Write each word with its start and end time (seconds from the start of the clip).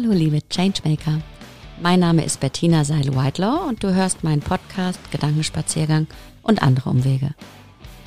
Hallo 0.00 0.12
liebe 0.12 0.40
Changemaker. 0.48 1.20
Mein 1.82 2.00
Name 2.00 2.24
ist 2.24 2.40
Bettina 2.40 2.84
Seil-Whitelaw 2.84 3.68
und 3.68 3.82
du 3.84 3.92
hörst 3.92 4.24
meinen 4.24 4.40
Podcast 4.40 4.98
Gedankenspaziergang 5.10 6.06
und 6.42 6.62
andere 6.62 6.88
Umwege. 6.88 7.34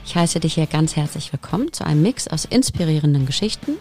Ich 0.03 0.15
heiße 0.15 0.39
dich 0.39 0.55
hier 0.55 0.65
ganz 0.65 0.95
herzlich 0.95 1.31
willkommen 1.31 1.71
zu 1.71 1.85
einem 1.85 2.01
Mix 2.01 2.27
aus 2.27 2.45
inspirierenden 2.45 3.27
Geschichten, 3.27 3.73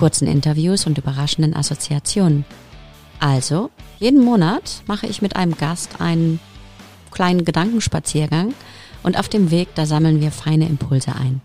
kurzen 0.00 0.26
Interviews 0.26 0.86
und 0.86 0.98
überraschenden 0.98 1.54
Assoziationen. 1.54 2.44
Also, 3.20 3.70
jeden 4.00 4.24
Monat 4.24 4.82
mache 4.88 5.06
ich 5.06 5.22
mit 5.22 5.36
einem 5.36 5.56
Gast 5.56 6.00
einen 6.00 6.40
kleinen 7.12 7.44
Gedankenspaziergang 7.44 8.52
und 9.04 9.16
auf 9.16 9.28
dem 9.28 9.52
Weg, 9.52 9.68
da 9.76 9.86
sammeln 9.86 10.20
wir 10.20 10.32
feine 10.32 10.66
Impulse 10.66 11.14
ein. 11.14 11.40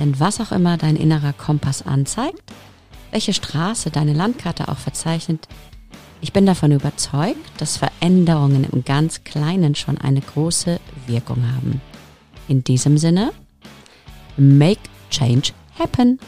Denn 0.00 0.18
was 0.18 0.40
auch 0.40 0.50
immer 0.50 0.78
dein 0.78 0.96
innerer 0.96 1.32
Kompass 1.32 1.82
anzeigt, 1.86 2.42
welche 3.10 3.32
Straße 3.32 3.90
deine 3.90 4.12
Landkarte 4.12 4.68
auch 4.68 4.78
verzeichnet, 4.78 5.48
ich 6.20 6.32
bin 6.32 6.46
davon 6.46 6.72
überzeugt, 6.72 7.38
dass 7.58 7.76
Veränderungen 7.76 8.66
im 8.70 8.84
ganz 8.84 9.22
Kleinen 9.22 9.74
schon 9.74 9.98
eine 9.98 10.20
große 10.20 10.80
Wirkung 11.06 11.44
haben. 11.54 11.80
In 12.48 12.64
diesem 12.64 12.98
Sinne, 12.98 13.30
make 14.36 14.80
change 15.10 15.52
happen. 15.78 16.18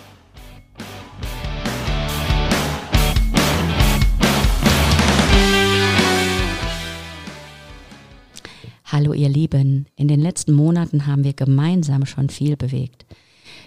Hallo 8.85 9.12
ihr 9.12 9.29
Lieben, 9.29 9.87
in 9.97 10.09
den 10.09 10.21
letzten 10.21 10.52
Monaten 10.52 11.07
haben 11.07 11.24
wir 11.24 11.33
gemeinsam 11.33 12.07
schon 12.07 12.29
viel 12.29 12.57
bewegt. 12.57 13.07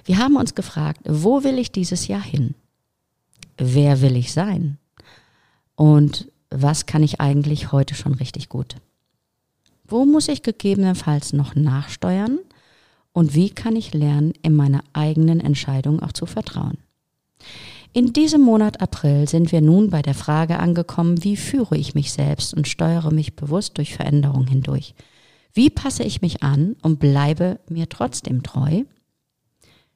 Wir 0.05 0.17
haben 0.17 0.35
uns 0.35 0.53
gefragt, 0.53 1.01
wo 1.05 1.43
will 1.43 1.57
ich 1.57 1.71
dieses 1.71 2.07
Jahr 2.07 2.23
hin? 2.23 2.55
Wer 3.57 4.01
will 4.01 4.15
ich 4.15 4.33
sein? 4.33 4.77
Und 5.75 6.31
was 6.49 6.85
kann 6.85 7.03
ich 7.03 7.19
eigentlich 7.19 7.71
heute 7.71 7.95
schon 7.95 8.13
richtig 8.13 8.49
gut? 8.49 8.75
Wo 9.85 10.05
muss 10.05 10.27
ich 10.27 10.43
gegebenenfalls 10.43 11.33
noch 11.33 11.55
nachsteuern? 11.55 12.39
Und 13.11 13.35
wie 13.35 13.49
kann 13.49 13.75
ich 13.75 13.93
lernen, 13.93 14.33
in 14.41 14.55
meiner 14.55 14.83
eigenen 14.93 15.39
Entscheidung 15.39 16.01
auch 16.01 16.13
zu 16.13 16.25
vertrauen? 16.25 16.77
In 17.95 18.11
diesem 18.11 18.41
Monat 18.41 18.81
April 18.81 19.27
sind 19.27 19.51
wir 19.51 19.61
nun 19.61 19.91
bei 19.91 20.01
der 20.01 20.15
Frage 20.15 20.59
angekommen, 20.59 21.23
wie 21.23 21.38
führe 21.38 21.77
ich 21.77 21.93
mich 21.93 22.11
selbst 22.11 22.55
und 22.55 22.67
steuere 22.67 23.11
mich 23.11 23.35
bewusst 23.35 23.77
durch 23.77 23.93
Veränderung 23.93 24.47
hindurch? 24.47 24.95
Wie 25.53 25.69
passe 25.69 26.01
ich 26.01 26.21
mich 26.21 26.41
an 26.41 26.75
und 26.81 26.99
bleibe 26.99 27.59
mir 27.69 27.88
trotzdem 27.88 28.41
treu? 28.41 28.83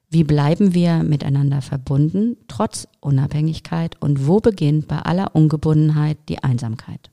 Wie 0.09 0.23
bleiben 0.23 0.73
wir 0.73 1.03
miteinander 1.03 1.61
verbunden, 1.61 2.37
trotz 2.47 2.87
Unabhängigkeit? 3.01 4.01
Und 4.01 4.25
wo 4.25 4.39
beginnt 4.39 4.87
bei 4.87 4.99
aller 4.99 5.35
Ungebundenheit 5.35 6.17
die 6.29 6.41
Einsamkeit? 6.43 7.09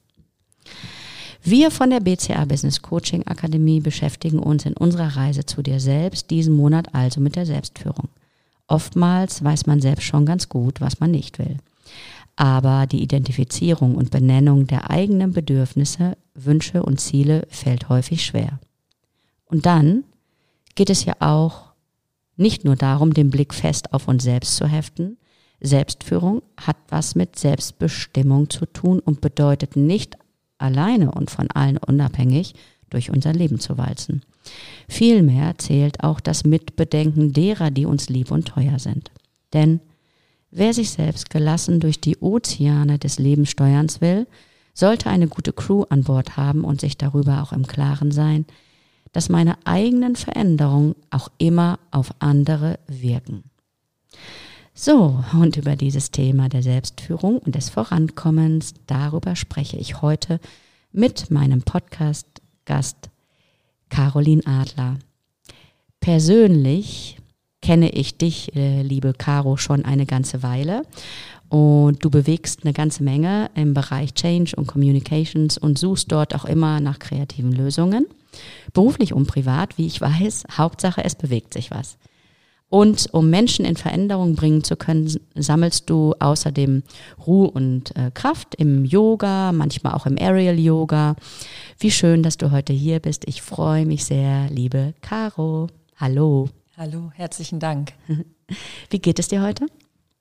Wir 1.43 1.71
von 1.71 1.91
der 1.91 2.01
BCA 2.01 2.45
Business 2.45 2.81
Coaching 2.81 3.27
Akademie 3.27 3.81
beschäftigen 3.81 4.39
uns 4.39 4.65
in 4.65 4.77
unserer 4.77 5.17
Reise 5.17 5.45
zu 5.45 5.61
dir 5.61 5.81
selbst 5.81 6.31
diesen 6.31 6.55
Monat 6.55 6.95
also 6.95 7.21
mit 7.21 7.37
der 7.37 7.47
Selbstführung. 7.47 8.09
Oftmals 8.67 9.45
weiß 9.45 9.67
man 9.67 9.81
selbst 9.81 10.05
schon 10.05 10.25
ganz 10.25 10.49
gut, 10.49 10.81
was 10.81 11.01
man 11.01 11.11
nicht 11.11 11.39
will. 11.39 11.59
Aber 12.37 12.87
die 12.87 13.03
Identifizierung 13.03 13.95
und 13.95 14.11
Benennung 14.11 14.67
der 14.67 14.91
eigenen 14.91 15.33
Bedürfnisse, 15.33 16.17
Wünsche 16.35 16.83
und 16.83 17.01
Ziele 17.01 17.47
fällt 17.51 17.89
häufig 17.89 18.25
schwer. 18.25 18.59
Und 19.45 19.67
dann 19.67 20.05
geht 20.75 20.91
es 20.91 21.05
ja 21.05 21.15
auch 21.21 21.74
nicht 22.37 22.65
nur 22.65 22.77
darum, 22.77 23.15
den 23.15 23.31
Blick 23.31 23.55
fest 23.55 23.93
auf 23.93 24.09
uns 24.09 24.25
selbst 24.25 24.57
zu 24.57 24.67
heften. 24.67 25.17
Selbstführung 25.61 26.43
hat 26.61 26.77
was 26.89 27.15
mit 27.15 27.39
Selbstbestimmung 27.39 28.51
zu 28.51 28.67
tun 28.67 29.01
und 29.01 29.21
bedeutet 29.21 29.77
nicht 29.77 30.17
alleine 30.59 31.13
und 31.13 31.31
von 31.31 31.51
allen 31.51 31.79
unabhängig 31.79 32.55
durch 32.91 33.11
unser 33.11 33.33
Leben 33.33 33.61
zu 33.61 33.79
walzen. 33.79 34.23
Vielmehr 34.89 35.57
zählt 35.59 36.03
auch 36.05 36.21
das 36.21 36.45
Mitbedenken 36.45 37.33
derer, 37.33 37.71
die 37.71 37.87
uns 37.87 38.09
lieb 38.09 38.31
und 38.31 38.47
teuer 38.47 38.79
sind. 38.79 39.11
Denn 39.53 39.81
Wer 40.57 40.73
sich 40.73 40.93
selbst 40.93 41.31
gelassen 41.31 41.81
durch 41.81 42.01
die 42.01 42.17
Ozeane 42.19 42.97
des 43.01 43.19
Lebens 43.19 43.51
steuern 43.51 43.89
will, 43.99 44.29
sollte 44.73 45.11
eine 45.11 45.27
gute 45.27 45.53
Crew 45.53 45.83
an 45.89 46.05
Bord 46.05 46.37
haben 46.37 46.63
und 46.63 46.81
sich 46.81 46.97
darüber 46.97 47.43
auch 47.43 47.53
im 47.53 47.67
Klaren 47.67 48.13
sein, 48.13 48.47
dass 49.15 49.29
meine 49.29 49.57
eigenen 49.65 50.17
Veränderungen 50.17 50.97
auch 51.09 51.31
immer 51.39 51.79
auf 51.93 52.13
andere 52.19 52.79
wirken. 52.89 53.45
So, 54.75 55.23
und 55.41 55.57
über 55.57 55.77
dieses 55.77 56.11
Thema 56.11 56.49
der 56.49 56.65
Selbstführung 56.65 57.39
und 57.39 57.55
des 57.55 57.71
Vorankommens, 57.71 58.75
darüber 58.89 59.37
spreche 59.37 59.77
ich 59.77 60.03
heute 60.03 60.41
mit 60.93 61.31
meinem 61.31 61.63
Podcast-Gast 61.63 63.09
Caroline 63.89 64.43
Adler. 64.47 64.99
Persönlich 66.01 67.19
kenne 67.63 67.91
ich 67.91 68.19
dich, 68.19 68.55
äh, 68.57 68.83
liebe 68.83 69.13
Caro, 69.13 69.57
schon 69.57 69.85
eine 69.85 70.07
ganze 70.07 70.43
Weile. 70.43 70.83
Und 71.49 72.05
du 72.05 72.11
bewegst 72.11 72.65
eine 72.65 72.73
ganze 72.73 73.05
Menge 73.05 73.53
im 73.55 73.75
Bereich 73.75 74.13
Change 74.15 74.57
und 74.57 74.67
Communications 74.67 75.57
und 75.57 75.79
suchst 75.79 76.11
dort 76.11 76.35
auch 76.35 76.47
immer 76.47 76.81
nach 76.81 76.99
kreativen 76.99 77.53
Lösungen. 77.53 78.07
Beruflich 78.73 79.13
und 79.13 79.27
privat, 79.27 79.79
wie 79.79 79.87
ich 79.87 80.01
weiß, 80.01 80.45
Hauptsache, 80.57 81.05
es 81.05 81.15
bewegt 81.15 81.55
sich 81.55 81.71
was. 81.71 81.99
Und 82.69 83.09
um 83.13 83.31
Menschen 83.31 83.65
in 83.65 83.77
Veränderung 83.77 84.35
bringen 84.35 84.65
zu 84.65 84.75
können, 84.75 85.09
sammelst 85.37 85.89
du 85.89 86.15
außerdem 86.19 86.83
Ruhe 87.25 87.49
und 87.51 87.95
äh, 87.97 88.11
Kraft 88.13 88.57
im 88.57 88.85
Yoga, 88.85 89.53
manchmal 89.53 89.95
auch 89.95 90.07
im 90.07 90.19
Aerial 90.19 90.59
Yoga. 90.59 91.15
Wie 91.79 91.93
schön, 91.93 92.25
dass 92.25 92.37
du 92.37 92.51
heute 92.51 92.73
hier 92.73 92.99
bist. 92.99 93.29
Ich 93.29 93.43
freue 93.43 93.87
mich 93.87 94.05
sehr, 94.05 94.49
liebe 94.51 94.95
Caro. 95.03 95.69
Hallo. 95.97 96.49
Hallo, 96.77 97.13
herzlichen 97.15 97.61
Dank. 97.61 97.93
Wie 98.91 98.99
geht 98.99 99.21
es 99.21 99.29
dir 99.29 99.43
heute? 99.43 99.67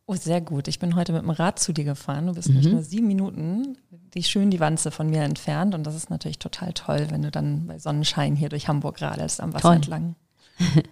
Oh, 0.06 0.16
sehr 0.16 0.41
gut. 0.41 0.68
Ich 0.68 0.80
bin 0.80 0.96
heute 0.96 1.14
mit 1.14 1.22
dem 1.22 1.30
Rad 1.30 1.59
zu 1.59 1.72
dir 1.74 1.86
gefahren. 1.86 2.28
Du 2.28 2.34
bist 2.34 2.50
mhm. 2.50 2.56
nicht 2.56 2.72
nur 2.72 2.84
sieben 2.84 3.08
Minuten 3.08 3.78
die 4.14 4.24
schön 4.24 4.52
die 4.52 4.59
Wanze 4.59 4.91
von 4.91 5.09
mir 5.09 5.24
entfernt. 5.24 5.74
Und 5.75 5.86
das 5.86 5.96
ist 5.96 6.09
natürlich 6.09 6.40
total 6.40 6.74
toll, 6.74 7.08
wenn 7.09 7.24
du 7.24 7.31
dann 7.31 7.68
bei 7.68 7.80
Sonnenschein 7.80 8.36
hier 8.36 8.50
durch 8.50 8.68
Hamburg 8.68 9.02
radelst 9.02 9.42
am 9.42 9.53
Wasser 9.53 9.62
toll. 9.62 9.75
entlang. 9.75 10.16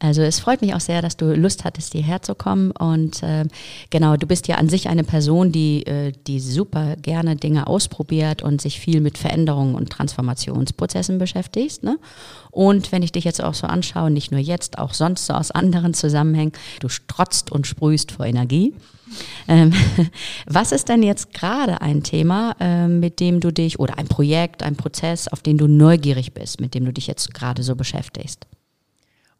Also 0.00 0.20
es 0.20 0.40
freut 0.40 0.60
mich 0.60 0.74
auch 0.74 0.80
sehr, 0.80 1.00
dass 1.00 1.16
du 1.16 1.34
Lust 1.34 1.64
hattest, 1.64 1.92
hierher 1.92 2.20
zu 2.20 2.34
kommen. 2.34 2.72
Und 2.72 3.22
äh, 3.22 3.46
genau, 3.88 4.16
du 4.16 4.26
bist 4.26 4.48
ja 4.48 4.56
an 4.56 4.68
sich 4.68 4.88
eine 4.88 5.04
Person, 5.04 5.50
die, 5.50 5.86
äh, 5.86 6.12
die 6.26 6.40
super 6.40 6.96
gerne 6.96 7.36
Dinge 7.36 7.66
ausprobiert 7.66 8.42
und 8.42 8.60
sich 8.60 8.80
viel 8.80 9.00
mit 9.00 9.16
Veränderungen 9.16 9.74
und 9.74 9.88
Transformationsprozessen 9.88 11.18
beschäftigst. 11.18 11.84
Ne? 11.84 11.98
Und 12.50 12.92
wenn 12.92 13.02
ich 13.02 13.12
dich 13.12 13.24
jetzt 13.24 13.42
auch 13.42 13.54
so 13.54 13.66
anschaue, 13.66 14.10
nicht 14.10 14.30
nur 14.30 14.40
jetzt, 14.40 14.78
auch 14.78 14.92
sonst 14.92 15.24
so 15.26 15.32
aus 15.32 15.50
anderen 15.50 15.94
Zusammenhängen, 15.94 16.52
du 16.80 16.90
strotzt 16.90 17.50
und 17.50 17.66
sprühst 17.66 18.12
vor 18.12 18.26
Energie. 18.26 18.74
Ähm, 19.48 19.72
was 20.46 20.72
ist 20.72 20.88
denn 20.88 21.02
jetzt 21.02 21.32
gerade 21.32 21.80
ein 21.80 22.02
Thema, 22.02 22.56
äh, 22.60 22.88
mit 22.88 23.20
dem 23.20 23.40
du 23.40 23.52
dich, 23.52 23.78
oder 23.78 23.96
ein 23.96 24.08
Projekt, 24.08 24.62
ein 24.62 24.76
Prozess, 24.76 25.28
auf 25.28 25.40
den 25.40 25.56
du 25.56 25.66
neugierig 25.66 26.34
bist, 26.34 26.60
mit 26.60 26.74
dem 26.74 26.84
du 26.84 26.92
dich 26.92 27.06
jetzt 27.06 27.32
gerade 27.32 27.62
so 27.62 27.74
beschäftigst? 27.74 28.46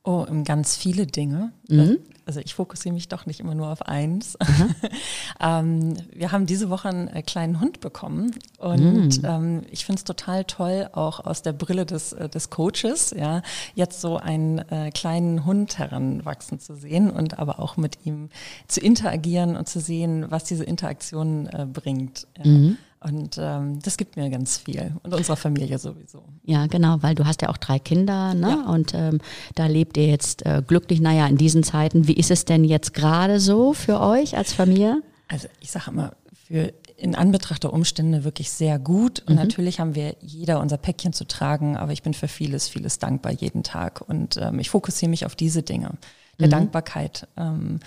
Oh, 0.07 0.27
ganz 0.45 0.77
viele 0.77 1.07
Dinge. 1.07 1.53
Mhm. 1.67 1.99
Also 2.27 2.41
ich 2.41 2.55
fokussiere 2.55 2.93
mich 2.93 3.09
doch 3.09 3.25
nicht 3.25 3.41
immer 3.41 3.55
nur 3.55 3.69
auf 3.69 3.81
eins. 3.83 4.37
Mhm. 4.39 4.75
ähm, 5.41 5.95
wir 6.13 6.31
haben 6.31 6.45
diese 6.45 6.69
Woche 6.69 6.91
einen 6.91 7.09
äh, 7.09 7.23
kleinen 7.23 7.59
Hund 7.59 7.81
bekommen 7.81 8.33
und 8.59 9.23
mhm. 9.23 9.25
ähm, 9.25 9.63
ich 9.71 9.87
finde 9.87 10.01
es 10.01 10.05
total 10.05 10.45
toll, 10.45 10.91
auch 10.93 11.25
aus 11.25 11.41
der 11.41 11.55
Brille 11.55 11.87
des, 11.87 12.13
äh, 12.13 12.29
des 12.29 12.51
Coaches, 12.51 13.15
ja, 13.17 13.41
jetzt 13.75 14.03
so 14.03 14.19
einen 14.19 14.59
äh, 14.59 14.91
kleinen 14.91 15.47
Hund 15.47 15.79
heranwachsen 15.79 16.61
zu 16.61 16.75
sehen 16.75 17.11
und 17.11 17.39
aber 17.39 17.59
auch 17.59 17.79
mit 17.79 18.05
ihm 18.05 18.29
zu 18.69 18.81
interagieren 18.81 19.57
und 19.57 19.69
zu 19.69 19.81
sehen, 19.81 20.27
was 20.29 20.45
diese 20.45 20.65
Interaktion 20.65 21.47
äh, 21.47 21.65
bringt. 21.65 22.27
Ja. 22.43 22.73
Und 23.05 23.37
ähm, 23.39 23.81
das 23.83 23.99
gibt 23.99 24.17
mir 24.17 24.31
ganz 24.31 24.57
viel 24.57 24.93
und 25.03 25.13
unserer 25.13 25.37
Familie 25.37 25.79
sowieso. 25.79 26.25
Ja, 26.43 26.67
genau, 26.69 26.97
weil 27.03 27.15
du 27.15 27.27
hast 27.27 27.43
ja 27.43 27.51
auch 27.51 27.59
drei 27.59 27.79
Kinder, 27.79 28.33
ne? 28.33 28.63
Ja. 28.65 28.73
Und 28.73 28.95
ähm, 28.95 29.21
da 29.55 29.67
lebt 29.67 29.99
ihr 29.99 30.07
jetzt 30.07 30.47
äh, 30.47 30.63
glücklich. 30.67 31.03
Naja, 31.03 31.27
in 31.27 31.37
diesen 31.37 31.65
Zeiten, 31.65 32.09
wie 32.09 32.15
ist 32.15 32.31
es 32.31 32.47
denn 32.47 32.65
jetzt 32.65 32.95
gerade 32.95 33.41
so 33.41 33.75
für 33.75 34.01
euch 34.01 34.39
als 34.39 34.55
Familie? 34.55 35.03
Also 35.29 35.49
ich 35.61 35.71
sage 35.71 35.91
immer, 35.91 36.15
für 36.47 36.73
in 36.97 37.15
Anbetracht 37.15 37.65
der 37.65 37.75
Umstände 37.75 38.25
wirklich 38.25 38.51
sehr 38.51 38.79
gut. 38.79 39.21
Und 39.27 39.35
mhm. 39.35 39.43
natürlich 39.43 39.81
haben 39.81 39.95
wir 39.95 40.17
jeder 40.23 40.61
unser 40.61 40.79
Päckchen 40.79 41.13
zu 41.13 41.27
tragen, 41.27 41.77
aber 41.77 41.93
ich 41.93 42.03
bin 42.03 42.15
für 42.15 42.29
vieles, 42.29 42.69
vieles 42.69 42.99
dankbar 42.99 43.33
jeden 43.33 43.63
Tag. 43.63 44.01
Und 44.01 44.39
ähm, 44.39 44.59
ich 44.61 44.71
fokussiere 44.71 45.11
mich 45.11 45.27
auf 45.27 45.37
diese 45.37 45.63
Dinge. 45.63 45.91
Der 46.39 46.47
mhm. 46.47 46.53
Dankbarkeit. 46.53 47.29
Ähm, 47.37 47.81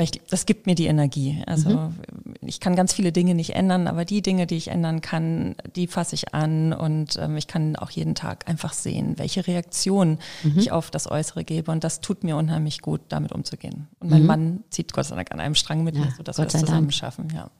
weil 0.00 0.04
ich, 0.04 0.22
das 0.30 0.46
gibt 0.46 0.66
mir 0.66 0.74
die 0.74 0.86
Energie. 0.86 1.42
Also 1.44 1.68
mhm. 1.68 1.94
ich 2.40 2.58
kann 2.58 2.74
ganz 2.74 2.94
viele 2.94 3.12
Dinge 3.12 3.34
nicht 3.34 3.50
ändern, 3.50 3.86
aber 3.86 4.06
die 4.06 4.22
Dinge, 4.22 4.46
die 4.46 4.56
ich 4.56 4.68
ändern 4.68 5.02
kann, 5.02 5.56
die 5.76 5.86
fasse 5.88 6.14
ich 6.14 6.32
an 6.32 6.72
und 6.72 7.18
ähm, 7.18 7.36
ich 7.36 7.46
kann 7.46 7.76
auch 7.76 7.90
jeden 7.90 8.14
Tag 8.14 8.48
einfach 8.48 8.72
sehen, 8.72 9.18
welche 9.18 9.46
Reaktion 9.46 10.18
mhm. 10.42 10.58
ich 10.58 10.72
auf 10.72 10.90
das 10.90 11.10
Äußere 11.10 11.44
gebe 11.44 11.70
und 11.70 11.84
das 11.84 12.00
tut 12.00 12.24
mir 12.24 12.38
unheimlich 12.38 12.80
gut, 12.80 13.02
damit 13.10 13.32
umzugehen. 13.32 13.88
Und 13.98 14.08
mein 14.08 14.22
mhm. 14.22 14.26
Mann 14.26 14.64
zieht 14.70 14.94
Gott 14.94 15.04
sei 15.04 15.16
Dank 15.16 15.32
an 15.32 15.40
einem 15.40 15.54
Strang 15.54 15.84
mit 15.84 15.94
ja, 15.94 16.00
mir, 16.00 16.12
sodass 16.16 16.36
Gott 16.36 16.46
wir 16.46 16.50
das 16.52 16.60
zusammen 16.62 16.86
Dank. 16.86 16.94
schaffen. 16.94 17.28
Ja. 17.34 17.50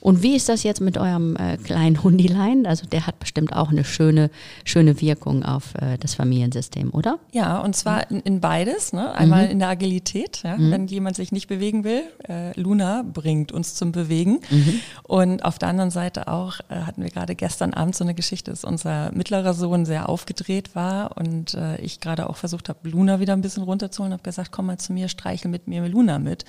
Und 0.00 0.22
wie 0.22 0.36
ist 0.36 0.48
das 0.48 0.62
jetzt 0.62 0.80
mit 0.80 0.98
eurem 0.98 1.36
äh, 1.36 1.56
kleinen 1.56 2.02
Hundilein? 2.02 2.66
Also 2.66 2.86
der 2.86 3.06
hat 3.06 3.18
bestimmt 3.18 3.54
auch 3.54 3.70
eine 3.70 3.84
schöne, 3.84 4.30
schöne 4.64 5.00
Wirkung 5.00 5.44
auf 5.44 5.74
äh, 5.74 5.98
das 5.98 6.14
Familiensystem, 6.14 6.90
oder? 6.92 7.18
Ja, 7.32 7.58
und 7.58 7.76
zwar 7.76 8.10
in, 8.10 8.20
in 8.20 8.40
beides. 8.40 8.92
Ne? 8.92 9.12
Einmal 9.14 9.46
mhm. 9.46 9.52
in 9.52 9.58
der 9.60 9.68
Agilität, 9.68 10.42
ja? 10.42 10.56
mhm. 10.56 10.70
wenn 10.70 10.86
jemand 10.86 11.16
sich 11.16 11.32
nicht 11.32 11.48
bewegen 11.48 11.84
will. 11.84 12.02
Äh, 12.28 12.58
Luna 12.60 13.02
bringt 13.02 13.52
uns 13.52 13.74
zum 13.74 13.92
Bewegen. 13.92 14.40
Mhm. 14.50 14.80
Und 15.02 15.44
auf 15.44 15.58
der 15.58 15.68
anderen 15.68 15.90
Seite 15.90 16.28
auch 16.28 16.60
äh, 16.68 16.76
hatten 16.80 17.02
wir 17.02 17.10
gerade 17.10 17.34
gestern 17.34 17.74
Abend 17.74 17.94
so 17.94 18.04
eine 18.04 18.14
Geschichte, 18.14 18.50
dass 18.50 18.64
unser 18.64 19.12
mittlerer 19.12 19.54
Sohn 19.54 19.86
sehr 19.86 20.08
aufgedreht 20.08 20.74
war 20.74 21.16
und 21.16 21.54
äh, 21.54 21.80
ich 21.80 22.00
gerade 22.00 22.28
auch 22.28 22.36
versucht 22.36 22.68
habe, 22.68 22.88
Luna 22.88 23.20
wieder 23.20 23.32
ein 23.32 23.42
bisschen 23.42 23.62
runterzuholen, 23.62 24.12
habe 24.12 24.22
gesagt, 24.22 24.52
komm 24.52 24.66
mal 24.66 24.78
zu 24.78 24.92
mir, 24.92 25.08
streichel 25.08 25.50
mit 25.50 25.68
mir 25.68 25.86
Luna 25.88 26.18
mit. 26.18 26.44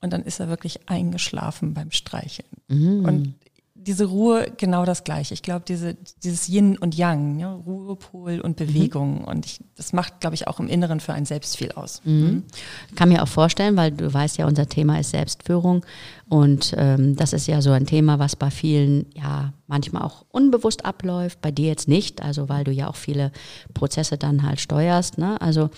Mhm. 0.00 0.04
Und 0.04 0.12
dann 0.12 0.22
ist 0.22 0.40
er 0.40 0.48
wirklich 0.48 0.88
eingeschlafen 0.88 1.74
beim 1.74 1.90
Streicheln. 1.90 2.48
Mhm. 2.68 3.04
Und 3.04 3.34
diese 3.88 4.04
Ruhe, 4.04 4.52
genau 4.56 4.84
das 4.84 5.02
Gleiche. 5.02 5.34
Ich 5.34 5.42
glaube, 5.42 5.64
diese, 5.66 5.94
dieses 6.22 6.48
Yin 6.48 6.76
und 6.76 6.94
Yang, 6.96 7.38
ja, 7.38 7.52
Ruhepol 7.52 8.40
und 8.40 8.56
Bewegung. 8.56 9.20
Mhm. 9.20 9.24
Und 9.24 9.46
ich, 9.46 9.60
das 9.76 9.92
macht, 9.92 10.20
glaube 10.20 10.34
ich, 10.34 10.46
auch 10.46 10.60
im 10.60 10.68
Inneren 10.68 11.00
für 11.00 11.14
einen 11.14 11.26
selbst 11.26 11.56
viel 11.56 11.72
aus. 11.72 12.02
Mhm. 12.04 12.12
mhm. 12.12 12.44
Kann 12.96 13.08
mir 13.08 13.22
auch 13.22 13.28
vorstellen, 13.28 13.76
weil 13.76 13.92
du 13.92 14.12
weißt 14.12 14.36
ja, 14.36 14.46
unser 14.46 14.68
Thema 14.68 15.00
ist 15.00 15.10
Selbstführung. 15.10 15.86
Und 16.28 16.74
ähm, 16.76 17.16
das 17.16 17.32
ist 17.32 17.46
ja 17.46 17.62
so 17.62 17.70
ein 17.70 17.86
Thema, 17.86 18.18
was 18.18 18.36
bei 18.36 18.50
vielen 18.50 19.06
ja 19.14 19.52
manchmal 19.66 20.02
auch 20.02 20.24
unbewusst 20.30 20.84
abläuft, 20.84 21.40
bei 21.40 21.50
dir 21.50 21.68
jetzt 21.68 21.88
nicht, 21.88 22.22
also 22.22 22.48
weil 22.48 22.64
du 22.64 22.72
ja 22.72 22.88
auch 22.88 22.96
viele 22.96 23.32
Prozesse 23.74 24.18
dann 24.18 24.42
halt 24.42 24.60
steuerst. 24.60 25.18
Ne? 25.18 25.40
Also 25.40 25.70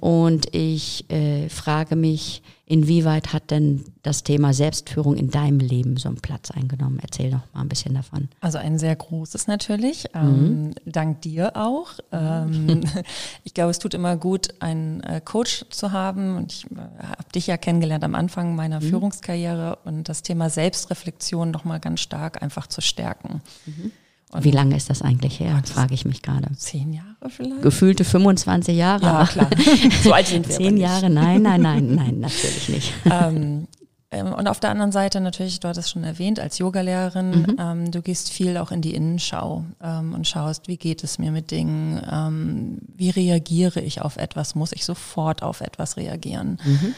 und 0.00 0.54
ich 0.54 1.10
äh, 1.10 1.48
frage 1.50 1.94
mich, 1.94 2.42
inwieweit 2.64 3.32
hat 3.32 3.50
denn 3.50 3.84
das 4.02 4.22
Thema 4.22 4.54
Selbstführung 4.54 5.16
in 5.16 5.30
deinem 5.30 5.58
Leben 5.58 5.96
so 5.98 6.08
einen 6.08 6.20
Platz 6.20 6.50
eingenommen? 6.50 6.98
Erzähl 7.02 7.30
doch 7.30 7.42
mal 7.52 7.60
ein 7.60 7.68
bisschen 7.68 7.94
davon. 7.94 8.28
Also 8.40 8.58
ein 8.58 8.78
sehr 8.78 8.96
großes 8.96 9.46
natürlich, 9.46 10.06
ähm, 10.14 10.68
mhm. 10.68 10.74
dank 10.86 11.20
dir 11.20 11.56
auch. 11.56 11.90
Ähm, 12.12 12.80
ich 13.44 13.52
glaube, 13.52 13.72
es 13.72 13.78
tut 13.78 13.92
immer 13.92 14.16
gut, 14.16 14.54
einen 14.60 15.02
äh, 15.02 15.20
Coach 15.22 15.66
zu 15.68 15.92
haben. 15.92 16.36
Und 16.36 16.52
ich 16.52 16.64
äh, 16.70 16.76
habe 17.02 17.30
dich 17.34 17.46
ja 17.48 17.58
kennengelernt 17.58 18.04
am 18.04 18.14
Anfang 18.14 18.54
meiner 18.54 18.80
mhm. 18.80 18.88
Führungskarriere 18.88 19.78
und 19.84 20.08
das 20.08 20.22
Thema 20.22 20.50
Selbstreflexion 20.50 21.50
nochmal 21.50 21.80
ganz 21.80 22.00
stark 22.00 22.42
einfach 22.42 22.66
zu 22.66 22.80
stärken. 22.80 23.42
Mhm. 23.66 23.92
Wie 24.38 24.52
lange 24.52 24.76
ist 24.76 24.88
das 24.88 25.02
eigentlich 25.02 25.40
her, 25.40 25.60
frage 25.64 25.92
ich 25.92 26.04
mich 26.04 26.22
gerade. 26.22 26.48
Zehn 26.56 26.92
Jahre 26.92 27.28
vielleicht? 27.28 27.62
Gefühlte 27.62 28.04
25 28.04 28.76
Jahre. 28.76 29.04
Ja, 29.04 29.26
klar. 29.26 29.50
so 30.04 30.12
alt 30.12 30.28
sind 30.28 30.48
wir 30.48 30.54
Zehn 30.54 30.76
Jahre, 30.76 31.10
nein, 31.10 31.42
nein, 31.42 31.60
nein, 31.60 31.94
nein, 31.94 32.20
natürlich 32.20 32.68
nicht. 32.68 32.92
Ähm, 33.10 33.66
ähm, 34.12 34.32
und 34.32 34.48
auf 34.48 34.60
der 34.60 34.70
anderen 34.70 34.92
Seite 34.92 35.20
natürlich, 35.20 35.60
du 35.60 35.68
hattest 35.68 35.90
schon 35.90 36.04
erwähnt, 36.04 36.40
als 36.40 36.58
Yogalehrerin, 36.58 37.30
mhm. 37.30 37.56
ähm, 37.58 37.90
du 37.90 38.02
gehst 38.02 38.30
viel 38.30 38.56
auch 38.56 38.72
in 38.72 38.82
die 38.82 38.94
Innenschau 38.94 39.64
ähm, 39.82 40.14
und 40.14 40.26
schaust, 40.26 40.68
wie 40.68 40.76
geht 40.76 41.04
es 41.04 41.18
mir 41.18 41.30
mit 41.30 41.50
Dingen, 41.50 42.00
ähm, 42.10 42.78
wie 42.96 43.10
reagiere 43.10 43.80
ich 43.80 44.00
auf 44.00 44.16
etwas, 44.16 44.54
muss 44.54 44.72
ich 44.72 44.84
sofort 44.84 45.42
auf 45.42 45.60
etwas 45.60 45.96
reagieren. 45.96 46.58
Mhm. 46.64 46.94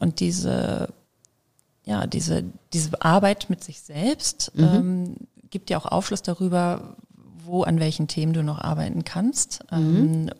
Und 0.00 0.18
diese, 0.18 0.88
ja, 1.84 2.06
diese, 2.06 2.44
diese 2.72 3.00
Arbeit 3.02 3.50
mit 3.50 3.62
sich 3.62 3.80
selbst, 3.80 4.52
mhm. 4.54 4.64
ähm, 4.64 5.16
gibt 5.50 5.68
dir 5.68 5.78
auch 5.78 5.86
Aufschluss 5.86 6.22
darüber, 6.22 6.96
wo 7.44 7.62
an 7.62 7.78
welchen 7.78 8.08
Themen 8.08 8.32
du 8.32 8.42
noch 8.42 8.60
arbeiten 8.60 9.04
kannst. 9.04 9.64
Mhm. 9.70 9.96
Ähm, 9.96 10.30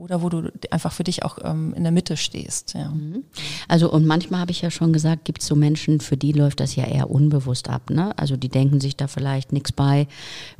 oder 0.00 0.22
wo 0.22 0.28
du 0.28 0.50
einfach 0.70 0.92
für 0.92 1.04
dich 1.04 1.24
auch 1.24 1.38
ähm, 1.42 1.74
in 1.74 1.82
der 1.82 1.92
Mitte 1.92 2.16
stehst. 2.16 2.74
Ja. 2.74 2.90
Mhm. 2.90 3.24
Also 3.68 3.90
und 3.90 4.06
manchmal 4.06 4.40
habe 4.40 4.50
ich 4.50 4.62
ja 4.62 4.70
schon 4.70 4.92
gesagt, 4.92 5.24
gibt 5.24 5.42
es 5.42 5.46
so 5.46 5.54
Menschen, 5.54 6.00
für 6.00 6.16
die 6.16 6.32
läuft 6.32 6.60
das 6.60 6.74
ja 6.74 6.84
eher 6.84 7.10
unbewusst 7.10 7.68
ab. 7.68 7.90
Ne? 7.90 8.16
Also 8.18 8.36
die 8.36 8.48
denken 8.48 8.80
sich 8.80 8.96
da 8.96 9.06
vielleicht 9.06 9.52
nichts 9.52 9.72
bei, 9.72 10.08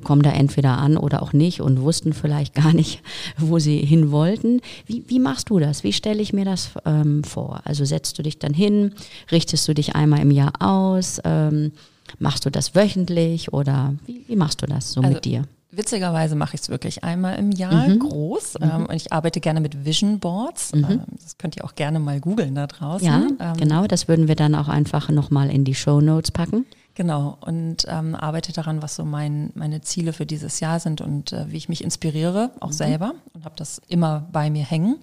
kommen 0.04 0.22
da 0.22 0.30
entweder 0.30 0.78
an 0.78 0.96
oder 0.96 1.22
auch 1.22 1.32
nicht 1.32 1.60
und 1.60 1.80
wussten 1.80 2.12
vielleicht 2.12 2.54
gar 2.62 2.72
nicht, 2.72 3.02
wo 3.38 3.58
sie 3.58 3.78
hin 3.78 4.10
wollten. 4.10 4.60
Wie, 4.86 5.04
wie 5.08 5.18
machst 5.18 5.50
du 5.50 5.58
das? 5.58 5.84
Wie 5.84 5.92
stelle 5.92 6.22
ich 6.22 6.32
mir 6.32 6.44
das 6.44 6.70
ähm, 6.84 7.24
vor? 7.24 7.62
Also 7.64 7.84
setzt 7.84 8.18
du 8.18 8.22
dich 8.22 8.38
dann 8.38 8.54
hin, 8.54 8.94
richtest 9.32 9.66
du 9.66 9.74
dich 9.74 9.94
einmal 9.94 10.20
im 10.20 10.30
Jahr 10.30 10.52
aus? 10.60 11.20
Ähm, 11.24 11.72
Machst 12.18 12.44
du 12.44 12.50
das 12.50 12.74
wöchentlich 12.74 13.52
oder 13.52 13.94
wie, 14.06 14.24
wie 14.26 14.36
machst 14.36 14.62
du 14.62 14.66
das 14.66 14.92
so 14.92 15.00
also, 15.00 15.12
mit 15.12 15.24
dir? 15.24 15.44
Witzigerweise 15.72 16.34
mache 16.34 16.56
ich 16.56 16.62
es 16.62 16.68
wirklich 16.68 17.04
einmal 17.04 17.38
im 17.38 17.52
Jahr 17.52 17.88
mhm. 17.88 18.00
groß. 18.00 18.54
Mhm. 18.60 18.70
Ähm, 18.70 18.86
und 18.86 18.94
ich 18.94 19.12
arbeite 19.12 19.40
gerne 19.40 19.60
mit 19.60 19.84
Vision 19.84 20.18
Boards. 20.18 20.74
Mhm. 20.74 20.84
Ähm, 20.88 21.02
das 21.22 21.38
könnt 21.38 21.56
ihr 21.56 21.64
auch 21.64 21.74
gerne 21.74 22.00
mal 22.00 22.20
googeln 22.20 22.54
da 22.54 22.66
draußen. 22.66 23.06
Ja, 23.06 23.26
ähm, 23.38 23.56
genau. 23.56 23.86
Das 23.86 24.08
würden 24.08 24.26
wir 24.26 24.34
dann 24.34 24.54
auch 24.54 24.68
einfach 24.68 25.10
nochmal 25.10 25.50
in 25.50 25.64
die 25.64 25.74
Show 25.74 26.00
Notes 26.00 26.32
packen. 26.32 26.66
Genau. 26.94 27.38
Und 27.40 27.86
ähm, 27.88 28.14
arbeite 28.16 28.52
daran, 28.52 28.82
was 28.82 28.96
so 28.96 29.04
mein, 29.04 29.50
meine 29.54 29.80
Ziele 29.80 30.12
für 30.12 30.26
dieses 30.26 30.58
Jahr 30.60 30.80
sind 30.80 31.00
und 31.00 31.32
äh, 31.32 31.50
wie 31.50 31.56
ich 31.56 31.68
mich 31.68 31.84
inspiriere, 31.84 32.50
auch 32.60 32.68
mhm. 32.68 32.74
selber. 32.74 33.14
Und 33.32 33.44
habe 33.44 33.54
das 33.56 33.80
immer 33.88 34.26
bei 34.32 34.50
mir 34.50 34.64
hängen. 34.64 34.96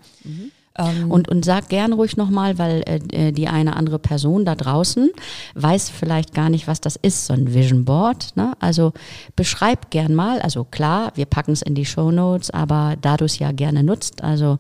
Ähm 0.78 1.12
und, 1.12 1.28
und 1.30 1.46
sag 1.46 1.70
gern 1.70 1.94
ruhig 1.94 2.18
nochmal, 2.18 2.58
weil 2.58 2.84
äh, 2.86 3.32
die 3.32 3.48
eine 3.48 3.76
andere 3.76 4.00
Person 4.00 4.46
da 4.46 4.56
draußen 4.56 5.10
weiß 5.56 5.90
vielleicht 5.90 6.34
gar 6.34 6.50
nicht, 6.50 6.68
was 6.68 6.82
das 6.82 6.96
ist, 6.96 7.26
so 7.26 7.34
ein 7.34 7.54
Vision 7.54 7.86
Board. 7.86 8.36
Ne? 8.36 8.54
Also 8.60 8.94
beschreib 9.36 9.90
gern 9.92 10.16
mal, 10.16 10.42
also 10.42 10.64
klar, 10.64 11.12
wir 11.16 11.26
packen 11.26 11.52
es 11.52 11.62
in 11.62 11.76
die 11.76 11.86
Show 11.86 12.12
Notes, 12.12 12.52
aber 12.52 12.96
da 13.02 13.18
du 13.18 13.26
es 13.26 13.40
ja 13.40 13.52
gerne 13.52 13.84
nutzt, 13.84 14.24
also 14.24 14.58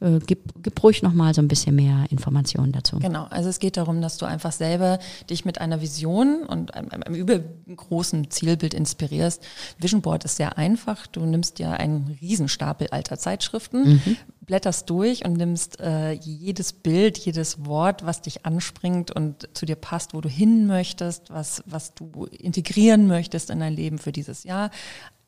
äh, 0.00 0.18
gib, 0.26 0.40
gib 0.62 0.82
ruhig 0.82 1.02
nochmal 1.02 1.34
so 1.34 1.42
ein 1.42 1.48
bisschen 1.48 1.76
mehr 1.76 2.06
Informationen 2.10 2.72
dazu. 2.72 2.98
Genau, 2.98 3.26
also 3.30 3.48
es 3.48 3.58
geht 3.58 3.76
darum, 3.76 4.00
dass 4.00 4.16
du 4.16 4.26
einfach 4.26 4.52
selber 4.52 4.98
dich 5.28 5.44
mit 5.44 5.60
einer 5.60 5.80
Vision 5.80 6.42
und 6.46 6.74
einem, 6.74 6.90
einem 6.90 7.14
übergroßen 7.14 8.30
Zielbild 8.30 8.74
inspirierst. 8.74 9.42
Vision 9.78 10.00
Board 10.00 10.24
ist 10.24 10.36
sehr 10.36 10.56
einfach. 10.56 11.06
Du 11.06 11.20
nimmst 11.20 11.58
ja 11.58 11.72
einen 11.72 12.16
Riesenstapel 12.20 12.88
alter 12.90 13.18
Zeitschriften, 13.18 13.94
mhm. 13.94 14.16
Blätterst 14.50 14.90
durch 14.90 15.24
und 15.24 15.34
nimmst 15.34 15.78
äh, 15.78 16.10
jedes 16.10 16.72
Bild, 16.72 17.16
jedes 17.18 17.66
Wort, 17.66 18.04
was 18.04 18.20
dich 18.20 18.44
anspringt 18.44 19.12
und 19.12 19.48
zu 19.54 19.64
dir 19.64 19.76
passt, 19.76 20.12
wo 20.12 20.20
du 20.20 20.28
hin 20.28 20.66
möchtest, 20.66 21.30
was, 21.30 21.62
was 21.66 21.94
du 21.94 22.26
integrieren 22.26 23.06
möchtest 23.06 23.50
in 23.50 23.60
dein 23.60 23.72
Leben 23.72 23.98
für 23.98 24.10
dieses 24.10 24.42
Jahr 24.42 24.72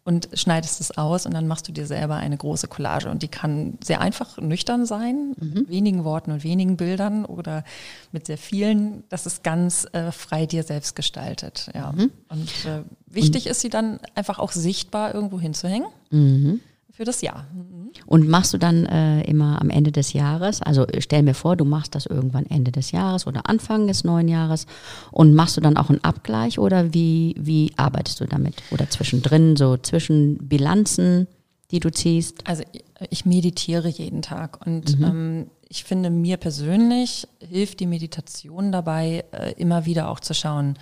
und 0.02 0.28
schneidest 0.34 0.80
es 0.80 0.98
aus 0.98 1.24
und 1.24 1.34
dann 1.34 1.46
machst 1.46 1.68
du 1.68 1.72
dir 1.72 1.86
selber 1.86 2.16
eine 2.16 2.36
große 2.36 2.66
Collage. 2.66 3.10
Und 3.10 3.22
die 3.22 3.28
kann 3.28 3.78
sehr 3.84 4.00
einfach 4.00 4.38
nüchtern 4.38 4.86
sein, 4.86 5.36
mhm. 5.38 5.68
wenigen 5.68 6.02
Worten 6.02 6.32
und 6.32 6.42
wenigen 6.42 6.76
Bildern 6.76 7.24
oder 7.24 7.62
mit 8.10 8.26
sehr 8.26 8.38
vielen. 8.38 9.04
Das 9.08 9.26
ist 9.26 9.44
ganz 9.44 9.86
äh, 9.92 10.10
frei 10.10 10.46
dir 10.46 10.64
selbst 10.64 10.96
gestaltet. 10.96 11.70
Ja. 11.72 11.92
Mhm. 11.92 12.10
Und 12.28 12.50
äh, 12.66 12.82
wichtig 13.06 13.44
und 13.44 13.52
ist 13.52 13.60
sie 13.60 13.70
dann 13.70 14.00
einfach 14.16 14.40
auch 14.40 14.50
sichtbar 14.50 15.14
irgendwo 15.14 15.38
hinzuhängen. 15.38 15.86
Mhm 16.10 16.60
für 16.92 17.04
das 17.04 17.22
Jahr. 17.22 17.46
Mhm. 17.52 17.90
Und 18.06 18.28
machst 18.28 18.52
du 18.54 18.58
dann 18.58 18.86
äh, 18.86 19.22
immer 19.22 19.60
am 19.60 19.70
Ende 19.70 19.92
des 19.92 20.12
Jahres, 20.12 20.62
also 20.62 20.86
stell 20.98 21.22
mir 21.22 21.34
vor, 21.34 21.56
du 21.56 21.64
machst 21.64 21.94
das 21.94 22.06
irgendwann 22.06 22.46
Ende 22.46 22.70
des 22.70 22.92
Jahres 22.92 23.26
oder 23.26 23.48
Anfang 23.48 23.86
des 23.86 24.04
neuen 24.04 24.28
Jahres 24.28 24.66
und 25.10 25.34
machst 25.34 25.56
du 25.56 25.60
dann 25.60 25.76
auch 25.76 25.90
einen 25.90 26.04
Abgleich 26.04 26.58
oder 26.58 26.94
wie, 26.94 27.34
wie 27.38 27.72
arbeitest 27.76 28.20
du 28.20 28.26
damit? 28.26 28.54
Oder 28.70 28.88
zwischendrin, 28.88 29.56
so 29.56 29.76
zwischen 29.76 30.36
Bilanzen, 30.48 31.26
die 31.70 31.80
du 31.80 31.90
ziehst? 31.90 32.46
Also 32.46 32.62
ich 33.10 33.24
meditiere 33.24 33.88
jeden 33.88 34.22
Tag 34.22 34.64
und 34.66 34.98
mhm. 34.98 35.04
ähm, 35.04 35.46
ich 35.68 35.84
finde, 35.84 36.10
mir 36.10 36.36
persönlich 36.36 37.26
hilft 37.40 37.80
die 37.80 37.86
Meditation 37.86 38.72
dabei, 38.72 39.24
äh, 39.32 39.52
immer 39.56 39.86
wieder 39.86 40.10
auch 40.10 40.20
zu 40.20 40.34
schauen, 40.34 40.74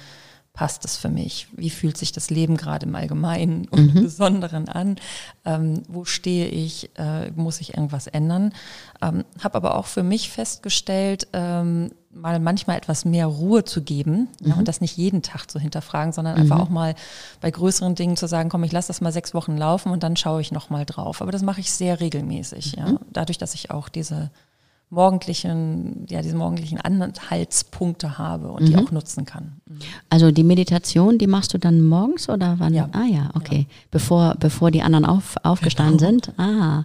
passt 0.52 0.84
es 0.84 0.96
für 0.96 1.08
mich? 1.08 1.48
Wie 1.52 1.70
fühlt 1.70 1.96
sich 1.96 2.12
das 2.12 2.30
Leben 2.30 2.56
gerade 2.56 2.86
im 2.86 2.94
Allgemeinen 2.94 3.68
und 3.68 3.92
mhm. 3.92 3.96
im 3.96 4.02
Besonderen 4.04 4.68
an? 4.68 4.96
Ähm, 5.44 5.82
wo 5.88 6.04
stehe 6.04 6.48
ich? 6.48 6.90
Äh, 6.98 7.30
muss 7.32 7.60
ich 7.60 7.74
irgendwas 7.74 8.06
ändern? 8.06 8.52
Ähm, 9.00 9.24
Habe 9.42 9.54
aber 9.56 9.76
auch 9.76 9.86
für 9.86 10.02
mich 10.02 10.30
festgestellt, 10.30 11.28
ähm, 11.32 11.92
mal 12.12 12.40
manchmal 12.40 12.76
etwas 12.76 13.04
mehr 13.04 13.26
Ruhe 13.26 13.64
zu 13.64 13.82
geben 13.82 14.28
mhm. 14.40 14.48
ja, 14.48 14.54
und 14.56 14.66
das 14.66 14.80
nicht 14.80 14.96
jeden 14.96 15.22
Tag 15.22 15.46
zu 15.50 15.60
hinterfragen, 15.60 16.12
sondern 16.12 16.34
mhm. 16.34 16.42
einfach 16.42 16.58
auch 16.58 16.68
mal 16.68 16.94
bei 17.40 17.50
größeren 17.50 17.94
Dingen 17.94 18.16
zu 18.16 18.26
sagen, 18.26 18.48
komm, 18.48 18.64
ich 18.64 18.72
lasse 18.72 18.88
das 18.88 19.00
mal 19.00 19.12
sechs 19.12 19.32
Wochen 19.32 19.56
laufen 19.56 19.92
und 19.92 20.02
dann 20.02 20.16
schaue 20.16 20.40
ich 20.40 20.50
noch 20.50 20.70
mal 20.70 20.84
drauf. 20.84 21.22
Aber 21.22 21.30
das 21.30 21.42
mache 21.42 21.60
ich 21.60 21.70
sehr 21.70 22.00
regelmäßig, 22.00 22.72
ja, 22.76 22.86
mhm. 22.86 22.98
dadurch, 23.12 23.38
dass 23.38 23.54
ich 23.54 23.70
auch 23.70 23.88
diese 23.88 24.30
morgendlichen, 24.92 26.04
ja, 26.10 26.20
diese 26.20 26.34
morgendlichen 26.34 26.80
Anhaltspunkte 26.80 28.18
habe 28.18 28.50
und 28.50 28.64
mhm. 28.64 28.66
die 28.66 28.76
auch 28.76 28.90
nutzen 28.90 29.24
kann. 29.24 29.60
Mhm. 29.66 29.78
Also 30.10 30.32
die 30.32 30.42
Meditation, 30.42 31.16
die 31.16 31.28
machst 31.28 31.54
du 31.54 31.58
dann 31.58 31.80
morgens 31.80 32.28
oder 32.28 32.56
wann? 32.58 32.74
Ja. 32.74 32.88
Ah 32.90 33.06
ja, 33.08 33.30
okay. 33.34 33.66
Ja. 33.68 33.74
Bevor, 33.92 34.34
bevor 34.40 34.72
die 34.72 34.82
anderen 34.82 35.04
auf, 35.04 35.36
aufgestanden 35.44 35.98
genau. 35.98 36.10
sind. 36.10 36.38
Ah. 36.40 36.84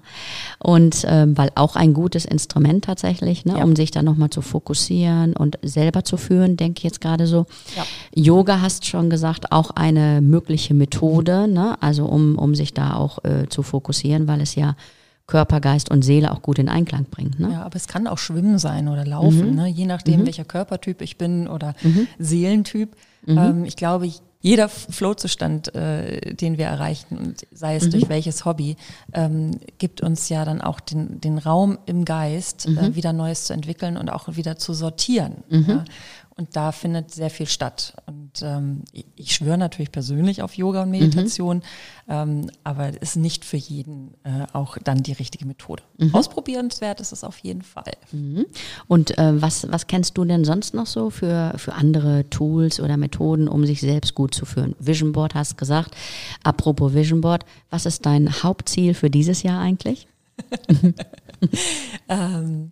Und 0.59 1.03
ähm, 1.09 1.35
weil 1.35 1.49
auch 1.55 1.75
ein 1.75 1.95
gutes 1.95 2.25
Instrument 2.25 2.85
tatsächlich, 2.85 3.43
ne, 3.43 3.57
ja. 3.57 3.63
um 3.63 3.75
sich 3.75 3.89
dann 3.89 4.05
nochmal 4.05 4.29
zu 4.29 4.43
fokussieren 4.43 5.35
und 5.35 5.57
selber 5.63 6.03
zu 6.03 6.17
führen, 6.17 6.57
denke 6.57 6.79
ich 6.79 6.83
jetzt 6.83 7.01
gerade 7.01 7.25
so. 7.25 7.47
Ja. 7.75 7.85
Yoga 8.13 8.61
hast 8.61 8.85
schon 8.85 9.09
gesagt, 9.09 9.51
auch 9.51 9.71
eine 9.71 10.21
mögliche 10.21 10.75
Methode, 10.75 11.47
ne? 11.47 11.75
Also 11.81 12.05
um, 12.05 12.37
um 12.37 12.53
sich 12.53 12.75
da 12.75 12.93
auch 12.93 13.23
äh, 13.23 13.47
zu 13.49 13.63
fokussieren, 13.63 14.27
weil 14.27 14.41
es 14.41 14.53
ja 14.53 14.75
Körper, 15.27 15.59
Geist 15.59 15.89
und 15.89 16.03
Seele 16.03 16.31
auch 16.31 16.41
gut 16.41 16.59
in 16.59 16.69
Einklang 16.69 17.05
bringt. 17.05 17.39
Ne? 17.39 17.51
Ja, 17.53 17.63
aber 17.63 17.75
es 17.75 17.87
kann 17.87 18.07
auch 18.07 18.19
Schwimmen 18.19 18.59
sein 18.59 18.87
oder 18.87 19.05
Laufen, 19.05 19.51
mhm. 19.51 19.55
ne? 19.55 19.67
je 19.67 19.85
nachdem, 19.85 20.21
mhm. 20.21 20.25
welcher 20.27 20.45
Körpertyp 20.45 21.01
ich 21.01 21.17
bin 21.17 21.47
oder 21.47 21.73
mhm. 21.81 22.07
Seelentyp. 22.19 22.95
Mhm. 23.25 23.37
Ähm, 23.37 23.65
ich 23.65 23.75
glaube, 23.75 24.07
jeder 24.45 24.69
Flow-Zustand, 24.69 25.73
äh, 25.73 26.35
den 26.35 26.59
wir 26.59 26.67
erreichen, 26.67 27.17
und 27.17 27.47
sei 27.51 27.77
es 27.77 27.85
mhm. 27.85 27.91
durch 27.91 28.09
welches 28.09 28.45
Hobby, 28.45 28.75
ähm, 29.13 29.59
gibt 29.79 30.01
uns 30.01 30.29
ja 30.29 30.45
dann 30.45 30.61
auch 30.61 30.79
den, 30.79 31.19
den 31.19 31.39
Raum 31.39 31.79
im 31.87 32.05
Geist, 32.05 32.67
äh, 32.67 32.69
mhm. 32.69 32.95
wieder 32.95 33.11
Neues 33.11 33.45
zu 33.45 33.53
entwickeln 33.53 33.97
und 33.97 34.09
auch 34.09 34.27
wieder 34.35 34.57
zu 34.57 34.75
sortieren. 34.75 35.37
Mhm. 35.49 35.65
Ja? 35.67 35.85
Und 36.37 36.57
da 36.57 36.73
findet 36.73 37.11
sehr 37.11 37.29
viel 37.29 37.47
statt. 37.47 37.93
Und 38.07 38.41
ähm, 38.41 38.83
ich 39.15 39.33
schwöre 39.33 39.57
natürlich 39.57 39.93
persönlich 39.93 40.41
auf 40.41 40.55
Yoga 40.55 40.83
und 40.83 40.91
Meditation, 40.91 41.57
mhm. 41.57 41.61
ähm, 42.09 42.51
aber 42.65 42.89
es 42.89 43.11
ist 43.11 43.15
nicht 43.15 43.45
für 43.45 43.55
jeden 43.55 44.15
äh, 44.25 44.45
auch 44.51 44.77
dann 44.77 45.01
die 45.01 45.13
richtige 45.13 45.45
Methode. 45.45 45.83
Mhm. 45.97 46.13
Ausprobierenswert 46.13 46.99
ist 46.99 47.13
es 47.13 47.23
auf 47.23 47.39
jeden 47.39 47.61
Fall. 47.61 47.93
Mhm. 48.11 48.45
Und 48.89 49.17
äh, 49.17 49.41
was, 49.41 49.71
was 49.71 49.87
kennst 49.87 50.17
du 50.17 50.25
denn 50.25 50.43
sonst 50.43 50.73
noch 50.73 50.87
so 50.87 51.09
für, 51.09 51.53
für 51.55 51.71
andere 51.71 52.29
Tools 52.29 52.81
oder 52.81 52.97
Methoden, 52.97 53.47
um 53.47 53.65
sich 53.65 53.79
selbst 53.79 54.13
gut 54.13 54.35
zu 54.35 54.45
führen? 54.45 54.75
Vision 54.77 55.13
Board 55.13 55.35
hast 55.35 55.57
gesagt. 55.57 55.95
Apropos 56.43 56.93
Vision 56.93 57.21
Board, 57.21 57.45
was 57.69 57.85
ist 57.85 58.05
dein 58.05 58.43
Hauptziel 58.43 58.93
für 58.93 59.09
dieses 59.09 59.41
Jahr 59.41 59.61
eigentlich? 59.61 60.09
ähm, 62.09 62.71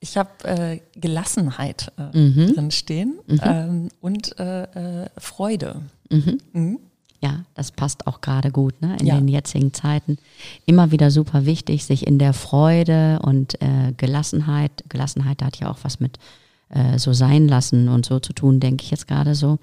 ich 0.00 0.16
habe 0.16 0.30
äh, 0.44 0.80
Gelassenheit 0.94 1.92
äh, 1.98 2.16
mhm. 2.16 2.54
drin 2.54 2.70
stehen 2.70 3.18
mhm. 3.26 3.40
ähm, 3.42 3.88
und 4.00 4.38
äh, 4.38 4.62
äh 5.02 5.08
Freude. 5.18 5.82
Mhm. 6.10 6.38
mhm. 6.52 6.78
Ja, 7.20 7.44
das 7.54 7.72
passt 7.72 8.06
auch 8.06 8.20
gerade 8.20 8.52
gut 8.52 8.80
ne? 8.80 8.96
in 9.00 9.06
ja. 9.06 9.16
den 9.16 9.26
jetzigen 9.26 9.74
Zeiten. 9.74 10.18
Immer 10.66 10.92
wieder 10.92 11.10
super 11.10 11.46
wichtig, 11.46 11.84
sich 11.84 12.06
in 12.06 12.20
der 12.20 12.32
Freude 12.32 13.18
und 13.22 13.60
äh, 13.60 13.92
Gelassenheit, 13.96 14.84
Gelassenheit 14.88 15.42
hat 15.42 15.58
ja 15.58 15.68
auch 15.68 15.78
was 15.82 15.98
mit 15.98 16.20
äh, 16.68 16.96
so 16.96 17.12
sein 17.12 17.48
lassen 17.48 17.88
und 17.88 18.06
so 18.06 18.20
zu 18.20 18.32
tun, 18.32 18.60
denke 18.60 18.84
ich 18.84 18.92
jetzt 18.92 19.08
gerade 19.08 19.34
so, 19.34 19.58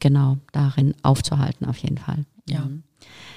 genau 0.00 0.36
darin 0.52 0.94
aufzuhalten 1.02 1.66
auf 1.66 1.78
jeden 1.78 1.96
Fall. 1.96 2.26
Ja. 2.46 2.60
Mhm. 2.60 2.82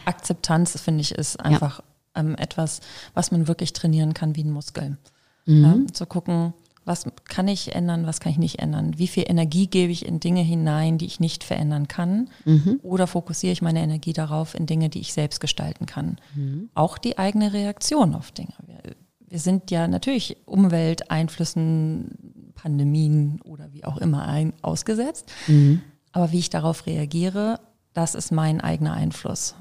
Akzeptanz, 0.04 0.80
finde 0.82 1.02
ich, 1.02 1.14
ist 1.14 1.40
einfach 1.40 1.80
ja. 1.80 2.22
ähm, 2.22 2.36
etwas, 2.36 2.82
was 3.14 3.32
man 3.32 3.48
wirklich 3.48 3.72
trainieren 3.72 4.14
kann 4.14 4.36
wie 4.36 4.44
ein 4.44 4.52
Muskel. 4.52 4.98
Mhm. 5.46 5.64
Ja, 5.64 5.94
zu 5.94 6.06
gucken, 6.06 6.54
was 6.86 7.06
kann 7.26 7.48
ich 7.48 7.76
ändern, 7.76 8.08
was 8.08 8.20
kann 8.20 8.32
ich 8.32 8.40
nicht 8.40 8.60
ändern? 8.60 8.98
Wie 8.98 9.08
viel 9.08 9.26
Energie 9.28 9.68
gebe 9.68 9.92
ich 9.92 10.06
in 10.06 10.20
Dinge 10.20 10.42
hinein, 10.42 10.98
die 10.98 11.06
ich 11.06 11.20
nicht 11.20 11.44
verändern 11.44 11.88
kann? 11.88 12.30
Mhm. 12.46 12.80
Oder 12.82 13.06
fokussiere 13.06 13.54
ich 13.54 13.62
meine 13.62 13.82
Energie 13.82 14.14
darauf 14.14 14.56
in 14.56 14.66
Dinge, 14.66 14.90
die 14.90 15.00
ich 15.00 15.14
selbst 15.14 15.40
gestalten 15.40 15.86
kann? 15.86 16.18
Mhm. 16.36 16.70
Auch 16.74 16.98
die 16.98 17.18
eigene 17.18 17.54
Reaktion 17.54 18.16
auf 18.16 18.32
Dinge. 18.32 18.54
Wir, 18.66 18.96
wir 19.28 19.40
sind 19.40 19.70
ja 19.70 19.88
natürlich 19.88 20.38
Umwelteinflüssen, 20.46 22.54
Pandemien 22.56 23.40
oder 23.44 23.72
wie 23.74 23.86
auch 23.86 23.98
immer 23.98 24.26
ein, 24.26 24.54
ausgesetzt. 24.62 25.32
Mhm. 25.48 25.82
Aber 26.12 26.32
wie 26.32 26.40
ich 26.40 26.50
darauf 26.50 26.88
reagiere, 26.88 27.60
das 27.94 28.16
ist 28.16 28.32
mein 28.32 28.60
eigener 28.60 28.94
Einfluss. 28.94 29.56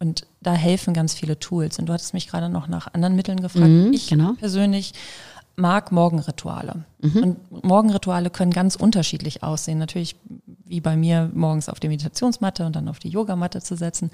Und 0.00 0.26
da 0.40 0.54
helfen 0.54 0.94
ganz 0.94 1.14
viele 1.14 1.38
Tools. 1.38 1.78
Und 1.78 1.86
du 1.86 1.92
hattest 1.92 2.14
mich 2.14 2.26
gerade 2.26 2.48
noch 2.48 2.68
nach 2.68 2.92
anderen 2.94 3.14
Mitteln 3.14 3.40
gefragt. 3.40 3.68
Mhm, 3.68 3.92
ich 3.92 4.08
genau. 4.08 4.32
persönlich 4.32 4.94
mag 5.56 5.92
Morgenrituale. 5.92 6.84
Mhm. 7.02 7.22
Und 7.22 7.64
Morgenrituale 7.64 8.30
können 8.30 8.50
ganz 8.50 8.76
unterschiedlich 8.76 9.42
aussehen. 9.42 9.78
Natürlich 9.78 10.16
wie 10.64 10.80
bei 10.80 10.96
mir 10.96 11.30
morgens 11.34 11.68
auf 11.68 11.80
die 11.80 11.88
Meditationsmatte 11.88 12.64
und 12.64 12.76
dann 12.76 12.88
auf 12.88 12.98
die 12.98 13.10
Yogamatte 13.10 13.60
zu 13.60 13.76
setzen. 13.76 14.10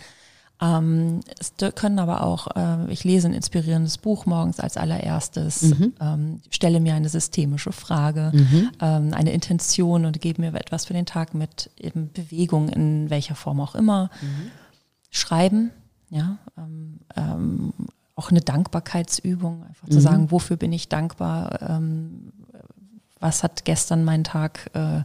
Ähm, 0.61 1.21
es 1.39 1.53
können 1.75 1.99
aber 1.99 2.23
auch, 2.23 2.49
äh, 2.57 2.91
ich 2.91 3.05
lese 3.05 3.29
ein 3.29 3.35
inspirierendes 3.35 3.99
Buch 3.99 4.25
morgens 4.25 4.59
als 4.59 4.79
allererstes, 4.79 5.63
mhm. 5.63 5.93
ähm, 6.01 6.41
stelle 6.49 6.81
mir 6.81 6.95
eine 6.95 7.11
systemische 7.11 7.73
Frage, 7.73 8.33
mhm. 8.33 8.71
ähm, 8.81 9.13
eine 9.13 9.33
Intention 9.33 10.07
und 10.07 10.21
gebe 10.21 10.41
mir 10.41 10.55
etwas 10.55 10.87
für 10.87 10.95
den 10.95 11.05
Tag 11.05 11.35
mit, 11.35 11.71
eben 11.79 12.11
Bewegung 12.11 12.71
in 12.71 13.11
welcher 13.11 13.35
Form 13.35 13.61
auch 13.61 13.75
immer. 13.75 14.11
Mhm 14.23 14.51
schreiben, 15.17 15.71
ja, 16.11 16.39
ähm, 16.57 17.01
ähm, 17.17 17.73
auch 18.15 18.31
eine 18.31 18.41
Dankbarkeitsübung, 18.41 19.65
einfach 19.65 19.89
zu 19.89 19.99
mhm. 19.99 20.03
sagen, 20.03 20.31
wofür 20.31 20.57
bin 20.57 20.73
ich 20.73 20.89
dankbar, 20.89 21.61
ähm, 21.63 22.33
was 23.21 23.43
hat 23.43 23.65
gestern 23.65 24.05
meinen 24.05 24.25
Tag 24.25 24.71
äh, 24.75 25.01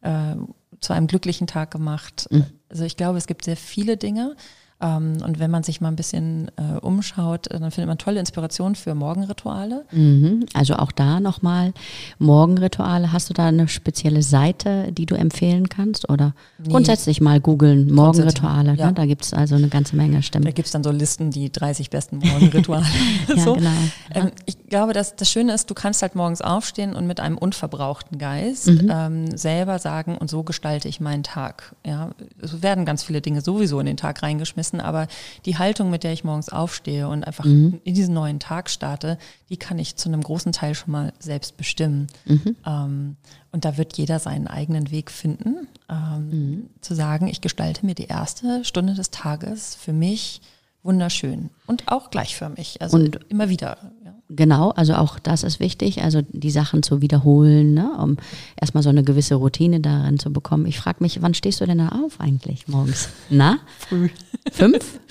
äh, 0.00 0.36
zu 0.80 0.92
einem 0.92 1.06
glücklichen 1.06 1.46
Tag 1.46 1.70
gemacht. 1.70 2.26
Mhm. 2.30 2.46
Also 2.68 2.84
ich 2.84 2.96
glaube, 2.96 3.18
es 3.18 3.26
gibt 3.26 3.44
sehr 3.44 3.56
viele 3.56 3.96
Dinge, 3.96 4.36
und 4.78 5.38
wenn 5.38 5.50
man 5.50 5.62
sich 5.62 5.80
mal 5.80 5.88
ein 5.88 5.96
bisschen 5.96 6.50
äh, 6.56 6.78
umschaut, 6.80 7.46
äh, 7.46 7.58
dann 7.58 7.70
findet 7.70 7.88
man 7.88 7.96
tolle 7.96 8.20
Inspirationen 8.20 8.74
für 8.74 8.94
Morgenrituale. 8.94 9.86
Mhm. 9.90 10.44
Also 10.52 10.74
auch 10.74 10.92
da 10.92 11.18
nochmal 11.18 11.72
Morgenrituale. 12.18 13.10
Hast 13.10 13.30
du 13.30 13.34
da 13.34 13.46
eine 13.46 13.68
spezielle 13.68 14.22
Seite, 14.22 14.92
die 14.92 15.06
du 15.06 15.14
empfehlen 15.14 15.70
kannst? 15.70 16.10
Oder 16.10 16.34
nee. 16.58 16.68
grundsätzlich 16.68 17.22
mal 17.22 17.40
googeln, 17.40 17.90
Morgenrituale. 17.90 18.72
Ne? 18.72 18.78
Ja. 18.78 18.86
Ne? 18.88 18.92
Da 18.92 19.06
gibt 19.06 19.24
es 19.24 19.32
also 19.32 19.54
eine 19.54 19.68
ganze 19.68 19.96
Menge 19.96 20.22
Stimmen. 20.22 20.44
Da 20.44 20.50
gibt 20.50 20.66
es 20.66 20.72
dann 20.72 20.84
so 20.84 20.90
Listen, 20.90 21.30
die 21.30 21.50
30 21.50 21.88
besten 21.88 22.18
Morgenrituale. 22.18 22.84
ja, 23.34 23.42
so. 23.42 23.54
genau. 23.54 23.70
Ähm, 24.12 24.30
ich 24.44 24.58
glaube, 24.68 24.92
dass 24.92 25.16
das 25.16 25.30
Schöne 25.30 25.54
ist, 25.54 25.70
du 25.70 25.74
kannst 25.74 26.02
halt 26.02 26.14
morgens 26.14 26.42
aufstehen 26.42 26.94
und 26.94 27.06
mit 27.06 27.18
einem 27.20 27.38
unverbrauchten 27.38 28.18
Geist 28.18 28.66
mhm. 28.66 28.90
ähm, 28.92 29.36
selber 29.38 29.78
sagen, 29.78 30.18
und 30.18 30.28
so 30.28 30.42
gestalte 30.42 30.86
ich 30.86 31.00
meinen 31.00 31.22
Tag. 31.22 31.74
Ja, 31.86 32.10
es 32.42 32.60
werden 32.62 32.84
ganz 32.84 33.04
viele 33.04 33.22
Dinge 33.22 33.40
sowieso 33.40 33.80
in 33.80 33.86
den 33.86 33.96
Tag 33.96 34.22
reingeschmissen 34.22 34.65
vergessen, 34.66 34.80
aber 34.80 35.08
die 35.44 35.58
Haltung, 35.58 35.90
mit 35.90 36.04
der 36.04 36.12
ich 36.12 36.24
morgens 36.24 36.48
aufstehe 36.48 37.08
und 37.08 37.24
einfach 37.24 37.44
mhm. 37.44 37.80
in 37.84 37.94
diesen 37.94 38.14
neuen 38.14 38.40
Tag 38.40 38.70
starte, 38.70 39.18
die 39.48 39.56
kann 39.56 39.78
ich 39.78 39.96
zu 39.96 40.08
einem 40.08 40.22
großen 40.22 40.52
Teil 40.52 40.74
schon 40.74 40.92
mal 40.92 41.12
selbst 41.18 41.56
bestimmen. 41.56 42.08
Mhm. 42.24 42.56
Ähm, 42.66 43.16
und 43.52 43.64
da 43.64 43.76
wird 43.76 43.96
jeder 43.96 44.18
seinen 44.18 44.48
eigenen 44.48 44.90
Weg 44.90 45.10
finden, 45.10 45.68
ähm, 45.88 46.30
mhm. 46.30 46.70
zu 46.80 46.94
sagen, 46.94 47.28
ich 47.28 47.40
gestalte 47.40 47.86
mir 47.86 47.94
die 47.94 48.06
erste 48.06 48.64
Stunde 48.64 48.94
des 48.94 49.10
Tages 49.10 49.74
für 49.74 49.92
mich 49.92 50.40
wunderschön 50.82 51.50
und 51.66 51.84
auch 51.88 52.10
gleichförmig, 52.10 52.80
also 52.80 52.96
und 52.96 53.18
immer 53.28 53.48
wieder. 53.48 53.78
Ja. 54.04 54.14
Genau, 54.28 54.70
also 54.70 54.94
auch 54.94 55.20
das 55.20 55.44
ist 55.44 55.60
wichtig, 55.60 56.02
also 56.02 56.20
die 56.28 56.50
Sachen 56.50 56.82
zu 56.82 57.00
wiederholen, 57.00 57.74
ne, 57.74 57.96
um 57.98 58.16
erstmal 58.60 58.82
so 58.82 58.88
eine 58.88 59.04
gewisse 59.04 59.36
Routine 59.36 59.78
darin 59.80 60.18
zu 60.18 60.32
bekommen. 60.32 60.66
Ich 60.66 60.78
frage 60.80 60.98
mich, 61.00 61.22
wann 61.22 61.32
stehst 61.34 61.60
du 61.60 61.66
denn 61.66 61.78
da 61.78 61.88
auf 61.90 62.20
eigentlich 62.20 62.66
morgens? 62.66 63.08
Na? 63.30 63.58
Früh. 63.78 64.08
Fünf? 64.52 65.00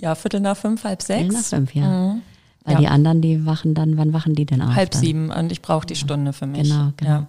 Ja, 0.00 0.16
Viertel 0.16 0.40
nach 0.40 0.56
fünf, 0.56 0.82
halb 0.82 1.02
sechs. 1.02 1.20
Viertel 1.20 1.36
nach 1.36 1.44
fünf, 1.44 1.74
ja. 1.74 1.86
Mhm. 1.86 2.22
Weil 2.64 2.74
ja. 2.74 2.80
die 2.80 2.88
anderen, 2.88 3.20
die 3.20 3.46
wachen 3.46 3.74
dann, 3.74 3.96
wann 3.96 4.12
wachen 4.12 4.34
die 4.34 4.44
denn 4.44 4.60
auf? 4.60 4.74
Halb 4.74 4.90
dann? 4.90 5.00
sieben 5.00 5.30
und 5.30 5.52
ich 5.52 5.62
brauche 5.62 5.86
die 5.86 5.94
Stunde 5.94 6.32
für 6.32 6.46
mich. 6.46 6.62
Genau, 6.62 6.90
genau. 6.96 7.10
Ja. 7.10 7.26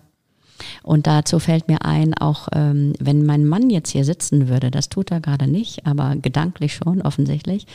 Und 0.83 1.07
dazu 1.07 1.39
fällt 1.39 1.67
mir 1.67 1.83
ein, 1.83 2.13
auch 2.13 2.47
ähm, 2.53 2.93
wenn 2.99 3.25
mein 3.25 3.45
Mann 3.45 3.69
jetzt 3.69 3.89
hier 3.89 4.05
sitzen 4.05 4.47
würde, 4.47 4.71
das 4.71 4.89
tut 4.89 5.11
er 5.11 5.19
gerade 5.19 5.47
nicht, 5.47 5.85
aber 5.85 6.15
gedanklich 6.15 6.75
schon 6.75 7.01
offensichtlich, 7.01 7.67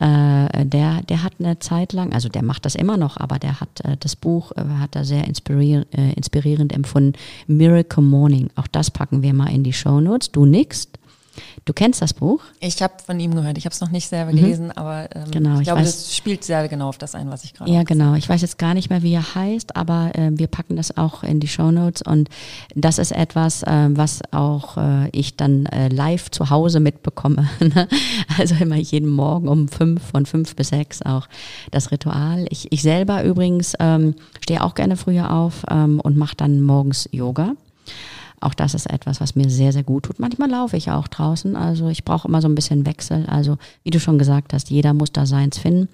äh, 0.00 0.64
der, 0.64 1.02
der 1.02 1.22
hat 1.22 1.34
eine 1.38 1.58
Zeit 1.58 1.92
lang, 1.92 2.12
also 2.12 2.28
der 2.28 2.42
macht 2.42 2.64
das 2.64 2.74
immer 2.74 2.96
noch, 2.96 3.16
aber 3.16 3.38
der 3.38 3.60
hat 3.60 3.80
äh, 3.84 3.96
das 3.98 4.16
Buch, 4.16 4.52
äh, 4.52 4.64
hat 4.80 4.96
er 4.96 5.04
sehr 5.04 5.24
inspirier 5.24 5.86
äh, 5.92 6.12
inspirierend 6.12 6.72
empfunden, 6.72 7.12
Miracle 7.46 8.02
Morning. 8.02 8.50
Auch 8.56 8.66
das 8.66 8.90
packen 8.90 9.22
wir 9.22 9.34
mal 9.34 9.52
in 9.52 9.64
die 9.64 9.72
Show 9.72 10.00
Notes. 10.00 10.30
Du 10.30 10.46
nickst. 10.46 10.98
Du 11.64 11.72
kennst 11.72 12.02
das 12.02 12.12
Buch? 12.12 12.42
Ich 12.60 12.82
habe 12.82 12.94
von 13.04 13.18
ihm 13.20 13.34
gehört. 13.34 13.58
Ich 13.58 13.64
habe 13.64 13.72
es 13.72 13.80
noch 13.80 13.90
nicht 13.90 14.08
selber 14.08 14.32
mhm. 14.32 14.36
gelesen, 14.36 14.72
aber 14.72 15.08
ähm, 15.14 15.30
genau, 15.30 15.54
ich, 15.54 15.60
ich 15.60 15.64
glaube, 15.64 15.80
weiß, 15.80 15.92
das 15.92 16.16
spielt 16.16 16.44
sehr 16.44 16.68
genau 16.68 16.88
auf 16.88 16.98
das 16.98 17.14
ein, 17.14 17.30
was 17.30 17.44
ich 17.44 17.54
gerade. 17.54 17.70
Ja, 17.70 17.82
genau. 17.82 18.14
Ich 18.14 18.28
weiß 18.28 18.42
jetzt 18.42 18.58
gar 18.58 18.74
nicht 18.74 18.90
mehr, 18.90 19.02
wie 19.02 19.14
er 19.14 19.34
heißt, 19.34 19.76
aber 19.76 20.12
äh, 20.14 20.30
wir 20.32 20.46
packen 20.46 20.76
das 20.76 20.96
auch 20.96 21.22
in 21.22 21.40
die 21.40 21.48
Show 21.48 21.70
Notes 21.70 22.02
und 22.02 22.28
das 22.74 22.98
ist 22.98 23.12
etwas, 23.12 23.62
äh, 23.62 23.88
was 23.90 24.20
auch 24.32 24.76
äh, 24.76 25.08
ich 25.10 25.36
dann 25.36 25.66
äh, 25.66 25.88
live 25.88 26.30
zu 26.30 26.50
Hause 26.50 26.80
mitbekomme. 26.80 27.48
Ne? 27.64 27.88
also 28.38 28.54
immer 28.56 28.76
jeden 28.76 29.08
Morgen 29.08 29.48
um 29.48 29.68
fünf, 29.68 30.02
von 30.02 30.26
fünf 30.26 30.54
bis 30.54 30.68
sechs 30.68 31.00
auch 31.02 31.26
das 31.70 31.90
Ritual. 31.90 32.46
Ich, 32.50 32.70
ich 32.70 32.82
selber 32.82 33.24
übrigens 33.24 33.74
ähm, 33.80 34.14
stehe 34.40 34.62
auch 34.62 34.74
gerne 34.74 34.96
früher 34.96 35.32
auf 35.32 35.64
ähm, 35.70 35.98
und 36.00 36.16
mache 36.16 36.36
dann 36.36 36.60
morgens 36.60 37.08
Yoga. 37.10 37.54
Auch 38.40 38.54
das 38.54 38.74
ist 38.74 38.90
etwas, 38.90 39.20
was 39.20 39.34
mir 39.34 39.48
sehr, 39.48 39.72
sehr 39.72 39.82
gut 39.82 40.04
tut. 40.04 40.18
Manchmal 40.18 40.50
laufe 40.50 40.76
ich 40.76 40.90
auch 40.90 41.08
draußen. 41.08 41.56
Also 41.56 41.88
ich 41.88 42.04
brauche 42.04 42.28
immer 42.28 42.42
so 42.42 42.48
ein 42.48 42.54
bisschen 42.54 42.86
Wechsel. 42.86 43.26
Also 43.26 43.56
wie 43.82 43.90
du 43.90 44.00
schon 44.00 44.18
gesagt 44.18 44.52
hast, 44.52 44.70
jeder 44.70 44.92
muss 44.94 45.12
da 45.12 45.26
seins 45.26 45.58
finden. 45.58 45.88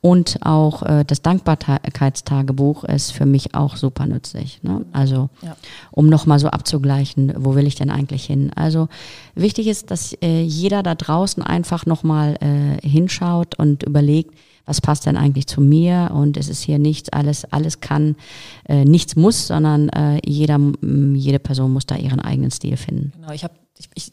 Und 0.00 0.38
auch 0.42 0.82
äh, 0.82 1.04
das 1.04 1.20
Dankbarkeitstagebuch 1.20 2.84
ist 2.84 3.12
für 3.12 3.26
mich 3.26 3.54
auch 3.54 3.76
super 3.76 4.06
nützlich. 4.06 4.62
Ne? 4.62 4.84
Also 4.92 5.28
ja. 5.42 5.56
um 5.90 6.08
nochmal 6.08 6.38
so 6.38 6.48
abzugleichen, 6.48 7.34
wo 7.36 7.54
will 7.54 7.66
ich 7.66 7.74
denn 7.74 7.90
eigentlich 7.90 8.24
hin? 8.24 8.50
Also 8.54 8.88
wichtig 9.34 9.66
ist, 9.66 9.90
dass 9.90 10.14
äh, 10.22 10.42
jeder 10.42 10.82
da 10.82 10.94
draußen 10.94 11.42
einfach 11.42 11.86
nochmal 11.86 12.36
äh, 12.40 12.86
hinschaut 12.86 13.58
und 13.58 13.82
überlegt, 13.82 14.34
was 14.70 14.80
passt 14.80 15.04
denn 15.06 15.16
eigentlich 15.16 15.48
zu 15.48 15.60
mir 15.60 16.12
und 16.14 16.36
es 16.36 16.48
ist 16.48 16.62
hier 16.62 16.78
nichts, 16.78 17.08
alles, 17.08 17.44
alles 17.44 17.80
kann, 17.80 18.14
äh, 18.68 18.84
nichts 18.84 19.16
muss, 19.16 19.48
sondern 19.48 19.88
äh, 19.88 20.20
jeder, 20.24 20.60
jede 20.80 21.40
Person 21.40 21.72
muss 21.72 21.86
da 21.86 21.96
ihren 21.96 22.20
eigenen 22.20 22.52
Stil 22.52 22.76
finden. 22.76 23.12
Genau, 23.16 23.32
ich 23.32 23.42
habe, 23.42 23.54
ich, 23.76 23.90
ich 23.94 24.12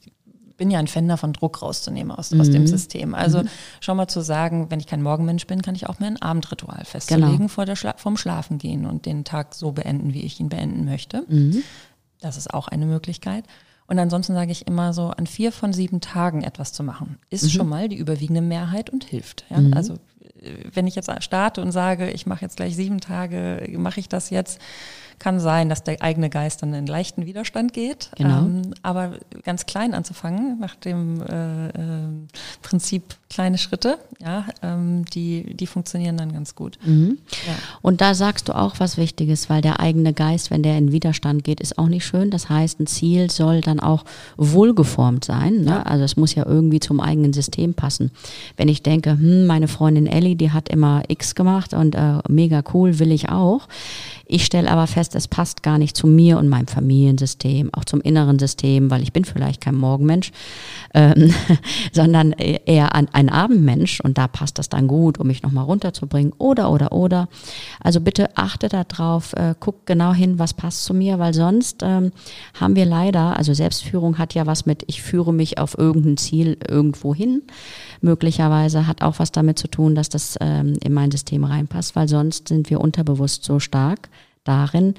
bin 0.57 0.71
ja 0.71 0.79
ein 0.79 0.87
Fan 0.87 1.07
davon, 1.07 1.33
Druck 1.33 1.61
rauszunehmen 1.61 2.11
aus, 2.11 2.31
mhm. 2.31 2.41
aus 2.41 2.49
dem 2.49 2.63
mhm. 2.63 2.67
System. 2.67 3.13
Also 3.13 3.43
mhm. 3.43 3.49
schon 3.81 3.97
mal 3.97 4.07
zu 4.07 4.21
sagen, 4.21 4.71
wenn 4.71 4.79
ich 4.79 4.87
kein 4.87 5.03
Morgenmensch 5.03 5.45
bin, 5.45 5.61
kann 5.61 5.75
ich 5.75 5.87
auch 5.87 5.99
mir 5.99 6.07
ein 6.07 6.19
Abendritual 6.19 6.83
festlegen 6.85 7.37
genau. 7.37 7.47
vor 7.49 7.65
der 7.65 7.75
Schla 7.75 7.93
vom 7.97 8.17
Schlafen 8.17 8.57
gehen 8.57 8.87
und 8.87 9.05
den 9.05 9.25
Tag 9.25 9.53
so 9.53 9.73
beenden, 9.73 10.15
wie 10.15 10.21
ich 10.21 10.39
ihn 10.39 10.49
beenden 10.49 10.85
möchte. 10.85 11.23
Mhm. 11.27 11.61
Das 12.19 12.35
ist 12.35 12.51
auch 12.51 12.67
eine 12.67 12.87
Möglichkeit. 12.87 13.45
Und 13.85 13.99
ansonsten 13.99 14.33
sage 14.33 14.51
ich 14.51 14.65
immer 14.65 14.91
so, 14.91 15.09
an 15.09 15.27
vier 15.27 15.51
von 15.51 15.71
sieben 15.71 16.01
Tagen 16.01 16.41
etwas 16.41 16.73
zu 16.73 16.81
machen, 16.81 17.19
ist 17.29 17.43
mhm. 17.43 17.49
schon 17.49 17.69
mal 17.69 17.87
die 17.89 17.97
überwiegende 17.97 18.41
Mehrheit 18.41 18.89
und 18.89 19.03
hilft. 19.03 19.45
Ja? 19.51 19.59
Mhm. 19.59 19.73
Also 19.75 19.97
wenn 20.73 20.87
ich 20.87 20.95
jetzt 20.95 21.11
starte 21.23 21.61
und 21.61 21.71
sage, 21.71 22.09
ich 22.09 22.25
mache 22.25 22.43
jetzt 22.43 22.57
gleich 22.57 22.75
sieben 22.75 22.99
Tage, 22.99 23.67
mache 23.77 23.99
ich 23.99 24.09
das 24.09 24.29
jetzt, 24.29 24.59
kann 25.19 25.39
sein, 25.39 25.69
dass 25.69 25.83
der 25.83 26.01
eigene 26.01 26.29
Geist 26.29 26.61
dann 26.61 26.73
in 26.73 26.85
leichten 26.85 27.25
Widerstand 27.25 27.73
geht. 27.73 28.11
Genau. 28.17 28.39
Ähm, 28.39 28.73
aber 28.83 29.13
ganz 29.43 29.65
klein 29.65 29.93
anzufangen, 29.93 30.59
nach 30.59 30.75
dem 30.75 31.21
äh, 31.21 31.67
äh, 31.69 31.73
Prinzip 32.61 33.15
kleine 33.29 33.57
Schritte, 33.57 33.97
ja, 34.21 34.45
ähm, 34.61 35.05
die, 35.05 35.53
die 35.55 35.67
funktionieren 35.67 36.17
dann 36.17 36.31
ganz 36.31 36.55
gut. 36.55 36.77
Mhm. 36.85 37.17
Ja. 37.45 37.53
Und 37.81 37.99
da 38.01 38.13
sagst 38.13 38.47
du 38.47 38.55
auch 38.55 38.75
was 38.79 38.97
Wichtiges, 38.97 39.49
weil 39.49 39.61
der 39.61 39.79
eigene 39.79 40.13
Geist, 40.13 40.51
wenn 40.51 40.63
der 40.63 40.77
in 40.77 40.91
Widerstand 40.91 41.43
geht, 41.43 41.59
ist 41.59 41.77
auch 41.77 41.87
nicht 41.87 42.05
schön. 42.05 42.29
Das 42.29 42.49
heißt, 42.49 42.79
ein 42.79 42.87
Ziel 42.87 43.29
soll 43.29 43.61
dann 43.61 43.79
auch 43.79 44.05
wohlgeformt 44.37 45.25
sein. 45.25 45.61
Ne? 45.61 45.71
Ja. 45.71 45.83
Also 45.83 46.03
es 46.03 46.15
muss 46.15 46.35
ja 46.35 46.45
irgendwie 46.45 46.79
zum 46.79 46.99
eigenen 46.99 47.33
System 47.33 47.73
passen. 47.73 48.11
Wenn 48.55 48.69
ich 48.69 48.83
denke, 48.83 49.11
hm, 49.11 49.45
meine 49.45 49.67
Freundin 49.67 50.07
Ellie, 50.07 50.35
die 50.35 50.51
hat 50.51 50.69
immer 50.69 51.03
X 51.07 51.35
gemacht 51.35 51.73
und 51.73 51.95
äh, 51.95 52.19
mega 52.29 52.63
cool, 52.73 52.99
will 52.99 53.11
ich 53.11 53.29
auch 53.29 53.67
ich 54.27 54.45
stelle 54.45 54.69
aber 54.69 54.87
fest, 54.87 55.15
es 55.15 55.27
passt 55.27 55.63
gar 55.63 55.77
nicht 55.77 55.95
zu 55.95 56.07
mir 56.07 56.37
und 56.37 56.49
meinem 56.49 56.67
Familiensystem, 56.67 57.73
auch 57.73 57.85
zum 57.85 58.01
inneren 58.01 58.39
System, 58.39 58.91
weil 58.91 59.01
ich 59.01 59.13
bin 59.13 59.25
vielleicht 59.25 59.61
kein 59.61 59.75
Morgenmensch, 59.75 60.31
ähm, 60.93 61.33
sondern 61.93 62.33
eher 62.33 62.93
ein, 62.93 63.07
ein 63.13 63.29
Abendmensch 63.29 64.01
und 64.01 64.17
da 64.17 64.27
passt 64.27 64.59
das 64.59 64.69
dann 64.69 64.87
gut, 64.87 65.19
um 65.19 65.27
mich 65.27 65.43
nochmal 65.43 65.65
runterzubringen 65.65 66.33
oder, 66.37 66.71
oder, 66.71 66.91
oder. 66.91 67.29
Also 67.81 68.01
bitte 68.01 68.37
achte 68.37 68.69
darauf, 68.69 69.33
äh, 69.33 69.55
guck 69.59 69.85
genau 69.85 70.13
hin, 70.13 70.39
was 70.39 70.53
passt 70.53 70.83
zu 70.83 70.93
mir, 70.93 71.19
weil 71.19 71.33
sonst 71.33 71.81
ähm, 71.83 72.11
haben 72.59 72.75
wir 72.75 72.85
leider, 72.85 73.37
also 73.37 73.53
Selbstführung 73.53 74.17
hat 74.17 74.33
ja 74.33 74.45
was 74.45 74.65
mit, 74.65 74.83
ich 74.87 75.01
führe 75.01 75.33
mich 75.33 75.57
auf 75.57 75.77
irgendein 75.77 76.17
Ziel 76.17 76.57
irgendwo 76.67 77.15
hin 77.15 77.43
möglicherweise 78.01 78.87
hat 78.87 79.01
auch 79.01 79.19
was 79.19 79.31
damit 79.31 79.59
zu 79.59 79.67
tun, 79.67 79.95
dass 79.95 80.09
das 80.09 80.37
ähm, 80.41 80.77
in 80.83 80.93
mein 80.93 81.11
System 81.11 81.43
reinpasst, 81.43 81.95
weil 81.95 82.07
sonst 82.07 82.47
sind 82.47 82.69
wir 82.69 82.81
unterbewusst 82.81 83.43
so 83.43 83.59
stark 83.59 84.09
darin, 84.47 84.95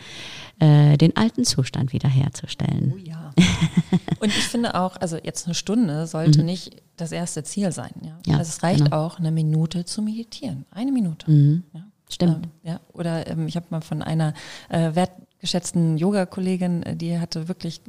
äh, 0.59 0.97
den 0.97 1.17
alten 1.17 1.45
Zustand 1.45 1.93
wiederherzustellen. 1.93 2.93
Oh 2.95 2.99
ja. 2.99 3.33
Und 4.21 4.29
ich 4.29 4.45
finde 4.45 4.75
auch, 4.75 4.97
also 4.97 5.17
jetzt 5.23 5.47
eine 5.47 5.55
Stunde 5.55 6.07
sollte 6.07 6.41
mhm. 6.41 6.47
nicht 6.47 6.83
das 6.97 7.13
erste 7.13 7.43
Ziel 7.45 7.73
sein. 7.73 7.93
Ja? 8.03 8.19
ja 8.27 8.39
also 8.39 8.51
es 8.51 8.63
reicht 8.63 8.85
genau. 8.85 8.97
auch, 8.97 9.19
eine 9.19 9.31
Minute 9.31 9.85
zu 9.85 10.03
meditieren. 10.03 10.67
Eine 10.71 10.93
Minute. 10.93 11.31
Mhm. 11.31 11.63
Ja? 11.73 11.85
Stimmt. 12.11 12.47
Ähm, 12.47 12.51
ja. 12.63 12.81
Oder 12.93 13.27
ähm, 13.29 13.47
ich 13.47 13.57
habe 13.57 13.67
mal 13.71 13.81
von 13.81 14.03
einer 14.03 14.35
äh, 14.69 14.95
wertgeschätzten 14.95 15.97
Yoga-Kollegin, 15.97 16.83
äh, 16.83 16.97
die 16.97 17.19
hatte 17.19 17.49
wirklich 17.49 17.81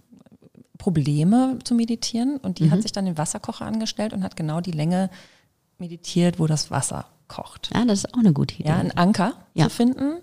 Probleme 0.79 1.59
zu 1.63 1.75
meditieren 1.75 2.37
und 2.37 2.57
die 2.57 2.63
mhm. 2.63 2.71
hat 2.71 2.81
sich 2.81 2.91
dann 2.91 3.05
den 3.05 3.19
Wasserkocher 3.19 3.65
angestellt 3.65 4.13
und 4.13 4.23
hat 4.23 4.35
genau 4.35 4.61
die 4.61 4.71
Länge 4.71 5.11
meditiert, 5.77 6.39
wo 6.39 6.47
das 6.47 6.71
Wasser 6.71 7.05
kocht. 7.27 7.69
Ja, 7.75 7.85
das 7.85 7.99
ist 7.99 8.13
auch 8.13 8.19
eine 8.19 8.33
gute 8.33 8.55
Idee. 8.55 8.69
Ja, 8.69 8.77
einen 8.77 8.91
Anker 8.91 9.33
ja. 9.53 9.65
zu 9.65 9.69
finden, 9.69 10.17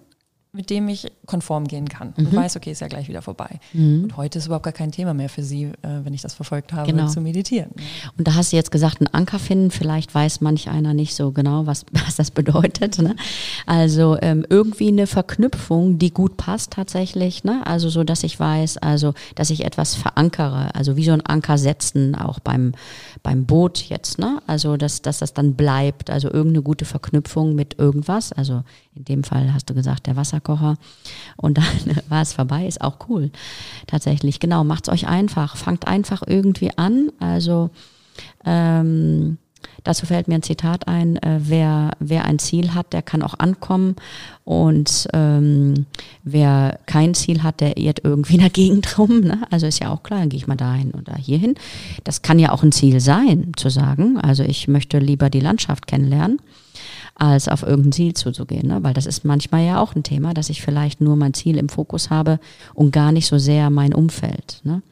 mit 0.57 0.71
dem 0.71 0.89
ich 0.89 1.07
konform 1.27 1.69
gehen 1.69 1.89
kann 1.89 2.15
mhm. 2.17 2.27
und 2.27 2.35
weiß, 2.35 2.57
okay, 2.57 2.73
ist 2.73 2.81
ja 2.81 2.89
gleich 2.89 3.09
wieder 3.09 3.21
vorbei. 3.21 3.61
Mhm. 3.75 4.05
Und 4.05 4.17
heute 4.17 4.39
ist 4.39 4.47
überhaupt 4.47 4.65
gar 4.65 4.73
kein 4.73 4.91
Thema 4.91 5.13
mehr 5.13 5.29
für 5.29 5.43
Sie, 5.43 5.65
äh, 5.65 5.73
wenn 6.03 6.15
ich 6.15 6.23
das 6.23 6.35
verfolgt 6.35 6.73
habe, 6.73 6.91
genau. 6.91 7.09
zu 7.09 7.21
meditieren. 7.21 7.71
Und 8.17 8.27
da 8.27 8.35
hast 8.35 8.53
du 8.53 8.57
jetzt 8.57 8.71
gesagt, 8.71 9.01
einen 9.01 9.13
Anker 9.13 9.39
finden, 9.39 9.71
vielleicht 9.71 10.15
weiß 10.15 10.41
manch 10.41 10.71
einer 10.71 10.95
nicht 10.95 11.15
so 11.15 11.31
genau, 11.31 11.67
was, 11.67 11.85
was 11.93 12.17
das 12.17 12.31
bedeutet. 12.31 12.99
Ne? 12.99 13.15
Also 13.67 14.17
ähm, 14.23 14.47
irgendwie 14.49 14.89
eine 14.89 15.07
Verknüpfung, 15.07 15.99
die 15.99 16.11
gut 16.11 16.39
passt 16.39 16.73
tatsächlich. 16.73 17.45
Ne? 17.45 17.67
Also 17.67 17.91
so, 17.91 18.03
dass 18.03 18.23
ich 18.23 18.41
weiß, 18.41 18.79
also 18.79 19.13
dass 19.35 19.51
ich 19.51 19.65
etwas 19.65 19.95
verankere, 19.95 20.75
also 20.75 20.97
wie 20.97 21.05
so 21.05 21.13
ein 21.13 21.25
Anker 21.27 21.59
setzen, 21.59 22.15
auch 22.15 22.41
beim, 22.41 22.73
beim 23.23 23.45
Boot 23.45 23.83
jetzt. 23.83 24.19
Ne? 24.19 24.41
Also 24.47 24.79
dass, 24.79 25.03
dass 25.03 25.19
das 25.19 25.35
dann 25.35 25.55
bleibt, 25.55 26.09
also 26.09 26.31
irgendeine 26.33 26.63
gute 26.63 26.87
Verknüpfung 26.87 27.55
mit 27.55 27.79
irgendwas. 27.79 28.33
Also 28.33 28.63
in 28.95 29.05
dem 29.05 29.25
Fall 29.25 29.53
hast 29.53 29.69
du 29.69 29.75
gesagt, 29.75 30.07
der 30.07 30.17
Wasserkocher. 30.47 30.77
Und 31.37 31.59
dann 31.59 31.65
war 32.09 32.23
es 32.23 32.33
vorbei, 32.33 32.67
ist 32.67 32.81
auch 32.81 32.97
cool. 33.09 33.31
Tatsächlich, 33.87 34.41
genau, 34.41 34.65
macht's 34.65 34.89
euch 34.89 35.07
einfach. 35.07 35.57
Fangt 35.57 35.87
einfach 35.87 36.23
irgendwie 36.27 36.71
an. 36.77 37.11
Also 37.19 37.71
ähm, 38.45 39.39
dazu 39.85 40.07
fällt 40.07 40.29
mir 40.29 40.37
ein 40.37 40.43
Zitat 40.43 40.89
ein, 40.89 41.17
äh, 41.17 41.41
wer, 41.43 41.93
wer 41.99 42.25
ein 42.25 42.39
Ziel 42.39 42.75
hat, 42.75 42.93
der 42.93 43.03
kann 43.03 43.23
auch 43.23 43.39
ankommen. 43.39 43.97
Und 44.45 45.09
ähm, 45.13 45.87
wer 46.23 46.79
kein 46.87 47.15
Ziel 47.15 47.43
hat, 47.43 47.61
der 47.61 47.77
irrt 47.77 48.01
irgendwie 48.05 48.35
in 48.37 48.41
der 48.41 48.51
Gegend 48.51 48.99
rum. 48.99 49.21
Ne? 49.21 49.43
Also 49.51 49.67
ist 49.67 49.81
ja 49.81 49.91
auch 49.91 50.03
klar, 50.03 50.21
dann 50.21 50.29
gehe 50.29 50.39
ich 50.39 50.47
mal 50.47 50.57
dahin 50.57 50.93
oder 50.93 51.17
hierhin. 51.17 51.55
Das 52.05 52.23
kann 52.23 52.39
ja 52.39 52.53
auch 52.53 52.63
ein 52.63 52.73
Ziel 52.73 53.01
sein, 53.01 53.53
zu 53.57 53.69
sagen. 53.69 54.19
Also 54.19 54.43
ich 54.43 54.69
möchte 54.69 54.99
lieber 54.99 55.31
die 55.31 55.41
Landschaft 55.41 55.87
kennenlernen 55.87 56.39
als 57.17 57.49
auf 57.49 57.63
irgendein 57.63 57.93
Ziel 57.93 58.15
zuzugehen. 58.15 58.69
Ne? 58.69 58.83
Weil 58.83 58.95
das 58.95 59.07
ist 59.07 59.25
manchmal 59.25 59.65
ja 59.65 59.81
auch 59.81 59.95
ein 59.95 60.03
Thema, 60.03 60.35
dass 60.35 60.51
ich 60.51 60.63
vielleicht 60.63 61.01
nur 61.01 61.17
mein 61.17 61.35
Ziel 61.35 61.57
im 61.57 61.69
Fokus 61.69 62.11
habe 62.11 62.39
und 62.75 62.93
gar 62.93 63.11
nicht 63.11 63.27
so 63.27 63.39
sehr 63.39 63.71
mein 63.71 63.95
Umfeld. 63.95 64.61
Ne? 64.65 64.83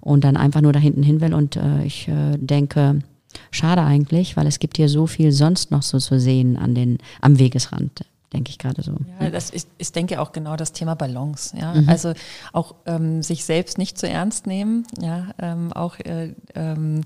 Und 0.00 0.24
dann 0.24 0.36
einfach 0.36 0.60
nur 0.60 0.72
da 0.72 0.78
hinten 0.78 1.02
hin 1.02 1.20
will 1.20 1.34
und 1.34 1.56
äh, 1.56 1.84
ich 1.84 2.08
äh, 2.08 2.36
denke, 2.36 3.00
schade 3.50 3.82
eigentlich, 3.82 4.36
weil 4.36 4.46
es 4.46 4.58
gibt 4.58 4.76
hier 4.76 4.88
so 4.88 5.06
viel 5.06 5.32
sonst 5.32 5.70
noch 5.70 5.82
so 5.82 5.98
zu 5.98 6.20
sehen 6.20 6.56
an 6.56 6.74
den, 6.74 6.98
am 7.20 7.38
Wegesrand 7.38 8.04
denke 8.32 8.50
ich 8.50 8.58
gerade 8.58 8.82
so. 8.82 8.96
Ja, 9.20 9.30
das 9.30 9.50
ist, 9.50 9.68
ich 9.78 9.92
denke 9.92 10.20
auch 10.20 10.32
genau 10.32 10.56
das 10.56 10.72
Thema 10.72 10.94
Balance. 10.94 11.56
Ja, 11.56 11.74
mhm. 11.74 11.88
also 11.88 12.14
auch 12.52 12.74
ähm, 12.86 13.22
sich 13.22 13.44
selbst 13.44 13.78
nicht 13.78 13.98
zu 13.98 14.08
ernst 14.08 14.46
nehmen. 14.46 14.86
Ja, 15.00 15.28
ähm, 15.38 15.72
auch 15.72 15.98
äh, 16.00 16.34
ähm, 16.54 17.02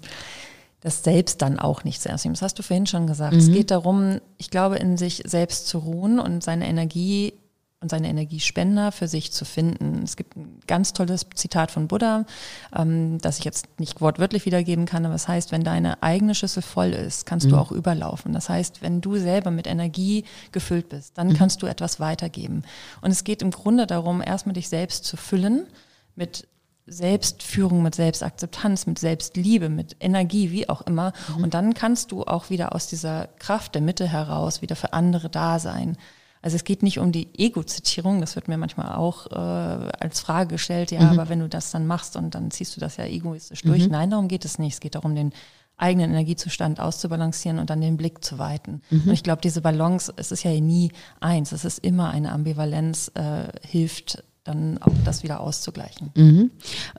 das 0.87 1.03
Selbst 1.03 1.43
dann 1.43 1.59
auch 1.59 1.83
nicht 1.83 2.01
zu 2.01 2.09
ernst 2.09 2.25
nehmen. 2.25 2.35
Das 2.35 2.43
hast 2.43 2.61
du 2.61 2.63
vorhin 2.63 2.87
schon 2.87 3.09
gesagt. 3.09 3.33
Mhm. 3.33 3.41
Es 3.41 3.51
geht 3.51 3.73
darum, 3.73 4.21
ich 4.39 4.51
glaube, 4.51 4.77
in 4.77 4.97
sich 4.97 5.21
selbst 5.27 5.67
zu 5.67 5.79
ruhen 5.79 6.21
und 6.21 6.45
seine 6.45 6.69
Energie 6.69 7.35
und 7.81 7.91
seine 7.91 8.09
Energiespender 8.09 8.93
für 8.93 9.09
sich 9.09 9.33
zu 9.33 9.45
finden. 9.45 10.05
Es 10.05 10.15
gibt 10.15 10.37
ein 10.37 10.61
ganz 10.69 10.93
tolles 10.93 11.27
Zitat 11.35 11.73
von 11.73 11.89
Buddha, 11.89 12.25
ähm, 12.73 13.19
das 13.19 13.41
ich 13.41 13.45
jetzt 13.45 13.81
nicht 13.81 14.01
wortwörtlich 14.01 14.47
wiedergeben 14.47 14.87
kann, 14.87 15.05
aber 15.05 15.17
es 15.17 15.23
das 15.23 15.29
heißt, 15.29 15.51
wenn 15.51 15.65
deine 15.65 16.05
eigene 16.05 16.37
Schüssel 16.37 16.63
voll 16.63 16.91
ist, 16.93 17.27
kannst 17.27 17.47
mhm. 17.47 17.51
du 17.51 17.57
auch 17.57 17.73
überlaufen. 17.73 18.33
Das 18.33 18.49
heißt, 18.49 18.81
wenn 18.81 19.01
du 19.01 19.17
selber 19.17 19.51
mit 19.51 19.67
Energie 19.67 20.25
gefüllt 20.53 20.89
bist, 20.89 21.19
dann 21.19 21.31
mhm. 21.31 21.35
kannst 21.35 21.63
du 21.63 21.67
etwas 21.67 21.99
weitergeben. 21.99 22.63
Und 23.01 23.11
es 23.11 23.25
geht 23.25 23.43
im 23.43 23.51
Grunde 23.51 23.89
darum, 23.89 24.23
erstmal 24.25 24.53
dich 24.53 24.69
selbst 24.69 25.05
zu 25.05 25.17
füllen 25.17 25.67
mit 26.15 26.47
Selbstführung, 26.87 27.83
mit 27.83 27.95
Selbstakzeptanz, 27.95 28.87
mit 28.87 28.99
Selbstliebe, 28.99 29.69
mit 29.69 29.97
Energie, 30.01 30.53
wie 30.53 30.69
auch 30.69 30.83
immer. 30.83 31.13
Mhm. 31.37 31.45
Und 31.45 31.55
dann 31.55 31.75
kannst 31.75 32.13
du 32.13 32.23
auch 32.25 32.49
wieder 32.51 32.75
aus 32.75 32.87
dieser 32.87 33.29
Kraft 33.39 33.75
der 33.75 33.83
Mitte 33.83 34.07
heraus 34.07 34.63
wieder 34.63 34.77
für 34.77 34.93
andere 34.93 35.29
da 35.29 35.59
sein. 35.59 35.97
Also 36.43 36.55
es 36.55 36.63
geht 36.63 36.85
nicht 36.85 37.01
um 37.01 37.11
die 37.11 37.29
Ego-Zitierung, 37.37 38.21
das 38.21 38.37
wird 38.37 38.47
mir 38.47 38.57
manchmal 38.57 38.95
auch 38.95 39.27
äh, 39.33 39.35
als 39.35 40.21
Frage 40.21 40.51
gestellt, 40.51 40.93
ja, 40.93 41.01
mhm. 41.01 41.19
aber 41.19 41.29
wenn 41.29 41.41
du 41.41 41.49
das 41.49 41.73
dann 41.73 41.89
machst 41.89 42.15
und 42.15 42.37
dann 42.37 42.53
ziehst 42.53 42.77
du 42.77 42.81
das 42.81 42.99
ja 42.99 43.05
egoistisch 43.05 43.63
durch. 43.63 43.87
Mhm. 43.87 43.91
Nein, 43.91 44.11
darum 44.11 44.29
geht 44.29 44.45
es 44.45 44.59
nicht. 44.61 44.75
Es 44.75 44.81
geht 44.81 44.95
darum, 44.95 45.17
den 45.17 45.33
eigenen 45.77 46.11
Energiezustand 46.11 46.79
auszubalancieren 46.79 47.59
und 47.59 47.69
dann 47.69 47.81
den 47.81 47.97
Blick 47.97 48.25
zu 48.25 48.39
weiten. 48.39 48.81
Mhm. 48.91 49.03
Und 49.07 49.13
ich 49.13 49.25
glaube, 49.25 49.43
diese 49.43 49.61
Balance, 49.61 50.13
es 50.17 50.31
ist 50.31 50.45
ja 50.45 50.53
nie 50.53 50.93
eins, 51.21 51.51
es 51.51 51.65
ist 51.65 51.81
immer 51.81 52.11
eine 52.11 52.31
Ambivalenz, 52.31 53.11
äh, 53.15 53.49
hilft 53.67 54.23
dann 54.47 54.79
auch 54.79 54.93
das 55.05 55.23
wieder 55.23 55.41
auszugleichen. 55.41 56.11
Mhm. 56.15 56.51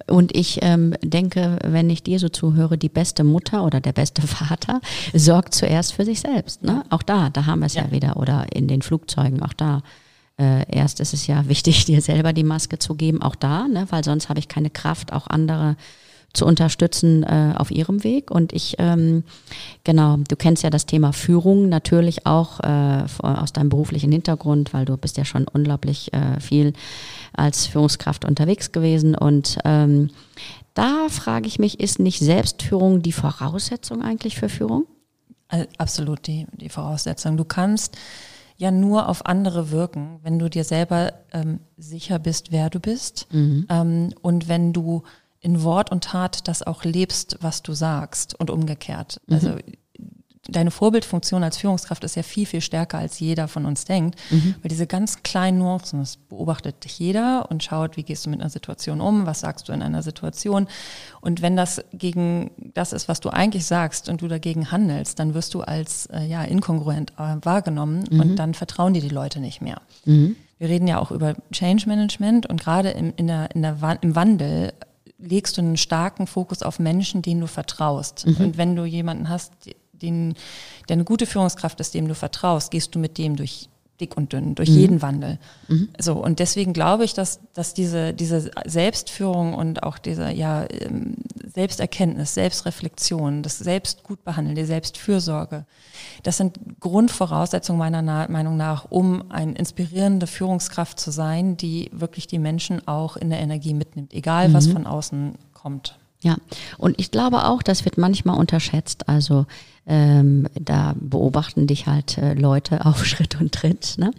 Und 0.08 0.36
ich 0.36 0.60
ähm, 0.62 0.96
denke, 1.04 1.60
wenn 1.64 1.90
ich 1.90 2.04
dir 2.04 2.20
so 2.20 2.30
zuhöre, 2.30 2.78
die 2.78 2.90
beste 2.90 3.24
Mutter 3.24 3.64
oder 3.64 3.80
der 3.80 3.94
beste 3.94 4.22
Vater 4.28 4.82
sorgt 5.14 5.54
zuerst 5.54 5.94
für 5.94 6.06
sich 6.06 6.20
selbst. 6.20 6.64
Ne? 6.64 6.84
Auch 6.90 7.04
da, 7.04 7.30
da 7.30 7.46
haben 7.46 7.60
wir 7.60 7.68
es 7.68 7.76
ja. 7.76 7.86
ja. 7.86 7.92
wieder. 7.92 8.18
Oder 8.18 8.48
in 8.54 8.68
den 8.68 8.82
Flugzeugen, 8.82 9.42
auch 9.42 9.54
da. 9.54 9.82
Äh, 10.40 10.66
erst 10.70 11.00
ist 11.00 11.14
es 11.14 11.28
ja 11.28 11.48
wichtig, 11.48 11.86
dir 11.86 12.02
selber 12.02 12.34
die 12.34 12.44
Maske 12.44 12.80
zu 12.80 12.96
geben, 12.96 13.22
auch 13.22 13.36
da, 13.36 13.68
ne? 13.68 13.88
weil 13.90 14.04
sonst 14.04 14.30
habe 14.30 14.40
ich 14.40 14.48
keine 14.48 14.70
Kraft, 14.70 15.14
auch 15.14 15.28
andere 15.28 15.76
zu 16.34 16.46
unterstützen 16.46 17.24
äh, 17.24 17.54
auf 17.58 17.72
ihrem 17.72 18.04
Weg. 18.04 18.32
Und 18.32 18.54
ich, 18.54 18.76
ähm, 18.78 19.24
genau, 19.84 20.18
du 20.18 20.36
kennst 20.36 20.64
ja 20.64 20.70
das 20.70 20.86
Thema 20.86 21.14
Führung 21.14 21.70
natürlich 21.70 22.26
auch 22.26 22.60
äh, 22.60 23.04
aus 23.22 23.54
deinem 23.54 23.70
beruflichen 23.70 24.12
Hintergrund, 24.12 24.74
weil 24.74 24.86
du 24.86 24.98
bist 24.98 25.18
ja 25.18 25.26
schon 25.26 25.48
unglaublich 25.48 26.14
äh, 26.14 26.40
viel 26.40 26.74
als 27.34 27.66
Führungskraft 27.66 28.26
unterwegs 28.26 28.72
gewesen. 28.72 29.16
Und 29.16 29.58
ähm, 29.66 30.10
da 30.74 31.10
frage 31.10 31.48
ich 31.48 31.60
mich, 31.60 31.80
ist 31.80 32.00
nicht 32.00 32.20
Selbstführung 32.20 33.02
die 33.02 33.12
Voraussetzung 33.12 34.02
eigentlich 34.02 34.36
für 34.36 34.50
Führung? 34.50 34.86
Absolut 35.78 36.28
die, 36.28 36.46
die 36.54 36.70
Voraussetzung. 36.70 37.38
Du 37.38 37.46
kannst 37.46 37.98
ja 38.58 38.72
nur 38.72 39.08
auf 39.08 39.26
andere 39.26 39.72
wirken, 39.72 40.20
wenn 40.24 40.40
du 40.40 40.50
dir 40.50 40.64
selber 40.64 41.14
ähm, 41.32 41.60
sicher 41.78 42.20
bist, 42.20 42.52
wer 42.52 42.70
du 42.70 42.80
bist. 42.80 43.28
Mhm. 43.32 43.66
Ähm, 43.70 44.14
und 44.22 44.50
wenn 44.50 44.74
du 44.74 45.04
in 45.40 45.64
Wort 45.64 45.92
und 45.92 46.04
Tat 46.04 46.48
das 46.48 46.64
auch 46.64 46.84
lebst, 46.84 47.38
was 47.42 47.64
du 47.64 47.74
sagst 47.74 48.40
und 48.40 48.50
umgekehrt. 48.50 49.22
Mhm. 49.28 49.34
Also 49.34 49.56
deine 50.50 50.72
Vorbildfunktion 50.72 51.44
als 51.44 51.58
Führungskraft 51.58 52.04
ist 52.04 52.16
ja 52.16 52.24
viel, 52.24 52.46
viel 52.46 52.62
stärker, 52.62 52.98
als 52.98 53.20
jeder 53.20 53.48
von 53.48 53.66
uns 53.66 53.86
denkt. 53.86 54.18
Mhm. 54.30 54.56
Weil 54.62 54.70
diese 54.70 54.88
ganz 54.88 55.24
kleinen 55.24 55.60
Nuancen, 55.60 56.00
das 56.00 56.18
beobachtet 56.18 56.84
dich 56.84 57.00
jeder 57.00 57.50
und 57.50 57.64
schaut, 57.64 57.98
wie 57.98 58.04
gehst 58.04 58.26
du 58.26 58.30
mit 58.30 58.40
einer 58.40 58.50
Situation 58.50 59.02
um, 59.02 59.26
was 59.26 59.42
sagst 59.42 59.68
du 59.68 59.74
in 59.74 59.82
einer 59.82 60.04
Situation. 60.04 60.68
Und 61.22 61.42
wenn 61.42 61.56
das 61.56 61.84
gegen 61.94 62.52
das 62.74 62.94
ist, 62.94 63.08
was 63.08 63.20
du 63.20 63.30
eigentlich 63.30 63.66
sagst 63.66 64.10
und 64.10 64.22
du 64.22 64.28
dagegen 64.28 64.72
handelst, 64.72 65.20
dann 65.20 65.34
wirst 65.34 65.54
du 65.54 65.62
als 65.62 66.08
äh, 66.08 66.26
ja, 66.26 66.44
inkongruent 66.44 67.14
äh, 67.18 67.36
wahrgenommen 67.42 68.06
mhm. 68.10 68.20
und 68.20 68.36
dann 68.38 68.54
vertrauen 68.54 68.94
dir 68.94 69.02
die 69.02 69.10
Leute 69.10 69.40
nicht 69.40 69.62
mehr. 69.62 69.82
Mhm. 70.06 70.36
Wir 70.60 70.70
reden 70.70 70.88
ja 70.88 70.98
auch 70.98 71.12
über 71.12 71.36
Change 71.52 71.88
Management 71.88 72.48
und 72.48 72.62
gerade 72.62 72.90
im, 72.90 73.14
in 73.16 73.28
der, 73.28 73.54
in 73.54 73.62
der, 73.62 74.00
im 74.02 74.16
Wandel 74.16 74.74
legst 75.18 75.58
du 75.58 75.62
einen 75.62 75.78
starken 75.78 76.28
Fokus 76.28 76.62
auf 76.62 76.80
Menschen, 76.80 77.22
denen 77.22 77.42
du 77.42 77.48
vertraust. 77.48 78.26
Mhm. 78.26 78.36
Und 78.38 78.58
wenn 78.58 78.76
du 78.76 78.86
jemanden 78.86 79.30
hast, 79.30 79.54
den, 79.94 80.36
der 80.88 80.96
eine 80.96 81.04
gute 81.04 81.26
Führungskraft 81.26 81.80
ist, 81.80 81.94
dem 81.94 82.08
du 82.08 82.16
vertraust, 82.16 82.72
gehst 82.72 82.94
du 82.94 83.00
mit 83.00 83.18
dem 83.18 83.36
durch 83.36 83.70
dick 84.00 84.16
und 84.16 84.34
dünn, 84.34 84.56
durch 84.56 84.70
mhm. 84.70 84.76
jeden 84.78 85.02
Wandel. 85.02 85.40
Mhm. 85.68 85.90
So, 86.00 86.14
und 86.14 86.40
deswegen 86.40 86.74
glaube 86.74 87.04
ich, 87.04 87.14
dass, 87.14 87.40
dass 87.54 87.74
diese, 87.74 88.14
diese 88.14 88.52
Selbstführung 88.66 89.54
und 89.54 89.84
auch 89.84 89.98
diese 89.98 90.32
ja, 90.32 90.66
ähm, 90.70 91.16
Selbsterkenntnis, 91.46 92.34
Selbstreflexion, 92.34 93.44
das 93.44 93.58
Selbstgutbehandeln, 93.58 94.56
die 94.56 94.66
Selbstfürsorge, 94.66 95.66
das 96.24 96.38
sind 96.38 96.60
Grundvoraussetzungen 96.80 97.80
meiner 97.80 98.02
Na 98.02 98.28
Meinung 98.30 98.58
nach, 98.58 98.86
um 98.90 99.32
eine 99.32 99.54
inspirierende 99.54 100.28
Führungskraft 100.28 101.00
zu 101.00 101.12
sein, 101.12 101.58
die 101.58 101.90
wirklich 101.92 102.28
die 102.28 102.40
Menschen 102.40 102.88
auch 102.88 103.18
in 103.18 103.30
der 103.30 103.40
Energie 103.40 103.74
mitnimmt, 103.74 104.14
egal 104.14 104.50
mhm. 104.50 104.54
was 104.54 104.68
von 104.68 104.86
außen 104.86 105.36
kommt. 105.54 105.98
Ja, 106.22 106.38
und 106.78 107.00
ich 107.00 107.12
glaube 107.12 107.46
auch, 107.46 107.62
das 107.62 107.86
wird 107.86 107.98
manchmal 107.98 108.38
unterschätzt. 108.38 109.08
Also 109.08 109.46
ähm, 109.90 110.48
da 110.60 110.96
beobachten 111.00 111.66
dich 111.66 111.88
halt 111.88 112.18
äh, 112.18 112.34
Leute 112.34 112.86
auf 112.86 113.06
Schritt 113.06 113.40
und 113.40 113.54
Tritt, 113.54 113.96
ne? 113.98 114.12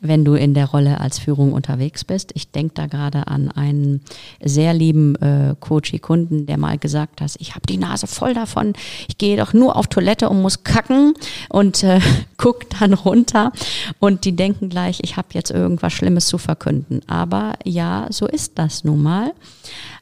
wenn 0.00 0.24
du 0.24 0.34
in 0.34 0.54
der 0.54 0.66
Rolle 0.66 1.00
als 1.00 1.18
Führung 1.18 1.52
unterwegs 1.52 2.04
bist. 2.04 2.32
Ich 2.34 2.50
denke 2.50 2.74
da 2.74 2.86
gerade 2.86 3.28
an 3.28 3.50
einen 3.50 4.00
sehr 4.42 4.74
lieben 4.74 5.14
äh, 5.16 5.54
Coachy-Kunden, 5.60 6.46
der 6.46 6.58
mal 6.58 6.78
gesagt 6.78 7.20
hat, 7.20 7.36
ich 7.38 7.54
habe 7.54 7.66
die 7.66 7.76
Nase 7.76 8.06
voll 8.06 8.34
davon, 8.34 8.72
ich 9.06 9.18
gehe 9.18 9.36
doch 9.36 9.52
nur 9.52 9.76
auf 9.76 9.86
Toilette 9.86 10.28
und 10.28 10.42
muss 10.42 10.64
kacken 10.64 11.14
und 11.48 11.84
äh, 11.84 12.00
guck 12.36 12.68
dann 12.70 12.94
runter 12.94 13.52
und 14.00 14.24
die 14.24 14.34
denken 14.34 14.68
gleich, 14.68 14.98
ich 15.02 15.16
habe 15.16 15.28
jetzt 15.32 15.50
irgendwas 15.50 15.92
Schlimmes 15.92 16.26
zu 16.26 16.38
verkünden. 16.38 17.02
Aber 17.06 17.54
ja, 17.64 18.08
so 18.10 18.26
ist 18.26 18.58
das 18.58 18.82
nun 18.82 19.02
mal. 19.02 19.32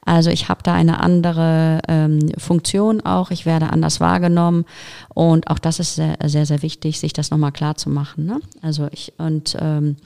Also 0.05 0.31
ich 0.31 0.49
habe 0.49 0.63
da 0.63 0.75
eine 0.75 1.01
andere 1.01 1.81
ähm, 1.89 2.33
Funktion 2.37 3.01
auch, 3.03 3.31
ich 3.31 3.47
werde 3.47 3.71
anders 3.71 4.01
wahrgenommen 4.01 4.65
und 5.15 5.49
auch 5.49 5.61
das 5.61 5.79
ist 5.79 5.95
sehr, 5.95 6.17
sehr, 6.25 6.45
sehr 6.45 6.63
wichtig, 6.63 6.99
sich 6.99 7.13
das 7.13 7.31
nochmal 7.31 7.53
klar 7.53 7.77
zu 7.77 7.89
machen. 7.89 8.27
Ne? 8.27 8.41
Also 8.63 8.89
ich, 8.91 9.13
und 9.19 9.57
ähm, 9.61 9.97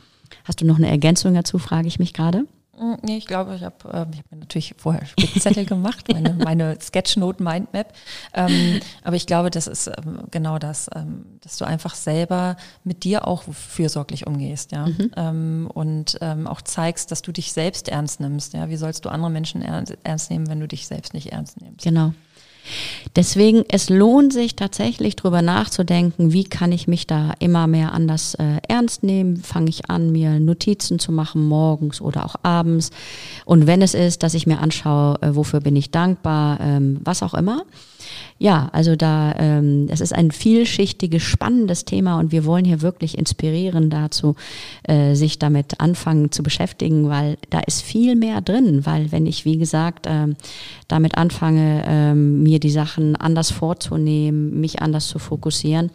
hast 0.45 0.61
du 0.61 0.67
noch 0.67 0.77
eine 0.77 0.91
Ergänzung 0.91 1.35
dazu, 1.35 1.59
frage 1.59 1.89
ich 1.89 1.99
mich 1.99 2.13
gerade? 2.13 2.45
Mm, 2.79 2.95
nee, 3.03 3.17
ich 3.17 3.27
glaube, 3.27 3.55
ich 3.57 3.63
habe 3.63 3.77
ähm, 3.93 4.09
ich 4.13 4.19
hab 4.19 4.31
mir 4.31 4.39
natürlich 4.39 4.75
vorher 4.77 5.07
Spickzettel 5.07 5.65
gemacht, 5.67 6.13
meine, 6.13 6.35
meine 6.35 6.79
Sketchnote 6.81 7.43
Mindmap. 7.43 7.93
Ähm, 8.35 8.81
aber 9.03 9.17
ich 9.17 9.27
glaube, 9.27 9.51
das 9.51 9.67
ist 9.67 9.89
ähm, 9.89 10.21
genau 10.31 10.59
das, 10.59 10.89
ähm, 10.95 11.27
dass 11.43 11.59
du 11.59 11.65
einfach 11.65 11.95
selber 11.95 12.57
mit 12.85 13.05
dir 13.05 13.27
auch 13.27 13.45
fürsorglich 13.45 14.27
umgehst, 14.27 14.73
ja. 14.73 14.87
Mhm. 14.87 15.11
Ähm, 15.17 15.71
und 15.73 16.19
ähm, 16.21 16.47
auch 16.47 16.63
zeigst, 16.63 17.11
dass 17.11 17.23
du 17.23 17.33
dich 17.33 17.53
selbst 17.53 17.89
ernst 17.89 18.21
nimmst. 18.21 18.53
Ja, 18.53 18.69
wie 18.69 18.77
sollst 18.77 19.05
du 19.05 19.09
andere 19.09 19.31
Menschen 19.31 19.63
ernst 19.63 20.31
nehmen, 20.31 20.49
wenn 20.49 20.61
du 20.61 20.69
dich 20.69 20.87
selbst 20.87 21.15
nicht 21.15 21.33
ernst 21.33 21.61
nimmst? 21.61 21.85
Genau. 21.85 22.13
Deswegen, 23.15 23.65
es 23.69 23.89
lohnt 23.89 24.33
sich 24.33 24.57
tatsächlich 24.57 25.17
drüber 25.17 25.43
nachzudenken, 25.43 26.33
wie 26.33 26.45
kann 26.45 26.73
ich 26.73 26.89
mich 26.89 27.07
da 27.07 27.33
immer 27.39 27.67
mehr 27.67 27.93
anders 27.93 28.35
äh, 28.35 28.59
ernst 28.69 29.03
nehmen? 29.03 29.37
Fange 29.39 29.71
ich 29.71 29.89
an, 29.91 30.13
mir 30.13 30.39
Notizen 30.41 30.99
zu 30.99 31.13
machen, 31.13 31.47
morgens 31.47 32.01
oder 32.01 32.25
auch 32.25 32.37
abends. 32.43 32.91
Und 33.45 33.67
wenn 33.67 33.83
es 33.83 33.95
ist, 33.95 34.23
dass 34.23 34.35
ich 34.35 34.47
mir 34.47 34.59
anschaue, 34.59 35.19
äh, 35.23 35.35
wofür 35.35 35.61
bin 35.61 35.77
ich 35.77 35.91
dankbar, 35.91 36.59
ähm, 36.61 37.01
was 37.05 37.23
auch 37.23 37.35
immer 37.35 37.65
ja, 38.39 38.69
also 38.73 38.97
da, 38.97 39.35
ähm, 39.39 39.87
es 39.91 40.01
ist 40.01 40.15
ein 40.15 40.31
vielschichtiges, 40.31 41.23
spannendes 41.23 41.85
Thema 41.85 42.19
und 42.19 42.33
wir 42.33 42.45
wollen 42.45 42.65
hier 42.65 42.83
wirklich 42.83 43.17
inspirieren 43.17 43.89
dazu, 43.91 44.37
äh, 44.83 45.15
sich 45.15 45.39
damit 45.39 45.81
anfangen 45.81 46.31
zu 46.33 46.43
beschäftigen, 46.43 47.09
weil 47.09 47.39
da 47.51 47.61
ist 47.61 47.83
viel 47.83 48.15
mehr 48.15 48.41
drin, 48.41 48.85
weil 48.85 49.13
wenn 49.13 49.27
ich, 49.27 49.45
wie 49.45 49.57
gesagt, 49.57 50.07
ähm, 50.09 50.37
damit 50.89 51.17
anfange, 51.17 51.85
ähm, 51.87 52.43
mir 52.43 52.61
die 52.61 52.71
Sachen 52.71 53.17
anders 53.17 53.51
vorzunehmen, 53.51 54.61
mich 54.61 54.83
anders 54.83 55.09
zu 55.09 55.19
fokussieren, 55.19 55.91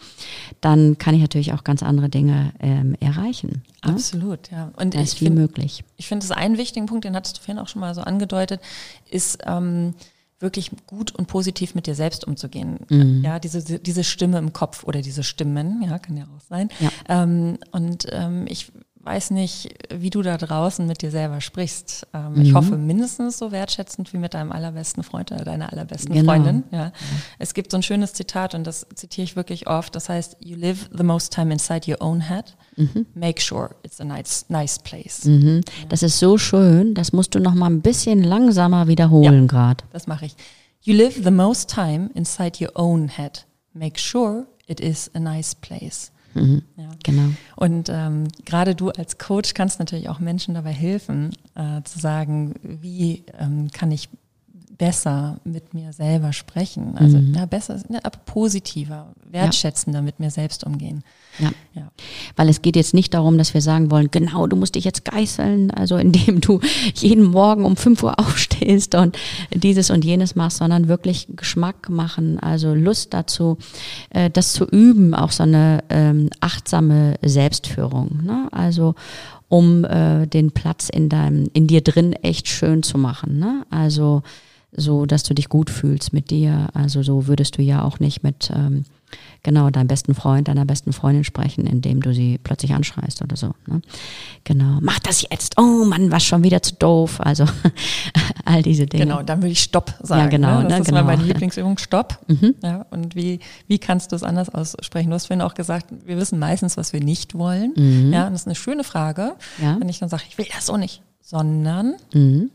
dann 0.62 0.98
kann 0.98 1.16
ich 1.16 1.22
natürlich 1.22 1.54
auch 1.54 1.64
ganz 1.64 1.84
andere 1.84 2.10
Dinge 2.10 2.54
ähm, 2.60 2.96
erreichen. 3.00 3.62
Ne? 3.86 3.94
Absolut, 3.94 4.52
ja. 4.52 4.72
Und 4.78 4.96
da 4.96 5.02
ist 5.02 5.18
viel 5.18 5.28
find, 5.28 5.40
möglich. 5.40 5.84
Ich 5.98 6.08
finde, 6.08 6.26
das 6.28 6.36
einen 6.36 6.58
wichtigen 6.58 6.86
Punkt, 6.86 7.06
den 7.06 7.16
hattest 7.16 7.38
du 7.38 7.42
vorhin 7.42 7.60
auch 7.60 7.68
schon 7.68 7.82
mal 7.82 7.96
so 7.96 8.02
angedeutet, 8.02 8.62
ist, 9.10 9.40
ähm, 9.46 9.94
wirklich 10.42 10.72
gut 10.88 11.12
und 11.12 11.28
positiv 11.28 11.76
mit 11.76 11.88
dir 11.88 11.96
selbst 11.96 12.26
umzugehen. 12.26 12.80
Mhm. 12.90 13.22
Ja, 13.24 13.40
diese, 13.40 13.80
diese 13.80 14.04
Stimme 14.04 14.38
im 14.38 14.54
Kopf 14.54 14.84
oder 14.84 15.02
diese 15.02 15.24
Stimmen, 15.24 15.84
ja, 15.84 16.00
kann 16.00 16.18
ja 16.18 16.26
auch 16.26 16.42
sein. 16.42 16.70
Ja. 16.80 16.90
Ähm, 17.10 17.58
und 17.72 18.08
ähm, 18.12 18.46
ich 18.48 18.72
weiß 19.04 19.32
nicht, 19.32 19.70
wie 19.94 20.10
du 20.10 20.22
da 20.22 20.38
draußen 20.38 20.86
mit 20.86 21.02
dir 21.02 21.12
selber 21.12 21.42
sprichst. 21.42 22.08
Ähm, 22.14 22.34
mhm. 22.34 22.42
Ich 22.42 22.54
hoffe 22.54 22.78
mindestens 22.78 23.38
so 23.38 23.52
wertschätzend 23.52 24.14
wie 24.14 24.18
mit 24.18 24.34
deinem 24.34 24.52
allerbesten 24.52 25.04
Freund 25.04 25.32
oder 25.32 25.44
deiner 25.44 25.72
allerbesten 25.72 26.14
genau. 26.14 26.34
Freundin. 26.34 26.64
Ja. 26.72 26.78
ja. 26.78 26.92
Es 27.40 27.54
gibt 27.54 27.72
so 27.72 27.78
ein 27.78 27.84
schönes 27.84 28.14
Zitat 28.14 28.54
und 28.54 28.66
das 28.66 28.86
zitiere 28.94 29.24
ich 29.24 29.36
wirklich 29.36 29.68
oft. 29.68 29.96
Das 29.96 30.10
heißt, 30.10 30.38
you 30.40 30.56
live 30.56 30.90
the 30.96 31.04
most 31.04 31.34
time 31.34 31.52
inside 31.52 31.90
your 31.90 32.02
own 32.02 32.22
head. 32.22 32.56
Mhm. 32.76 33.08
Make 33.16 33.42
sure 33.42 33.76
it's 33.84 34.00
a 34.00 34.04
nice, 34.04 34.46
nice 34.50 34.78
place. 34.78 35.26
Mhm. 35.26 35.62
Ja. 35.66 35.88
Das 35.90 36.04
ist 36.04 36.20
so 36.20 36.38
schön. 36.38 36.94
Das 36.94 37.12
musst 37.12 37.34
du 37.34 37.40
noch 37.40 37.56
mal 37.56 37.70
ein 37.70 37.82
bisschen 37.82 38.24
langsamer 38.24 38.88
wiederholen 38.88 39.42
ja, 39.42 39.48
gerade. 39.48 39.84
Das 39.92 40.06
mache 40.08 40.26
ich. 40.26 40.36
You 40.84 40.96
live 40.96 41.20
the 41.24 41.32
most 41.32 41.70
time 41.70 42.10
inside 42.14 42.64
your 42.64 42.72
own 42.76 43.08
head. 43.08 43.46
Make 43.74 44.00
sure 44.00 44.46
it 44.68 44.80
is 44.80 45.10
a 45.14 45.20
nice 45.20 45.56
place. 45.56 46.12
Mhm, 46.34 46.62
ja. 46.78 46.90
Genau. 47.04 47.30
Und 47.56 47.90
ähm, 47.90 48.28
gerade 48.46 48.76
du 48.76 48.90
als 48.90 49.18
Coach 49.18 49.54
kannst 49.54 49.80
natürlich 49.80 50.10
auch 50.10 50.20
Menschen 50.20 50.54
dabei 50.54 50.72
helfen, 50.72 51.32
äh, 51.56 51.82
zu 51.84 52.00
sagen, 52.00 52.56
wie 52.64 53.24
ähm, 53.38 53.70
kann 53.72 53.92
ich 53.92 54.10
besser 54.82 55.38
mit 55.44 55.76
mir 55.76 55.94
selber 55.94 56.34
sprechen. 56.34 56.98
Also 56.98 57.20
mhm. 57.20 57.36
ja, 57.36 57.46
besser, 57.46 57.80
ja, 57.90 58.00
aber 58.02 58.18
positiver, 58.26 59.14
wertschätzender 59.30 60.00
ja. 60.00 60.04
mit 60.04 60.20
mir 60.20 60.32
selbst 60.32 60.64
umgehen. 60.64 61.04
Ja. 61.38 61.52
ja. 61.76 61.92
Weil 62.36 62.50
es 62.50 62.64
geht 62.64 62.76
jetzt 62.76 62.96
nicht 62.96 63.14
darum, 63.14 63.38
dass 63.38 63.54
wir 63.54 63.62
sagen 63.62 63.92
wollen, 63.92 64.10
genau, 64.10 64.48
du 64.48 64.56
musst 64.56 64.74
dich 64.74 64.84
jetzt 64.84 65.06
geißeln, 65.06 65.70
also 65.70 65.98
indem 65.98 66.42
du 66.42 66.62
jeden 66.96 67.26
Morgen 67.26 67.64
um 67.64 67.76
5 67.78 68.02
Uhr 68.02 68.20
aufstehst 68.20 68.96
und 68.96 69.20
dieses 69.54 69.92
und 69.92 70.04
jenes 70.04 70.34
machst, 70.34 70.58
sondern 70.58 70.88
wirklich 70.88 71.28
Geschmack 71.36 71.88
machen, 71.90 72.40
also 72.40 72.74
Lust 72.74 73.14
dazu, 73.14 73.60
äh, 74.10 74.32
das 74.32 74.54
zu 74.54 74.66
üben, 74.66 75.14
auch 75.14 75.32
so 75.32 75.44
eine 75.44 75.84
ähm, 75.90 76.32
achtsame 76.40 77.20
Selbstführung. 77.22 78.24
Ne? 78.24 78.48
Also 78.52 78.96
um 79.48 79.86
äh, 79.86 80.26
den 80.26 80.50
Platz 80.50 80.90
in 80.90 81.08
deinem, 81.08 81.52
in 81.54 81.68
dir 81.68 81.82
drin 81.82 82.14
echt 82.14 82.48
schön 82.48 82.82
zu 82.82 82.98
machen. 82.98 83.38
Ne? 83.38 83.64
Also 83.70 84.24
so, 84.72 85.06
dass 85.06 85.24
du 85.24 85.34
dich 85.34 85.50
gut 85.50 85.70
fühlst 85.70 86.14
mit 86.14 86.30
dir. 86.30 86.70
Also 86.74 87.04
so 87.04 87.28
würdest 87.28 87.58
du 87.58 87.62
ja 87.62 87.84
auch 87.84 88.00
nicht 88.00 88.24
mit 88.24 88.52
ähm, 88.56 88.86
genau 89.44 89.70
deinem 89.70 89.88
besten 89.88 90.16
Freund, 90.16 90.48
deiner 90.48 90.66
besten 90.66 90.94
Freundin 90.94 91.24
sprechen, 91.24 91.66
indem 91.66 92.02
du 92.02 92.14
sie 92.14 92.38
plötzlich 92.38 92.74
anschreist 92.74 93.22
oder 93.22 93.36
so. 93.36 93.54
Ne? 93.68 93.82
Genau, 94.44 94.78
mach 94.82 95.00
das 95.00 95.24
jetzt. 95.30 95.58
Oh 95.58 95.86
Mann, 95.86 96.12
was 96.12 96.24
schon 96.24 96.44
wieder 96.44 96.62
zu 96.62 96.76
doof. 96.76 97.20
Also 97.20 97.46
all 98.46 98.62
diese 98.62 98.86
Dinge. 98.86 99.06
Genau, 99.06 99.24
dann 99.24 99.42
würde 99.42 99.52
ich 99.52 99.62
Stopp 99.62 99.94
sagen. 100.02 100.22
Ja, 100.22 100.28
genau. 100.28 100.62
Ne? 100.62 100.64
Das 100.64 100.72
ne, 100.72 100.80
ist 100.80 100.86
genau. 100.88 101.04
meine 101.04 101.24
Lieblingsübung, 101.24 101.78
Stopp. 101.78 102.20
Mhm. 102.28 102.56
Ja, 102.64 102.86
und 102.92 103.16
wie, 103.16 103.40
wie 103.68 103.80
kannst 103.80 104.12
du 104.12 104.16
es 104.16 104.24
anders 104.24 104.50
aussprechen? 104.50 105.10
Du 105.10 105.16
hast 105.16 105.28
vorhin 105.28 105.42
auch 105.42 105.54
gesagt, 105.54 105.88
wir 106.06 106.18
wissen 106.18 106.40
meistens, 106.40 106.78
was 106.78 106.94
wir 106.94 107.02
nicht 107.02 107.36
wollen. 107.36 107.74
Mhm. 107.76 108.14
Ja, 108.14 108.28
und 108.28 108.34
das 108.34 108.42
ist 108.42 108.48
eine 108.48 108.56
schöne 108.56 108.84
Frage, 108.84 109.34
ja. 109.62 109.78
wenn 109.80 109.90
ich 109.90 110.00
dann 110.00 110.10
sage, 110.10 110.24
ich 110.30 110.38
will 110.38 110.48
das 110.54 110.66
so 110.66 110.78
nicht, 110.78 111.02
sondern 111.22 111.96
mhm 112.14 112.52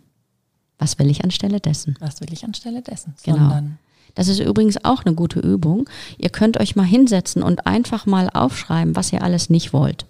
was 0.79 0.99
will 0.99 1.11
ich 1.11 1.25
anstelle 1.25 1.61
dessen? 1.61 1.97
Was 2.01 2.21
will 2.21 2.33
ich 2.33 2.45
anstelle 2.45 2.83
dessen? 2.83 3.15
Genau. 3.25 3.39
Sondern 3.39 3.79
das 4.15 4.29
ist 4.29 4.41
übrigens 4.41 4.83
auch 4.83 5.05
eine 5.05 5.15
gute 5.15 5.41
Übung. 5.41 5.89
Ihr 6.19 6.31
könnt 6.31 6.59
euch 6.59 6.75
mal 6.75 6.85
hinsetzen 6.85 7.43
und 7.43 7.67
einfach 7.67 8.07
mal 8.07 8.31
aufschreiben, 8.33 8.97
was 8.97 9.13
ihr 9.13 9.23
alles 9.23 9.51
nicht 9.51 9.73
wollt. 9.73 10.07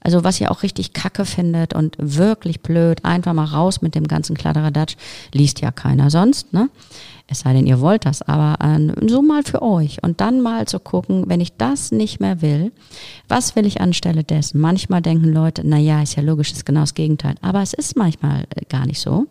Also 0.00 0.22
was 0.22 0.40
ihr 0.40 0.52
auch 0.52 0.62
richtig 0.62 0.92
kacke 0.92 1.24
findet 1.24 1.74
und 1.74 1.96
wirklich 1.98 2.60
blöd, 2.60 3.04
einfach 3.04 3.32
mal 3.32 3.46
raus 3.46 3.82
mit 3.82 3.94
dem 3.94 4.06
ganzen 4.06 4.36
Kladderadatsch, 4.36 4.96
liest 5.32 5.60
ja 5.62 5.72
keiner 5.72 6.10
sonst, 6.10 6.52
ne? 6.52 6.68
Es 7.28 7.40
sei 7.40 7.54
denn, 7.54 7.66
ihr 7.66 7.80
wollt 7.80 8.06
das, 8.06 8.22
aber 8.22 8.64
äh, 8.64 9.08
so 9.08 9.20
mal 9.20 9.42
für 9.42 9.60
euch 9.60 10.00
und 10.04 10.20
dann 10.20 10.42
mal 10.42 10.68
zu 10.68 10.78
gucken, 10.78 11.24
wenn 11.26 11.40
ich 11.40 11.56
das 11.56 11.90
nicht 11.90 12.20
mehr 12.20 12.40
will, 12.40 12.70
was 13.26 13.56
will 13.56 13.66
ich 13.66 13.80
anstelle 13.80 14.22
dessen? 14.22 14.60
Manchmal 14.60 15.02
denken 15.02 15.32
Leute, 15.32 15.62
na 15.64 15.76
ja, 15.76 16.02
ist 16.02 16.14
ja 16.14 16.22
logisch, 16.22 16.52
ist 16.52 16.64
genau 16.64 16.80
das 16.80 16.94
Gegenteil, 16.94 17.34
aber 17.40 17.62
es 17.62 17.72
ist 17.72 17.96
manchmal 17.96 18.44
äh, 18.54 18.64
gar 18.68 18.86
nicht 18.86 19.00
so 19.00 19.26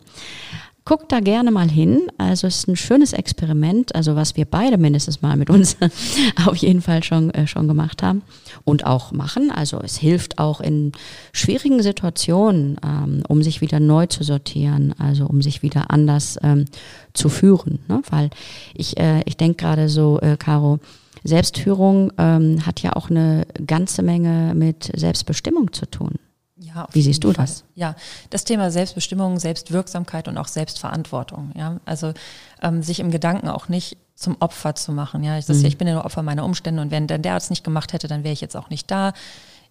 guck 0.86 1.08
da 1.08 1.20
gerne 1.20 1.50
mal 1.50 1.68
hin. 1.68 2.06
Also 2.16 2.46
es 2.46 2.58
ist 2.58 2.68
ein 2.68 2.76
schönes 2.76 3.12
Experiment, 3.12 3.94
also 3.94 4.16
was 4.16 4.36
wir 4.36 4.46
beide 4.46 4.78
mindestens 4.78 5.20
mal 5.20 5.36
mit 5.36 5.50
uns 5.50 5.76
auf 6.46 6.56
jeden 6.56 6.80
Fall 6.80 7.02
schon, 7.02 7.30
äh, 7.30 7.46
schon 7.46 7.68
gemacht 7.68 8.02
haben 8.02 8.22
und 8.64 8.86
auch 8.86 9.12
machen. 9.12 9.50
Also 9.50 9.80
es 9.80 9.98
hilft 9.98 10.38
auch 10.38 10.60
in 10.60 10.92
schwierigen 11.32 11.82
Situationen, 11.82 12.78
ähm, 12.82 13.22
um 13.28 13.42
sich 13.42 13.60
wieder 13.60 13.80
neu 13.80 14.06
zu 14.06 14.24
sortieren, 14.24 14.94
also 14.98 15.26
um 15.26 15.42
sich 15.42 15.62
wieder 15.62 15.90
anders 15.90 16.38
ähm, 16.42 16.64
zu 17.12 17.28
führen. 17.28 17.80
Ne? 17.88 18.00
Weil 18.08 18.30
ich, 18.72 18.96
äh, 18.96 19.22
ich 19.26 19.36
denke 19.36 19.56
gerade 19.64 19.88
so, 19.88 20.20
äh, 20.20 20.36
Caro, 20.38 20.78
Selbstführung 21.24 22.12
ähm, 22.16 22.64
hat 22.64 22.80
ja 22.82 22.92
auch 22.94 23.10
eine 23.10 23.46
ganze 23.66 24.02
Menge 24.02 24.54
mit 24.54 24.92
Selbstbestimmung 24.94 25.72
zu 25.72 25.86
tun. 25.90 26.12
Ja, 26.58 26.88
Wie 26.92 27.02
siehst 27.02 27.22
du 27.22 27.32
Fall. 27.32 27.44
das? 27.44 27.64
Ja, 27.74 27.94
das 28.30 28.44
Thema 28.44 28.70
Selbstbestimmung, 28.70 29.38
Selbstwirksamkeit 29.38 30.26
und 30.26 30.38
auch 30.38 30.48
Selbstverantwortung. 30.48 31.52
Ja, 31.54 31.80
also 31.84 32.14
ähm, 32.62 32.82
sich 32.82 33.00
im 33.00 33.10
Gedanken 33.10 33.48
auch 33.48 33.68
nicht 33.68 33.98
zum 34.14 34.36
Opfer 34.40 34.74
zu 34.74 34.92
machen. 34.92 35.22
Ja, 35.22 35.36
ich, 35.36 35.46
mhm. 35.46 35.60
ja, 35.60 35.68
ich 35.68 35.76
bin 35.76 35.86
ja 35.86 35.94
nur 35.94 36.04
Opfer 36.04 36.22
meiner 36.22 36.44
Umstände 36.44 36.80
und 36.80 36.90
wenn 36.90 37.06
dann 37.06 37.20
der 37.20 37.36
es 37.36 37.50
nicht 37.50 37.62
gemacht 37.62 37.92
hätte, 37.92 38.08
dann 38.08 38.24
wäre 38.24 38.32
ich 38.32 38.40
jetzt 38.40 38.56
auch 38.56 38.70
nicht 38.70 38.90
da. 38.90 39.12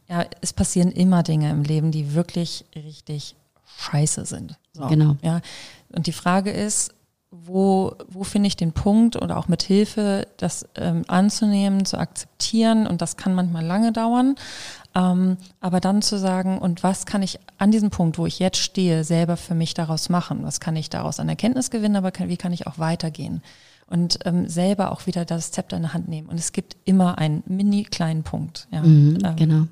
Ja, 0.07 0.25
es 0.41 0.53
passieren 0.53 0.91
immer 0.91 1.23
Dinge 1.23 1.49
im 1.49 1.63
Leben, 1.63 1.91
die 1.91 2.13
wirklich 2.13 2.65
richtig 2.75 3.35
scheiße 3.77 4.25
sind. 4.25 4.55
So, 4.73 4.85
genau. 4.87 5.17
Ja, 5.23 5.41
und 5.89 6.05
die 6.05 6.13
Frage 6.13 6.51
ist, 6.51 6.93
wo, 7.31 7.95
wo 8.07 8.23
finde 8.23 8.47
ich 8.47 8.55
den 8.55 8.71
Punkt 8.71 9.21
oder 9.21 9.37
auch 9.37 9.47
mit 9.47 9.63
Hilfe, 9.63 10.27
das 10.37 10.67
ähm, 10.75 11.03
anzunehmen, 11.07 11.85
zu 11.85 11.97
akzeptieren 11.97 12.87
und 12.87 13.01
das 13.01 13.17
kann 13.17 13.35
manchmal 13.35 13.65
lange 13.65 13.91
dauern, 13.91 14.35
ähm, 14.95 15.37
aber 15.59 15.79
dann 15.79 16.01
zu 16.01 16.17
sagen, 16.17 16.57
und 16.57 16.83
was 16.83 17.05
kann 17.05 17.21
ich 17.21 17.39
an 17.57 17.71
diesem 17.71 17.89
Punkt, 17.89 18.17
wo 18.17 18.25
ich 18.25 18.39
jetzt 18.39 18.57
stehe, 18.57 19.03
selber 19.03 19.37
für 19.37 19.55
mich 19.55 19.73
daraus 19.73 20.09
machen? 20.09 20.43
Was 20.43 20.59
kann 20.59 20.75
ich 20.75 20.89
daraus 20.89 21.19
an 21.19 21.27
Erkenntnis 21.27 21.69
gewinnen, 21.69 21.97
aber 21.97 22.11
kann, 22.11 22.29
wie 22.29 22.37
kann 22.37 22.53
ich 22.53 22.67
auch 22.67 22.79
weitergehen? 22.79 23.41
Und 23.87 24.19
ähm, 24.25 24.47
selber 24.49 24.91
auch 24.91 25.05
wieder 25.05 25.25
das 25.25 25.51
Zepter 25.51 25.77
in 25.77 25.83
der 25.83 25.93
Hand 25.93 26.07
nehmen. 26.07 26.27
Und 26.27 26.39
es 26.39 26.53
gibt 26.53 26.75
immer 26.85 27.19
einen 27.19 27.43
mini 27.45 27.83
kleinen 27.83 28.23
Punkt. 28.23 28.67
Ja. 28.71 28.81
Mhm, 28.81 29.19
ähm, 29.23 29.35
genau. 29.35 29.67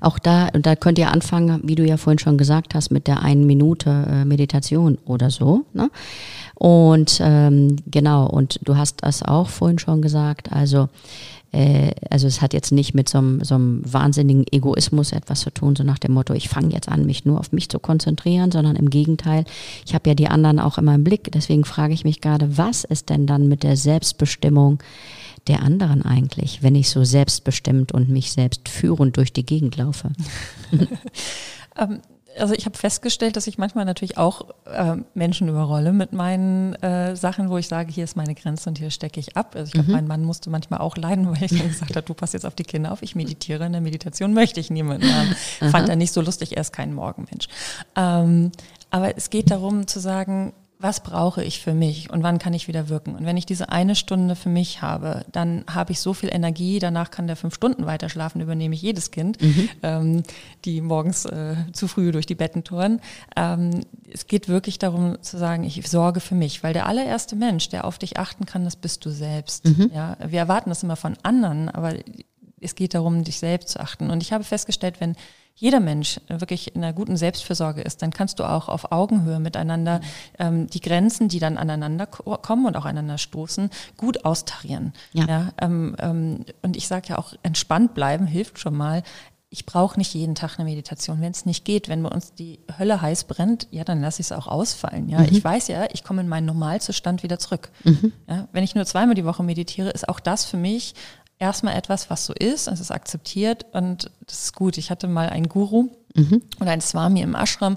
Auch 0.00 0.20
da, 0.20 0.48
da 0.50 0.76
könnt 0.76 0.98
ihr 0.98 1.10
anfangen, 1.10 1.60
wie 1.64 1.74
du 1.74 1.84
ja 1.84 1.96
vorhin 1.96 2.20
schon 2.20 2.38
gesagt 2.38 2.76
hast, 2.76 2.90
mit 2.90 3.08
der 3.08 3.22
einen 3.22 3.44
Minute 3.44 3.90
äh, 4.08 4.24
Meditation 4.24 4.98
oder 5.04 5.30
so. 5.30 5.64
Ne? 5.72 5.90
Und 6.54 7.18
ähm, 7.20 7.76
genau, 7.86 8.26
und 8.28 8.60
du 8.62 8.76
hast 8.76 9.02
das 9.02 9.24
auch 9.24 9.48
vorhin 9.48 9.80
schon 9.80 10.00
gesagt. 10.00 10.52
Also 10.52 10.88
äh, 11.56 11.92
also 12.10 12.26
es 12.26 12.42
hat 12.42 12.52
jetzt 12.52 12.70
nicht 12.70 12.92
mit 12.92 13.08
so 13.08 13.16
einem, 13.16 13.42
so 13.42 13.54
einem 13.54 13.80
wahnsinnigen 13.90 14.44
Egoismus 14.52 15.12
etwas 15.12 15.40
zu 15.40 15.50
tun, 15.50 15.74
so 15.74 15.84
nach 15.84 15.98
dem 15.98 16.12
Motto, 16.12 16.34
ich 16.34 16.50
fange 16.50 16.74
jetzt 16.74 16.88
an, 16.88 17.06
mich 17.06 17.24
nur 17.24 17.40
auf 17.40 17.50
mich 17.50 17.70
zu 17.70 17.78
konzentrieren, 17.78 18.52
sondern 18.52 18.76
im 18.76 18.90
Gegenteil, 18.90 19.46
ich 19.86 19.94
habe 19.94 20.10
ja 20.10 20.14
die 20.14 20.28
anderen 20.28 20.60
auch 20.60 20.76
immer 20.76 20.94
im 20.94 21.02
Blick. 21.02 21.32
Deswegen 21.32 21.64
frage 21.64 21.94
ich 21.94 22.04
mich 22.04 22.20
gerade, 22.20 22.58
was 22.58 22.84
ist 22.84 23.08
denn 23.08 23.26
dann 23.26 23.48
mit 23.48 23.62
der 23.62 23.78
Selbstbestimmung 23.78 24.82
der 25.46 25.62
anderen 25.62 26.02
eigentlich, 26.02 26.62
wenn 26.62 26.74
ich 26.74 26.90
so 26.90 27.04
selbstbestimmt 27.04 27.92
und 27.92 28.10
mich 28.10 28.32
selbst 28.32 28.68
führend 28.68 29.16
durch 29.16 29.32
die 29.32 29.46
Gegend 29.46 29.76
laufe? 29.76 30.10
ähm, 31.78 32.00
also 32.38 32.54
ich 32.54 32.66
habe 32.66 32.76
festgestellt, 32.76 33.36
dass 33.36 33.46
ich 33.46 33.58
manchmal 33.58 33.84
natürlich 33.84 34.18
auch 34.18 34.46
äh, 34.64 34.96
Menschen 35.14 35.48
überrolle 35.48 35.92
mit 35.92 36.12
meinen 36.12 36.74
äh, 36.76 37.16
Sachen, 37.16 37.50
wo 37.50 37.58
ich 37.58 37.68
sage, 37.68 37.92
hier 37.92 38.04
ist 38.04 38.16
meine 38.16 38.34
Grenze 38.34 38.68
und 38.68 38.78
hier 38.78 38.90
stecke 38.90 39.20
ich 39.20 39.36
ab. 39.36 39.54
Also 39.54 39.68
ich 39.68 39.72
glaube, 39.72 39.88
mhm. 39.88 39.94
mein 39.94 40.06
Mann 40.06 40.24
musste 40.24 40.50
manchmal 40.50 40.80
auch 40.80 40.96
leiden, 40.96 41.28
weil 41.30 41.44
ich 41.44 41.58
dann 41.58 41.68
gesagt 41.68 41.96
habe, 41.96 42.06
du 42.06 42.14
passt 42.14 42.34
jetzt 42.34 42.46
auf 42.46 42.54
die 42.54 42.64
Kinder 42.64 42.92
auf, 42.92 43.02
ich 43.02 43.14
meditiere. 43.14 43.66
In 43.66 43.72
der 43.72 43.80
Meditation 43.80 44.32
möchte 44.32 44.60
ich 44.60 44.70
niemanden 44.70 45.12
haben. 45.12 45.70
Fand 45.70 45.88
er 45.88 45.96
nicht 45.96 46.12
so 46.12 46.20
lustig, 46.20 46.56
er 46.56 46.60
ist 46.60 46.72
kein 46.72 46.94
Morgenmensch. 46.94 47.48
Ähm, 47.94 48.52
aber 48.90 49.16
es 49.16 49.30
geht 49.30 49.50
darum 49.50 49.86
zu 49.86 50.00
sagen, 50.00 50.52
was 50.78 51.02
brauche 51.02 51.42
ich 51.42 51.60
für 51.62 51.72
mich 51.72 52.10
und 52.10 52.22
wann 52.22 52.38
kann 52.38 52.52
ich 52.52 52.68
wieder 52.68 52.90
wirken. 52.90 53.16
Und 53.16 53.24
wenn 53.24 53.38
ich 53.38 53.46
diese 53.46 53.70
eine 53.70 53.94
Stunde 53.94 54.36
für 54.36 54.50
mich 54.50 54.82
habe, 54.82 55.24
dann 55.32 55.64
habe 55.72 55.92
ich 55.92 56.00
so 56.00 56.12
viel 56.12 56.28
Energie, 56.30 56.78
danach 56.78 57.10
kann 57.10 57.26
der 57.26 57.36
fünf 57.36 57.54
Stunden 57.54 57.86
weiter 57.86 58.10
schlafen, 58.10 58.42
übernehme 58.42 58.74
ich 58.74 58.82
jedes 58.82 59.10
Kind, 59.10 59.40
mhm. 59.40 59.68
ähm, 59.82 60.22
die 60.66 60.82
morgens 60.82 61.24
äh, 61.24 61.56
zu 61.72 61.88
früh 61.88 62.12
durch 62.12 62.26
die 62.26 62.34
Betten 62.34 62.62
touren. 62.62 63.00
Ähm, 63.36 63.80
es 64.12 64.26
geht 64.26 64.48
wirklich 64.48 64.78
darum 64.78 65.16
zu 65.22 65.38
sagen, 65.38 65.64
ich 65.64 65.88
sorge 65.88 66.20
für 66.20 66.34
mich, 66.34 66.62
weil 66.62 66.74
der 66.74 66.86
allererste 66.86 67.36
Mensch, 67.36 67.70
der 67.70 67.86
auf 67.86 67.98
dich 67.98 68.18
achten 68.18 68.44
kann, 68.44 68.64
das 68.64 68.76
bist 68.76 69.04
du 69.06 69.10
selbst. 69.10 69.64
Mhm. 69.64 69.90
Ja, 69.94 70.18
wir 70.26 70.40
erwarten 70.40 70.68
das 70.68 70.82
immer 70.82 70.96
von 70.96 71.16
anderen, 71.22 71.70
aber 71.70 71.94
es 72.60 72.74
geht 72.74 72.94
darum, 72.94 73.24
dich 73.24 73.38
selbst 73.38 73.70
zu 73.70 73.80
achten. 73.80 74.10
Und 74.10 74.22
ich 74.22 74.32
habe 74.32 74.44
festgestellt, 74.44 75.00
wenn 75.00 75.16
jeder 75.56 75.80
Mensch 75.80 76.20
wirklich 76.28 76.74
in 76.74 76.84
einer 76.84 76.92
guten 76.92 77.16
Selbstfürsorge 77.16 77.80
ist, 77.80 78.02
dann 78.02 78.10
kannst 78.10 78.38
du 78.38 78.44
auch 78.44 78.68
auf 78.68 78.92
Augenhöhe 78.92 79.40
miteinander 79.40 80.00
ähm, 80.38 80.68
die 80.68 80.80
Grenzen, 80.80 81.28
die 81.28 81.38
dann 81.38 81.56
aneinander 81.56 82.06
kommen 82.06 82.66
und 82.66 82.76
auch 82.76 82.84
aneinander 82.84 83.18
stoßen, 83.18 83.70
gut 83.96 84.24
austarieren. 84.24 84.92
Ja. 85.12 85.24
ja 85.26 85.52
ähm, 85.60 85.96
ähm, 85.98 86.44
und 86.62 86.76
ich 86.76 86.86
sage 86.86 87.08
ja 87.08 87.18
auch, 87.18 87.32
entspannt 87.42 87.94
bleiben 87.94 88.26
hilft 88.26 88.58
schon 88.58 88.76
mal 88.76 89.02
ich 89.48 89.64
brauche 89.64 89.96
nicht 89.98 90.12
jeden 90.12 90.34
Tag 90.34 90.58
eine 90.58 90.68
Meditation. 90.68 91.20
Wenn 91.20 91.30
es 91.30 91.46
nicht 91.46 91.64
geht, 91.64 91.88
wenn 91.88 92.02
bei 92.02 92.08
uns 92.10 92.34
die 92.34 92.58
Hölle 92.78 93.00
heiß 93.00 93.24
brennt, 93.24 93.68
ja, 93.70 93.84
dann 93.84 94.00
lasse 94.00 94.20
ich 94.20 94.26
es 94.26 94.32
auch 94.32 94.48
ausfallen. 94.48 95.08
Ja, 95.08 95.20
mhm. 95.20 95.28
ich 95.30 95.42
weiß 95.42 95.68
ja, 95.68 95.86
ich 95.92 96.02
komme 96.02 96.20
in 96.20 96.28
meinen 96.28 96.46
Normalzustand 96.46 97.22
wieder 97.22 97.38
zurück. 97.38 97.70
Mhm. 97.84 98.12
Ja, 98.28 98.48
wenn 98.52 98.64
ich 98.64 98.74
nur 98.74 98.84
zweimal 98.86 99.14
die 99.14 99.24
Woche 99.24 99.44
meditiere, 99.44 99.90
ist 99.90 100.08
auch 100.08 100.20
das 100.20 100.44
für 100.44 100.56
mich 100.56 100.94
erstmal 101.38 101.76
etwas, 101.76 102.10
was 102.10 102.26
so 102.26 102.32
ist, 102.32 102.68
es 102.68 102.80
ist 102.80 102.90
akzeptiert 102.90 103.66
und 103.72 104.10
das 104.26 104.44
ist 104.44 104.54
gut. 104.54 104.78
Ich 104.78 104.90
hatte 104.90 105.08
mal 105.08 105.28
einen 105.28 105.48
Guru 105.48 105.90
mhm. 106.14 106.42
und 106.58 106.68
ein 106.68 106.80
Swami 106.80 107.20
im 107.20 107.34
Ashram 107.34 107.76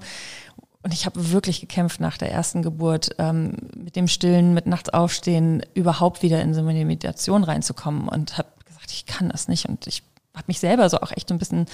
und 0.82 0.94
ich 0.94 1.06
habe 1.06 1.32
wirklich 1.32 1.60
gekämpft 1.60 2.00
nach 2.00 2.18
der 2.18 2.32
ersten 2.32 2.62
Geburt, 2.62 3.10
ähm, 3.18 3.56
mit 3.76 3.96
dem 3.96 4.08
Stillen, 4.08 4.54
mit 4.54 4.66
nachts 4.66 4.90
aufstehen, 4.90 5.62
überhaupt 5.74 6.24
wieder 6.24 6.42
in 6.42 6.54
so 6.54 6.62
eine 6.62 6.86
Meditation 6.86 7.44
reinzukommen 7.44 8.08
und 8.08 8.38
habe 8.38 8.50
gesagt, 8.66 8.92
ich 8.92 9.06
kann 9.06 9.30
das 9.30 9.48
nicht 9.48 9.68
und 9.68 9.88
ich 9.88 10.04
habe 10.34 10.46
mich 10.48 10.60
selber 10.60 10.90
so 10.90 10.98
auch 11.02 11.12
echt 11.12 11.32
ein 11.32 11.38
bisschen 11.38 11.66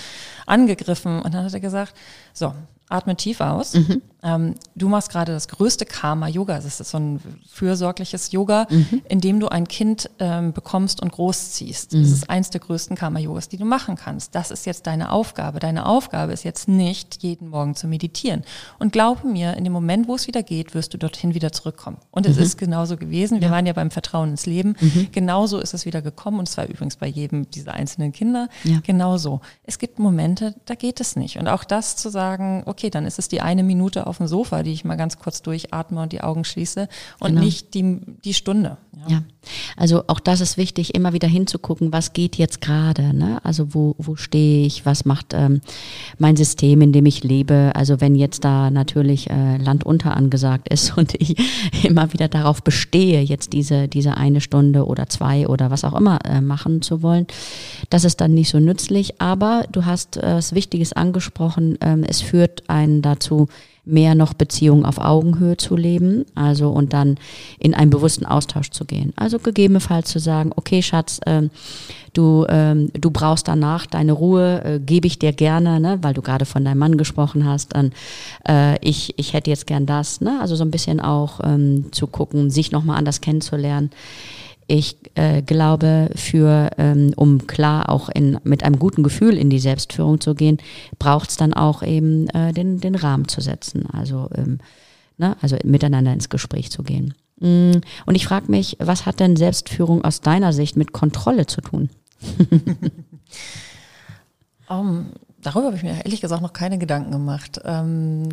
angegriffen 0.47 1.21
und 1.21 1.33
dann 1.33 1.45
hat 1.45 1.53
er 1.53 1.59
gesagt, 1.59 1.93
so, 2.33 2.53
atme 2.89 3.15
tief 3.15 3.41
aus. 3.41 3.73
Mhm. 3.73 4.01
Ähm, 4.25 4.55
du 4.73 4.89
machst 4.89 5.11
gerade 5.11 5.31
das 5.31 5.47
größte 5.47 5.85
Karma-Yoga. 5.85 6.55
Das 6.55 6.65
ist 6.79 6.89
so 6.89 6.97
ein 6.97 7.19
fürsorgliches 7.47 8.31
Yoga, 8.31 8.65
mhm. 8.69 9.01
in 9.07 9.21
dem 9.21 9.39
du 9.39 9.47
ein 9.49 9.67
Kind 9.67 10.09
ähm, 10.17 10.51
bekommst 10.51 11.01
und 11.01 11.11
großziehst. 11.11 11.93
Mhm. 11.93 12.01
Das 12.01 12.11
ist 12.11 12.29
eins 12.29 12.49
der 12.49 12.61
größten 12.61 12.95
Karma-Yogas, 12.95 13.49
die 13.49 13.57
du 13.57 13.65
machen 13.65 13.95
kannst. 13.95 14.33
Das 14.33 14.49
ist 14.49 14.65
jetzt 14.65 14.87
deine 14.87 15.11
Aufgabe. 15.11 15.59
Deine 15.59 15.85
Aufgabe 15.85 16.33
ist 16.33 16.43
jetzt 16.43 16.67
nicht, 16.67 17.21
jeden 17.21 17.49
Morgen 17.49 17.75
zu 17.75 17.87
meditieren. 17.87 18.43
Und 18.79 18.91
glaube 18.91 19.27
mir, 19.27 19.55
in 19.57 19.63
dem 19.63 19.73
Moment, 19.73 20.07
wo 20.07 20.15
es 20.15 20.25
wieder 20.25 20.41
geht, 20.41 20.73
wirst 20.73 20.93
du 20.93 20.97
dorthin 20.97 21.35
wieder 21.35 21.51
zurückkommen. 21.51 21.97
Und 22.09 22.25
es 22.25 22.37
mhm. 22.37 22.43
ist 22.43 22.57
genauso 22.57 22.97
gewesen. 22.97 23.41
Wir 23.41 23.49
ja. 23.49 23.53
waren 23.53 23.67
ja 23.67 23.73
beim 23.73 23.91
Vertrauen 23.91 24.31
ins 24.31 24.47
Leben. 24.47 24.75
Mhm. 24.79 25.09
Genauso 25.11 25.59
ist 25.59 25.75
es 25.75 25.85
wieder 25.85 26.01
gekommen. 26.01 26.39
Und 26.39 26.49
zwar 26.49 26.65
übrigens 26.65 26.95
bei 26.95 27.07
jedem 27.07 27.49
dieser 27.51 27.75
einzelnen 27.75 28.11
Kinder. 28.11 28.49
Ja. 28.63 28.79
Genauso. 28.81 29.41
Es 29.63 29.77
gibt 29.77 29.99
Momente, 29.99 30.55
da 30.65 30.73
geht 30.73 30.99
es 30.99 31.15
nicht. 31.15 31.37
Und 31.37 31.47
auch 31.47 31.63
das 31.63 31.95
zu 31.95 32.09
sagen, 32.09 32.63
okay, 32.65 32.74
dann 32.75 33.05
ist 33.05 33.19
es 33.19 33.27
die 33.27 33.41
eine 33.41 33.63
Minute 33.63 34.07
auf 34.07 34.17
dem 34.17 34.27
Sofa, 34.27 34.63
die 34.63 34.71
ich 34.71 34.85
mal 34.85 34.95
ganz 34.95 35.19
kurz 35.19 35.41
durchatme 35.41 36.01
und 36.01 36.11
die 36.11 36.21
Augen 36.21 36.43
schließe 36.43 36.87
und 37.19 37.29
genau. 37.29 37.41
nicht 37.41 37.73
die, 37.73 37.99
die 38.23 38.33
Stunde. 38.33 38.77
Ja. 39.07 39.17
ja. 39.17 39.23
also 39.75 40.03
auch 40.07 40.19
das 40.19 40.41
ist 40.41 40.57
wichtig, 40.57 40.95
immer 40.95 41.13
wieder 41.13 41.27
hinzugucken, 41.27 41.91
was 41.91 42.13
geht 42.13 42.37
jetzt 42.37 42.61
gerade, 42.61 43.13
ne? 43.13 43.39
Also 43.43 43.73
wo, 43.73 43.95
wo 43.97 44.15
stehe 44.15 44.65
ich, 44.65 44.85
was 44.85 45.05
macht 45.05 45.33
ähm, 45.33 45.61
mein 46.17 46.35
System, 46.35 46.81
in 46.81 46.93
dem 46.93 47.05
ich 47.05 47.23
lebe. 47.23 47.71
Also 47.75 47.99
wenn 47.99 48.15
jetzt 48.15 48.45
da 48.45 48.71
natürlich 48.71 49.29
äh, 49.29 49.57
Land 49.57 49.83
unter 49.83 50.15
angesagt 50.15 50.69
ist 50.69 50.97
und 50.97 51.13
ich 51.21 51.35
immer 51.83 52.13
wieder 52.13 52.27
darauf 52.27 52.63
bestehe, 52.63 53.21
jetzt 53.21 53.53
diese, 53.53 53.87
diese 53.87 54.15
eine 54.15 54.39
Stunde 54.39 54.85
oder 54.85 55.07
zwei 55.07 55.47
oder 55.47 55.71
was 55.71 55.83
auch 55.83 55.93
immer 55.93 56.19
äh, 56.25 56.39
machen 56.39 56.81
zu 56.81 57.01
wollen, 57.01 57.27
das 57.89 58.05
ist 58.05 58.21
dann 58.21 58.33
nicht 58.33 58.49
so 58.49 58.59
nützlich. 58.59 59.19
Aber 59.19 59.65
du 59.71 59.85
hast 59.85 60.17
äh, 60.17 60.35
was 60.45 60.53
Wichtiges 60.53 60.93
angesprochen, 60.93 61.77
ähm, 61.81 62.03
es 62.03 62.21
führt 62.21 62.64
einen 62.67 63.01
dazu, 63.01 63.47
mehr 63.85 64.15
noch 64.15 64.33
Beziehungen 64.33 64.85
auf 64.85 64.97
Augenhöhe 64.97 65.57
zu 65.57 65.75
leben, 65.75 66.25
also 66.33 66.69
und 66.69 66.91
dann 66.93 67.17
in 67.59 67.73
einen 67.73 67.91
bewussten 67.91 68.25
Austausch 68.25 68.71
zu 68.71 68.83
gehen. 68.85 69.13
Also 69.15 69.39
gegebenenfalls 69.39 70.09
zu 70.09 70.19
sagen, 70.19 70.51
okay, 70.55 70.81
Schatz, 70.81 71.21
ähm, 71.27 71.51
du, 72.13 72.45
ähm, 72.49 72.89
du 72.93 73.11
brauchst 73.11 73.47
danach 73.47 73.85
deine 73.85 74.13
Ruhe, 74.13 74.63
äh, 74.63 74.79
gebe 74.79 75.05
ich 75.07 75.19
dir 75.19 75.33
gerne, 75.33 75.79
ne, 75.79 75.99
weil 76.01 76.15
du 76.15 76.23
gerade 76.23 76.45
von 76.45 76.65
deinem 76.65 76.79
Mann 76.79 76.97
gesprochen 76.97 77.45
hast, 77.45 77.75
dann 77.75 77.91
äh, 78.47 78.77
ich, 78.83 79.13
ich 79.17 79.33
hätte 79.33 79.51
jetzt 79.51 79.67
gern 79.67 79.85
das, 79.85 80.19
ne? 80.19 80.39
Also 80.41 80.55
so 80.55 80.63
ein 80.63 80.71
bisschen 80.71 80.99
auch 80.99 81.39
ähm, 81.43 81.85
zu 81.91 82.07
gucken, 82.07 82.49
sich 82.49 82.71
nochmal 82.71 82.97
anders 82.97 83.21
kennenzulernen. 83.21 83.91
Ich 84.67 84.97
äh, 85.13 85.43
glaube, 85.43 86.09
für 86.15 86.71
ähm, 86.77 87.13
um 87.15 87.45
klar 87.45 87.89
auch 87.89 88.09
in, 88.09 88.39
mit 88.43 88.63
einem 88.63 88.79
guten 88.79 89.03
Gefühl 89.03 89.37
in 89.37 89.49
die 89.49 89.59
Selbstführung 89.59 90.19
zu 90.19 90.33
gehen, 90.33 90.57
braucht 90.97 91.29
es 91.29 91.37
dann 91.37 91.53
auch 91.53 91.83
eben 91.83 92.27
äh, 92.29 92.51
den, 92.51 92.79
den 92.79 92.95
Rahmen 92.95 93.27
zu 93.27 93.41
setzen. 93.41 93.85
Also, 93.91 94.29
ähm, 94.35 94.57
ne, 95.17 95.37
also 95.41 95.57
miteinander 95.63 96.13
ins 96.13 96.29
Gespräch 96.29 96.71
zu 96.71 96.81
gehen. 96.81 97.13
Mm, 97.39 97.73
und 98.05 98.15
ich 98.15 98.25
frage 98.25 98.49
mich, 98.49 98.77
was 98.79 99.05
hat 99.05 99.19
denn 99.19 99.35
Selbstführung 99.35 100.03
aus 100.03 100.21
deiner 100.21 100.51
Sicht 100.51 100.77
mit 100.77 100.93
Kontrolle 100.93 101.45
zu 101.45 101.61
tun? 101.61 101.89
um, 104.67 105.11
darüber 105.43 105.67
habe 105.67 105.77
ich 105.77 105.83
mir 105.83 106.03
ehrlich 106.03 106.21
gesagt 106.21 106.41
noch 106.41 106.53
keine 106.53 106.79
Gedanken 106.79 107.11
gemacht. 107.11 107.59
Ähm, 107.65 108.29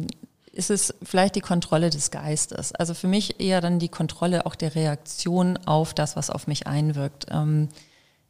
ist 0.53 0.71
es 0.71 0.95
vielleicht 1.03 1.35
die 1.35 1.41
Kontrolle 1.41 1.91
des 1.91 2.11
Geistes. 2.11 2.73
Also 2.73 2.95
für 2.95 3.09
mich 3.09 3.41
eher 3.41 3.61
dann 3.61 3.79
die 3.79 3.89
Kontrolle 3.89 4.47
auch 4.47 4.55
der 4.55 4.75
Reaktion 4.75 5.59
auf 5.67 5.95
das, 5.95 6.15
was 6.15 6.31
auf 6.31 6.47
mich 6.47 6.67
einwirkt. 6.67 7.27
Ähm, 7.31 7.69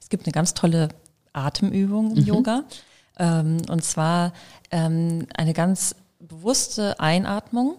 es 0.00 0.08
gibt 0.08 0.26
eine 0.26 0.32
ganz 0.32 0.54
tolle 0.54 0.88
Atemübung 1.32 2.16
im 2.16 2.22
mhm. 2.22 2.28
Yoga. 2.28 2.64
Ähm, 3.18 3.58
und 3.68 3.84
zwar 3.84 4.32
ähm, 4.70 5.26
eine 5.34 5.52
ganz 5.52 5.96
bewusste 6.20 6.98
Einatmung, 7.00 7.76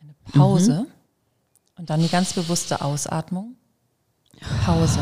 eine 0.00 0.14
Pause 0.32 0.80
mhm. 0.80 1.78
und 1.78 1.90
dann 1.90 2.00
die 2.00 2.08
ganz 2.08 2.32
bewusste 2.32 2.82
Ausatmung, 2.82 3.56
Pause. 4.64 5.00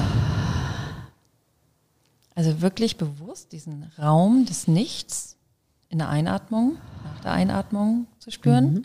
Also 2.34 2.60
wirklich 2.60 2.98
bewusst 2.98 3.52
diesen 3.52 3.90
Raum 3.98 4.46
des 4.46 4.68
Nichts 4.68 5.36
in 5.92 5.98
der 5.98 6.08
Einatmung, 6.08 6.78
nach 7.04 7.20
der 7.20 7.32
Einatmung 7.32 8.06
zu 8.18 8.30
spüren 8.30 8.72
mhm. 8.72 8.84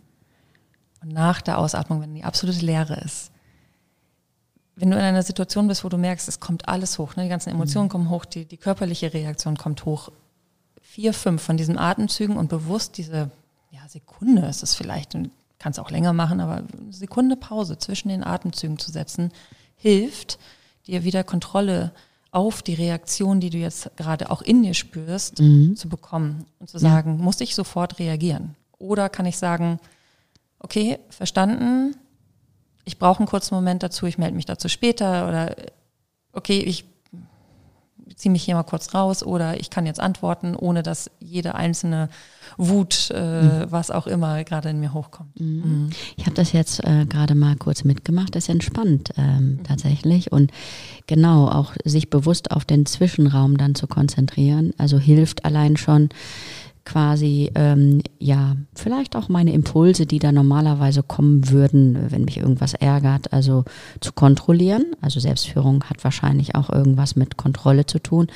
und 1.02 1.14
nach 1.14 1.42
der 1.42 1.58
Ausatmung, 1.58 2.02
wenn 2.02 2.14
die 2.14 2.26
absolute 2.26 2.60
Leere 2.60 3.00
ist. 3.00 3.32
Wenn 4.76 4.92
du 4.92 4.98
in 4.98 5.04
einer 5.04 5.24
Situation 5.24 5.70
bist, 5.70 5.86
wo 5.86 5.90
du 5.90 5.98
merkst, 5.98 6.28
es 6.28 6.42
kommt 6.42 6.68
alles 6.68 7.00
hoch, 7.00 7.16
ne? 7.16 7.24
die 7.24 7.30
ganzen 7.30 7.50
Emotionen 7.50 7.86
mhm. 7.86 7.92
kommen 7.92 8.10
hoch, 8.10 8.26
die, 8.26 8.46
die 8.46 8.58
körperliche 8.58 9.14
Reaktion 9.14 9.58
kommt 9.58 9.86
hoch, 9.86 10.12
vier, 10.82 11.14
fünf 11.14 11.42
von 11.42 11.56
diesen 11.56 11.78
Atemzügen 11.78 12.36
und 12.36 12.50
bewusst 12.50 12.98
diese 12.98 13.32
ja, 13.72 13.88
Sekunde 13.88 14.46
ist 14.46 14.62
es 14.62 14.76
vielleicht, 14.76 15.16
und 15.16 15.32
kannst 15.60 15.80
auch 15.80 15.90
länger 15.90 16.12
machen, 16.12 16.42
aber 16.42 16.58
eine 16.58 16.92
Sekunde 16.92 17.38
Pause 17.38 17.78
zwischen 17.78 18.10
den 18.10 18.24
Atemzügen 18.24 18.78
zu 18.78 18.92
setzen, 18.92 19.32
hilft 19.76 20.40
dir 20.86 21.06
wieder 21.06 21.24
Kontrolle 21.24 21.94
auf 22.38 22.62
die 22.62 22.76
Reaktion, 22.76 23.40
die 23.40 23.50
du 23.50 23.58
jetzt 23.58 23.90
gerade 23.98 24.30
auch 24.30 24.44
in 24.44 24.62
dir 24.62 24.76
spürst, 24.76 25.40
mhm. 25.40 25.76
zu 25.76 25.90
bekommen 25.90 26.46
und 26.60 26.70
zu 26.70 26.78
sagen, 26.78 27.18
ja. 27.18 27.24
muss 27.24 27.42
ich 27.42 27.56
sofort 27.56 27.98
reagieren? 27.98 28.54
Oder 28.78 29.10
kann 29.10 29.26
ich 29.26 29.40
sagen, 29.40 29.80
okay, 30.60 31.00
verstanden, 31.10 31.96
ich 32.86 33.00
brauche 33.00 33.18
einen 33.18 33.28
kurzen 33.28 33.56
Moment 33.56 33.82
dazu, 33.82 34.06
ich 34.06 34.20
melde 34.20 34.36
mich 34.36 34.46
dazu 34.46 34.70
später 34.70 35.28
oder 35.28 35.56
okay, 36.32 36.60
ich 36.60 36.86
ziehe 38.16 38.32
mich 38.32 38.44
hier 38.44 38.56
mal 38.56 38.64
kurz 38.64 38.94
raus 38.94 39.24
oder 39.24 39.60
ich 39.60 39.70
kann 39.70 39.86
jetzt 39.86 40.00
antworten, 40.00 40.56
ohne 40.56 40.84
dass 40.84 41.12
jede 41.20 41.56
einzelne 41.56 42.10
Wut, 42.58 43.12
äh, 43.14 43.42
mhm. 43.42 43.66
was 43.70 43.92
auch 43.92 44.08
immer 44.08 44.44
gerade 44.44 44.70
in 44.70 44.80
mir 44.80 44.94
hochkommt. 44.94 45.40
Mhm. 45.40 45.48
mhm. 45.48 45.90
Ich 46.16 46.26
habe 46.26 46.36
das 46.36 46.52
jetzt 46.52 46.84
äh, 46.84 47.06
gerade 47.06 47.36
mal 47.36 47.56
kurz 47.56 47.84
mitgemacht, 47.84 48.36
das 48.36 48.46
ist 48.46 48.50
entspannt 48.50 49.12
ähm, 49.18 49.58
mhm. 49.58 49.64
tatsächlich 49.64 50.32
und 50.32 50.52
genau 51.06 51.48
auch 51.48 51.74
sich 51.84 52.10
bewusst 52.10 52.52
auf 52.52 52.66
den 52.66 52.86
Zwischenraum 52.86 53.58
dann 53.58 53.76
zu 53.76 53.88
konzentrieren, 53.88 54.74
also 54.78 54.98
hilft 55.00 55.46
allein 55.46 55.78
schon 55.78 56.10
quasi, 56.88 57.52
ähm, 57.54 58.02
ja, 58.18 58.56
vielleicht 58.74 59.18
auch 59.18 59.28
meine 59.28 59.52
Impulse, 59.52 60.06
die 60.06 60.20
da 60.20 60.32
normalerweise 60.32 61.04
kommen 61.04 61.50
würden, 61.50 61.98
wenn 62.10 62.24
mich 62.24 62.38
irgendwas 62.38 62.74
ärgert, 62.74 63.34
also 63.34 63.66
zu 64.00 64.14
kontrollieren. 64.14 64.96
Also 65.02 65.20
Selbstführung 65.20 65.84
hat 65.84 66.06
wahrscheinlich 66.06 66.56
auch 66.56 66.70
irgendwas 66.70 67.18
mit 67.18 67.36
Kontrolle 67.36 67.88
zu 67.88 68.00
tun. 68.00 68.28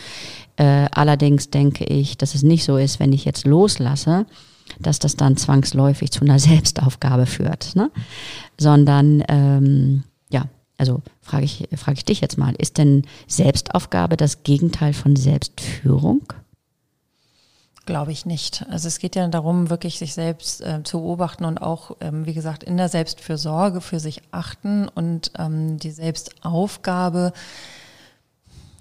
Äh, 0.57 0.87
allerdings 0.91 1.49
denke 1.49 1.85
ich, 1.85 2.17
dass 2.17 2.35
es 2.35 2.43
nicht 2.43 2.65
so 2.65 2.75
ist, 2.75 2.99
wenn 2.99 3.13
ich 3.13 3.23
jetzt 3.23 3.45
loslasse, 3.47 4.25
dass 4.79 4.99
das 4.99 5.15
dann 5.15 5.37
zwangsläufig 5.37 6.11
zu 6.11 6.25
einer 6.25 6.39
Selbstaufgabe 6.49 7.27
führt, 7.27 7.77
ne? 7.77 7.89
sondern 8.57 9.23
ähm, 9.29 10.03
ja, 10.29 10.43
also 10.77 11.01
frage 11.21 11.45
ich, 11.45 11.69
frage 11.77 11.99
ich 11.99 12.05
dich 12.05 12.19
jetzt 12.19 12.37
mal, 12.37 12.53
ist 12.57 12.77
denn 12.77 13.03
Selbstaufgabe 13.27 14.17
das 14.17 14.43
Gegenteil 14.43 14.91
von 14.91 15.15
Selbstführung? 15.15 16.33
Glaube 17.91 18.13
ich 18.13 18.25
nicht. 18.25 18.65
Also 18.69 18.87
es 18.87 18.99
geht 18.99 19.17
ja 19.17 19.27
darum, 19.27 19.69
wirklich 19.69 19.99
sich 19.99 20.13
selbst 20.13 20.61
äh, 20.61 20.81
zu 20.81 21.01
beobachten 21.01 21.43
und 21.43 21.61
auch, 21.61 21.97
ähm, 21.99 22.25
wie 22.25 22.33
gesagt, 22.33 22.63
in 22.63 22.77
der 22.77 22.87
Selbstfürsorge 22.87 23.81
für 23.81 23.99
sich 23.99 24.21
achten 24.31 24.87
und 24.87 25.33
ähm, 25.37 25.77
die 25.77 25.91
Selbstaufgabe 25.91 27.33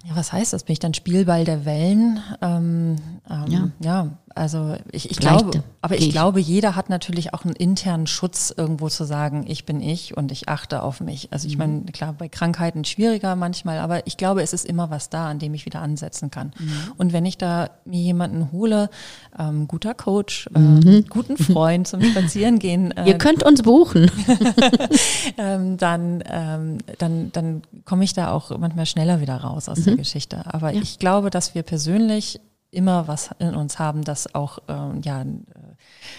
ja, 0.05 0.15
was 0.15 0.33
heißt 0.33 0.53
das? 0.53 0.63
Bin 0.63 0.73
ich 0.73 0.79
dann 0.79 0.93
Spielball 0.93 1.43
der 1.43 1.65
Wellen? 1.65 2.19
Ähm, 2.41 2.95
ähm, 3.29 3.45
ja. 3.47 3.69
ja, 3.79 4.07
also 4.35 4.75
ich, 4.91 5.11
ich 5.11 5.17
glaube, 5.17 5.63
aber 5.81 5.95
ich, 5.95 6.07
ich, 6.07 6.11
glaube, 6.11 6.39
jeder 6.39 6.75
hat 6.75 6.89
natürlich 6.89 7.33
auch 7.33 7.43
einen 7.43 7.55
internen 7.55 8.07
Schutz, 8.07 8.53
irgendwo 8.55 8.89
zu 8.89 9.03
sagen, 9.03 9.45
ich 9.47 9.65
bin 9.65 9.81
ich 9.81 10.15
und 10.15 10.31
ich 10.31 10.47
achte 10.49 10.83
auf 10.83 11.01
mich. 11.01 11.29
Also 11.31 11.47
ich 11.47 11.55
mhm. 11.55 11.59
meine, 11.59 11.81
klar, 11.85 12.13
bei 12.13 12.29
Krankheiten 12.29 12.85
schwieriger 12.85 13.35
manchmal, 13.35 13.79
aber 13.79 14.05
ich 14.07 14.17
glaube, 14.17 14.41
es 14.41 14.53
ist 14.53 14.65
immer 14.65 14.89
was 14.89 15.09
da, 15.09 15.27
an 15.27 15.39
dem 15.39 15.53
ich 15.53 15.65
wieder 15.65 15.81
ansetzen 15.81 16.31
kann. 16.31 16.53
Mhm. 16.57 16.71
Und 16.97 17.13
wenn 17.13 17.25
ich 17.25 17.37
da 17.37 17.69
mir 17.85 18.01
jemanden 18.01 18.51
hole, 18.51 18.89
ähm, 19.37 19.67
guter 19.67 19.93
Coach, 19.93 20.49
äh, 20.53 20.59
mhm. 20.59 21.05
guten 21.09 21.37
Freund 21.37 21.87
zum 21.87 22.01
Spazierengehen. 22.01 22.93
Äh, 23.01 23.07
Ihr 23.07 23.17
könnt 23.17 23.43
uns 23.43 23.61
buchen. 23.61 24.11
ähm, 25.37 25.77
dann, 25.77 26.23
ähm, 26.29 26.77
dann, 26.97 27.31
dann 27.31 27.61
komme 27.85 28.03
ich 28.03 28.13
da 28.13 28.31
auch 28.31 28.57
manchmal 28.57 28.85
schneller 28.85 29.21
wieder 29.21 29.37
raus 29.37 29.69
aus 29.69 29.83
der 29.83 29.93
mhm. 29.93 29.97
Geschichte. 29.97 30.43
Aber 30.45 30.71
ja. 30.71 30.81
ich 30.81 30.99
glaube, 30.99 31.29
dass 31.29 31.55
wir 31.55 31.63
persönlich 31.63 32.41
immer 32.71 33.07
was 33.07 33.29
in 33.39 33.53
uns 33.53 33.79
haben, 33.79 34.03
das 34.03 34.33
auch 34.33 34.59
ähm, 34.67 35.01
ja, 35.03 35.25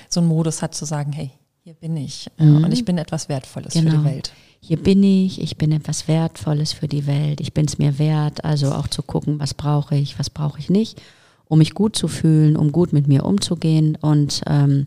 so 0.08 0.20
einen 0.20 0.28
Modus 0.28 0.62
hat 0.62 0.74
zu 0.74 0.84
sagen, 0.84 1.12
hey, 1.12 1.30
hier 1.64 1.74
bin 1.74 1.96
ich 1.96 2.28
äh, 2.38 2.44
mhm. 2.44 2.64
und 2.64 2.72
ich 2.72 2.84
bin 2.84 2.98
etwas 2.98 3.28
Wertvolles 3.28 3.72
genau. 3.72 3.90
für 3.90 3.96
die 3.96 4.02
genau. 4.02 4.14
Welt. 4.14 4.32
Hier 4.60 4.76
bin 4.76 5.02
ich, 5.02 5.40
ich 5.40 5.56
bin 5.56 5.72
etwas 5.72 6.06
Wertvolles 6.06 6.72
für 6.72 6.86
die 6.86 7.06
Welt, 7.06 7.40
ich 7.40 7.52
bin 7.52 7.66
es 7.66 7.78
mir 7.78 7.98
wert, 7.98 8.44
also 8.44 8.72
auch 8.72 8.86
zu 8.86 9.02
gucken, 9.02 9.40
was 9.40 9.54
brauche 9.54 9.96
ich, 9.96 10.18
was 10.20 10.30
brauche 10.30 10.60
ich 10.60 10.70
nicht, 10.70 11.02
um 11.48 11.58
mich 11.58 11.74
gut 11.74 11.96
zu 11.96 12.06
fühlen, 12.06 12.56
um 12.56 12.70
gut 12.70 12.92
mit 12.92 13.08
mir 13.08 13.24
umzugehen 13.24 13.98
und 14.00 14.42
ähm, 14.46 14.86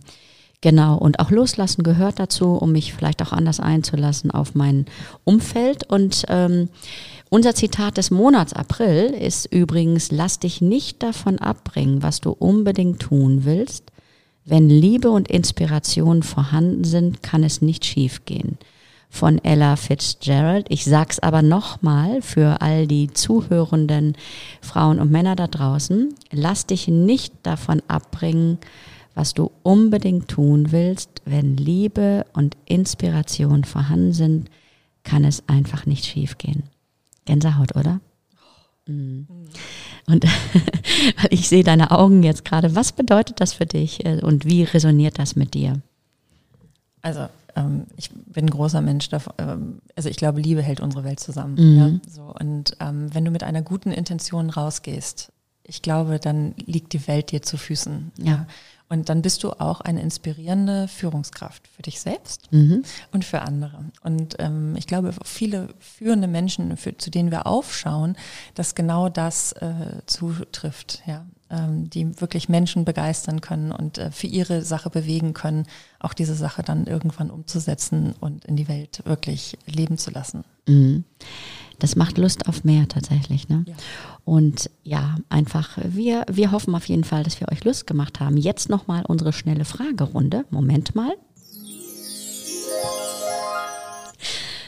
Genau, 0.65 0.97
und 0.97 1.19
auch 1.19 1.29
loslassen 1.29 1.83
gehört 1.83 2.17
dazu, 2.17 2.55
um 2.55 2.71
mich 2.71 2.91
vielleicht 2.91 3.21
auch 3.21 3.31
anders 3.31 3.59
einzulassen 3.59 4.31
auf 4.31 4.55
mein 4.55 4.87
Umfeld. 5.23 5.83
Und 5.87 6.25
ähm, 6.27 6.69
unser 7.29 7.55
Zitat 7.55 7.97
des 7.97 8.11
Monats 8.11 8.53
April 8.53 9.05
ist 9.13 9.45
übrigens, 9.51 10.11
lass 10.11 10.39
dich 10.39 10.61
nicht 10.61 11.01
davon 11.03 11.39
abbringen, 11.39 12.03
was 12.03 12.21
du 12.21 12.31
unbedingt 12.31 13.01
tun 13.01 13.45
willst. 13.45 13.91
Wenn 14.45 14.69
Liebe 14.69 15.09
und 15.09 15.27
Inspiration 15.27 16.21
vorhanden 16.21 16.83
sind, 16.83 17.23
kann 17.23 17.43
es 17.43 17.61
nicht 17.61 17.83
schiefgehen. 17.83 18.57
Von 19.09 19.43
Ella 19.43 19.75
Fitzgerald. 19.75 20.67
Ich 20.69 20.85
sag's 20.85 21.19
aber 21.19 21.41
nochmal 21.41 22.21
für 22.21 22.61
all 22.61 22.85
die 22.85 23.11
zuhörenden 23.11 24.15
Frauen 24.61 24.99
und 24.99 25.11
Männer 25.11 25.35
da 25.35 25.47
draußen. 25.47 26.13
Lass 26.31 26.67
dich 26.67 26.87
nicht 26.87 27.33
davon 27.43 27.81
abbringen, 27.87 28.59
was 29.15 29.33
du 29.33 29.51
unbedingt 29.63 30.27
tun 30.27 30.71
willst, 30.71 31.21
wenn 31.25 31.55
Liebe 31.57 32.25
und 32.33 32.57
Inspiration 32.65 33.63
vorhanden 33.63 34.13
sind, 34.13 34.49
kann 35.03 35.23
es 35.23 35.47
einfach 35.47 35.85
nicht 35.85 36.05
schiefgehen. 36.05 36.63
Gänsehaut, 37.25 37.75
oder? 37.75 37.99
Mhm. 38.87 39.27
Und 40.07 40.23
weil 41.21 41.29
ich 41.31 41.49
sehe 41.49 41.63
deine 41.63 41.91
Augen 41.91 42.23
jetzt 42.23 42.45
gerade, 42.45 42.75
was 42.75 42.91
bedeutet 42.91 43.41
das 43.41 43.53
für 43.53 43.65
dich 43.65 44.05
äh, 44.05 44.21
und 44.21 44.45
wie 44.45 44.63
resoniert 44.63 45.19
das 45.19 45.35
mit 45.35 45.53
dir? 45.53 45.81
Also 47.01 47.27
ähm, 47.55 47.85
ich 47.97 48.11
bin 48.11 48.45
ein 48.45 48.49
großer 48.49 48.81
Mensch, 48.81 49.09
davon, 49.09 49.33
ähm, 49.37 49.81
also 49.95 50.09
ich 50.09 50.17
glaube, 50.17 50.41
Liebe 50.41 50.61
hält 50.61 50.79
unsere 50.79 51.03
Welt 51.03 51.19
zusammen. 51.19 51.55
Mhm. 51.55 51.77
Ja? 51.77 52.11
So, 52.11 52.33
und 52.39 52.75
ähm, 52.79 53.13
wenn 53.13 53.25
du 53.25 53.31
mit 53.31 53.43
einer 53.43 53.61
guten 53.61 53.91
Intention 53.91 54.49
rausgehst, 54.49 55.31
ich 55.67 55.81
glaube, 55.81 56.19
dann 56.19 56.53
liegt 56.65 56.93
die 56.93 57.07
Welt 57.07 57.31
dir 57.31 57.41
zu 57.41 57.57
Füßen. 57.57 58.11
Ja. 58.19 58.47
Und 58.87 59.09
dann 59.09 59.23
bist 59.23 59.43
du 59.43 59.51
auch 59.51 59.81
eine 59.81 60.01
inspirierende 60.01 60.87
Führungskraft 60.87 61.67
für 61.67 61.81
dich 61.81 61.99
selbst 61.99 62.51
mhm. 62.51 62.83
und 63.11 63.25
für 63.25 63.41
andere. 63.41 63.85
Und 64.03 64.35
ähm, 64.37 64.75
ich 64.77 64.85
glaube, 64.85 65.11
viele 65.23 65.69
führende 65.79 66.27
Menschen, 66.27 66.77
für, 66.77 66.95
zu 66.95 67.09
denen 67.09 67.31
wir 67.31 67.47
aufschauen, 67.47 68.15
dass 68.53 68.75
genau 68.75 69.09
das 69.09 69.53
äh, 69.53 70.01
zutrifft, 70.05 71.01
ja. 71.07 71.25
Ähm, 71.47 71.91
die 71.91 72.19
wirklich 72.19 72.49
Menschen 72.49 72.85
begeistern 72.85 73.39
können 73.39 73.71
und 73.71 73.99
äh, 73.99 74.09
für 74.09 74.25
ihre 74.25 74.63
Sache 74.63 74.89
bewegen 74.89 75.35
können, 75.35 75.67
auch 75.99 76.13
diese 76.13 76.33
Sache 76.33 76.63
dann 76.63 76.87
irgendwann 76.87 77.29
umzusetzen 77.29 78.15
und 78.19 78.45
in 78.45 78.55
die 78.55 78.67
Welt 78.67 79.03
wirklich 79.05 79.55
leben 79.67 79.99
zu 79.99 80.09
lassen. 80.09 80.43
Mhm 80.67 81.03
das 81.79 81.95
macht 81.95 82.17
Lust 82.17 82.47
auf 82.47 82.63
mehr 82.63 82.87
tatsächlich. 82.87 83.49
Ne? 83.49 83.65
Ja. 83.67 83.75
Und 84.23 84.69
ja, 84.83 85.15
einfach, 85.29 85.77
wir, 85.83 86.25
wir 86.29 86.51
hoffen 86.51 86.73
auf 86.75 86.87
jeden 86.87 87.03
Fall, 87.03 87.23
dass 87.23 87.39
wir 87.39 87.51
euch 87.51 87.63
Lust 87.63 87.87
gemacht 87.87 88.19
haben. 88.19 88.37
Jetzt 88.37 88.69
nochmal 88.69 89.03
unsere 89.07 89.33
schnelle 89.33 89.65
Fragerunde. 89.65 90.45
Moment 90.49 90.95
mal. 90.95 91.15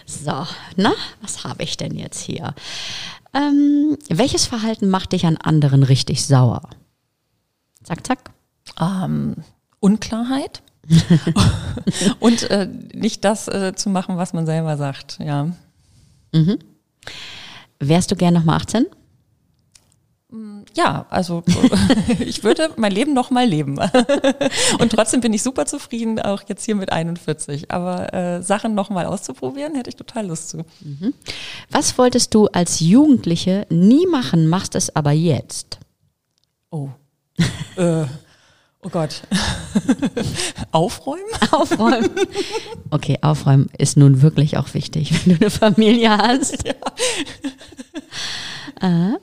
So, 0.06 0.46
na, 0.76 0.94
was 1.22 1.44
habe 1.44 1.64
ich 1.64 1.78
denn 1.78 1.96
jetzt 1.96 2.20
hier? 2.22 2.54
Ähm, 3.34 3.98
welches 4.10 4.46
Verhalten 4.46 4.90
macht 4.90 5.12
dich 5.12 5.26
an 5.26 5.38
anderen 5.38 5.84
richtig 5.84 6.26
sauer? 6.26 6.70
Zack, 7.84 8.06
zack. 8.06 8.32
Ähm, 8.80 9.36
Unklarheit. 9.80 10.62
und 12.20 12.50
äh, 12.50 12.68
nicht 12.94 13.26
das 13.26 13.48
äh, 13.48 13.74
zu 13.76 13.90
machen, 13.90 14.18
was 14.18 14.34
man 14.34 14.46
selber 14.46 14.78
sagt, 14.78 15.20
ja. 15.20 15.52
Mhm. 16.34 16.60
Wärst 17.80 18.12
du 18.12 18.16
gern 18.16 18.34
nochmal 18.34 18.58
18? 18.58 18.86
Mm, 20.30 20.64
ja, 20.76 21.06
also 21.10 21.44
ich 22.20 22.44
würde 22.44 22.70
mein 22.76 22.92
Leben 22.92 23.14
noch 23.14 23.30
mal 23.30 23.48
leben. 23.48 23.80
Und 24.80 24.92
trotzdem 24.92 25.22
bin 25.22 25.34
ich 25.34 25.42
super 25.42 25.66
zufrieden, 25.66 26.20
auch 26.20 26.44
jetzt 26.48 26.66
hier 26.66 26.76
mit 26.76 26.92
41. 26.92 27.72
Aber 27.72 28.14
äh, 28.14 28.42
Sachen 28.42 28.76
noch 28.76 28.90
mal 28.90 29.06
auszuprobieren, 29.06 29.76
hätte 29.76 29.90
ich 29.90 29.96
total 29.96 30.28
Lust 30.28 30.50
zu. 30.50 30.58
Mhm. 30.82 31.14
Was 31.70 31.98
wolltest 31.98 32.34
du 32.34 32.48
als 32.48 32.80
Jugendliche 32.80 33.68
nie 33.70 34.06
machen, 34.08 34.48
machst 34.48 34.76
es 34.76 34.94
aber 34.96 35.12
jetzt? 35.12 35.80
Oh. 36.72 36.90
äh, 37.78 38.06
oh 38.84 38.90
Gott. 38.90 39.22
aufräumen? 40.72 41.24
Aufräumen. 41.52 42.10
Okay, 42.90 43.18
aufräumen 43.22 43.70
ist 43.78 43.98
nun 43.98 44.22
wirklich 44.22 44.58
auch 44.58 44.74
wichtig, 44.74 45.12
wenn 45.26 45.36
du 45.36 45.42
eine 45.42 45.50
Familie 45.50 46.18
hast. 46.18 46.64
Ja. 46.66 46.74
Äh, 48.82 49.18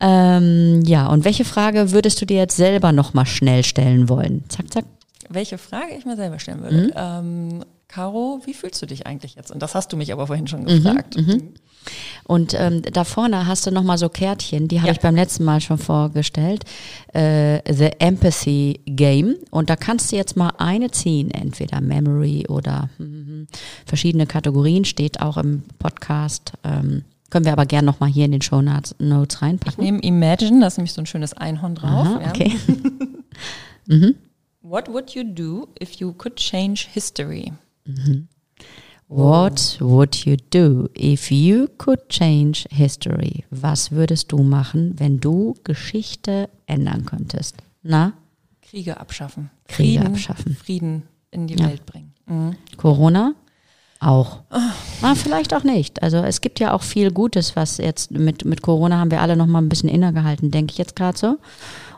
ähm, 0.00 0.82
ja, 0.86 1.06
und 1.08 1.24
welche 1.26 1.44
Frage 1.44 1.92
würdest 1.92 2.20
du 2.20 2.24
dir 2.24 2.38
jetzt 2.38 2.56
selber 2.56 2.92
nochmal 2.92 3.26
schnell 3.26 3.62
stellen 3.62 4.08
wollen? 4.08 4.44
Zack, 4.48 4.72
zack. 4.72 4.84
Welche 5.28 5.58
Frage 5.58 5.94
ich 5.96 6.06
mir 6.06 6.16
selber 6.16 6.38
stellen 6.38 6.62
würde? 6.62 6.76
Mhm. 6.76 6.92
Ähm, 6.96 7.64
Caro, 7.88 8.40
wie 8.46 8.54
fühlst 8.54 8.80
du 8.80 8.86
dich 8.86 9.06
eigentlich 9.06 9.34
jetzt? 9.34 9.50
Und 9.50 9.60
das 9.60 9.74
hast 9.74 9.92
du 9.92 9.96
mich 9.96 10.12
aber 10.12 10.26
vorhin 10.26 10.46
schon 10.46 10.64
gefragt. 10.64 11.16
Mhm, 11.16 11.26
mhm. 11.26 11.54
Und 12.24 12.54
ähm, 12.54 12.82
da 12.82 13.04
vorne 13.04 13.46
hast 13.46 13.66
du 13.66 13.70
nochmal 13.70 13.98
so 13.98 14.08
Kärtchen, 14.08 14.68
die 14.68 14.78
habe 14.80 14.88
ja. 14.88 14.92
ich 14.92 15.00
beim 15.00 15.16
letzten 15.16 15.44
Mal 15.44 15.60
schon 15.60 15.78
vorgestellt. 15.78 16.64
Äh, 17.12 17.60
The 17.72 17.90
Empathy 17.98 18.80
Game. 18.86 19.36
Und 19.50 19.70
da 19.70 19.76
kannst 19.76 20.12
du 20.12 20.16
jetzt 20.16 20.36
mal 20.36 20.52
eine 20.58 20.90
ziehen, 20.90 21.30
entweder 21.30 21.80
Memory 21.80 22.46
oder 22.48 22.88
hm, 22.98 23.46
verschiedene 23.86 24.26
Kategorien, 24.26 24.84
steht 24.84 25.20
auch 25.20 25.36
im 25.36 25.62
Podcast. 25.78 26.52
Ähm, 26.64 27.04
können 27.30 27.44
wir 27.44 27.52
aber 27.52 27.66
gerne 27.66 27.86
nochmal 27.86 28.10
hier 28.10 28.24
in 28.24 28.32
den 28.32 28.42
Show 28.42 28.60
Notes 28.60 28.94
reinpacken. 29.42 29.84
Ich 29.84 29.90
nehme 29.90 30.00
Imagine, 30.00 30.60
da 30.60 30.66
ist 30.66 30.78
nämlich 30.78 30.92
so 30.92 31.00
ein 31.00 31.06
schönes 31.06 31.32
Einhorn 31.32 31.76
drauf. 31.76 32.06
Aha, 32.06 32.28
okay. 32.28 32.52
mhm. 33.86 34.16
What 34.62 34.88
would 34.88 35.14
you 35.14 35.22
do 35.24 35.68
if 35.80 35.92
you 35.94 36.12
could 36.12 36.36
change 36.36 36.88
history? 36.92 37.52
Mhm. 37.86 38.28
What 39.12 39.78
would 39.80 40.24
you 40.24 40.36
do 40.36 40.88
if 40.94 41.32
you 41.32 41.66
could 41.78 42.08
change 42.08 42.64
history? 42.70 43.44
Was 43.50 43.90
würdest 43.90 44.30
du 44.30 44.44
machen, 44.44 44.94
wenn 44.98 45.18
du 45.18 45.56
Geschichte 45.64 46.48
ändern 46.66 47.04
könntest? 47.06 47.56
Na? 47.82 48.12
Kriege 48.62 49.00
abschaffen. 49.00 49.50
Kriege 49.66 49.98
Frieden, 49.98 50.06
abschaffen. 50.06 50.54
Frieden 50.54 51.02
in 51.32 51.48
die 51.48 51.56
ja. 51.56 51.66
Welt 51.66 51.84
bringen. 51.86 52.14
Mhm. 52.26 52.54
Corona? 52.76 53.34
Auch. 53.98 54.44
Ah, 55.02 55.14
vielleicht 55.16 55.54
auch 55.54 55.64
nicht. 55.64 56.04
Also 56.04 56.18
es 56.18 56.40
gibt 56.40 56.60
ja 56.60 56.72
auch 56.72 56.82
viel 56.82 57.10
Gutes, 57.10 57.56
was 57.56 57.78
jetzt 57.78 58.12
mit, 58.12 58.44
mit 58.44 58.62
Corona 58.62 58.98
haben 58.98 59.10
wir 59.10 59.22
alle 59.22 59.36
noch 59.36 59.46
mal 59.46 59.60
ein 59.60 59.68
bisschen 59.68 59.88
innegehalten, 59.88 60.52
denke 60.52 60.70
ich 60.70 60.78
jetzt 60.78 60.94
gerade 60.94 61.18
so. 61.18 61.38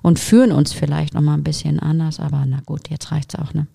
Und 0.01 0.19
führen 0.19 0.51
uns 0.51 0.73
vielleicht 0.73 1.13
noch 1.13 1.21
mal 1.21 1.35
ein 1.35 1.45
bisschen 1.45 1.79
anders, 1.79 2.21
aber 2.21 2.47
na 2.47 2.61
gut, 2.65 2.89
jetzt 2.89 3.13
reicht's 3.13 3.35
auch, 3.35 3.53
ne? 3.53 3.67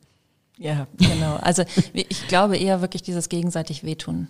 Ja, 0.57 0.87
genau. 0.97 1.35
Also 1.35 1.63
ich 1.93 2.27
glaube 2.27 2.57
eher 2.57 2.81
wirklich 2.81 3.03
dieses 3.03 3.29
gegenseitig 3.29 3.83
Wehtun. 3.83 4.27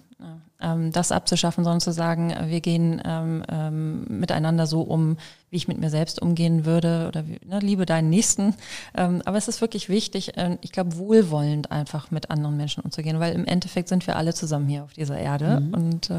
Ähm, 0.59 0.91
das 0.91 1.11
abzuschaffen, 1.11 1.63
sondern 1.63 1.81
zu 1.81 1.91
sagen, 1.91 2.33
wir 2.47 2.61
gehen 2.61 2.99
ähm, 3.05 3.43
ähm, 3.47 4.05
miteinander 4.09 4.65
so 4.65 4.81
um, 4.81 5.17
wie 5.51 5.57
ich 5.57 5.67
mit 5.67 5.77
mir 5.77 5.91
selbst 5.91 6.19
umgehen 6.19 6.65
würde 6.65 7.05
oder 7.07 7.27
wie, 7.27 7.39
ne, 7.45 7.59
liebe 7.59 7.85
deinen 7.85 8.09
Nächsten. 8.09 8.55
Ähm, 8.95 9.21
aber 9.25 9.37
es 9.37 9.47
ist 9.47 9.61
wirklich 9.61 9.87
wichtig, 9.87 10.33
ich 10.61 10.71
glaube, 10.71 10.97
wohlwollend 10.97 11.71
einfach 11.71 12.09
mit 12.09 12.31
anderen 12.31 12.57
Menschen 12.57 12.83
umzugehen, 12.83 13.19
weil 13.19 13.35
im 13.35 13.45
Endeffekt 13.45 13.87
sind 13.87 14.07
wir 14.07 14.15
alle 14.15 14.33
zusammen 14.33 14.67
hier 14.67 14.83
auf 14.83 14.93
dieser 14.93 15.19
Erde 15.19 15.59
mhm. 15.59 15.73
und 15.75 16.11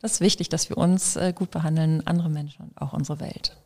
das 0.00 0.12
ist 0.12 0.20
wichtig, 0.20 0.48
dass 0.48 0.68
wir 0.68 0.78
uns 0.78 1.16
äh, 1.16 1.32
gut 1.34 1.50
behandeln, 1.50 2.06
andere 2.06 2.28
Menschen 2.28 2.66
und 2.66 2.80
auch 2.80 2.92
unsere 2.92 3.20
Welt. 3.20 3.56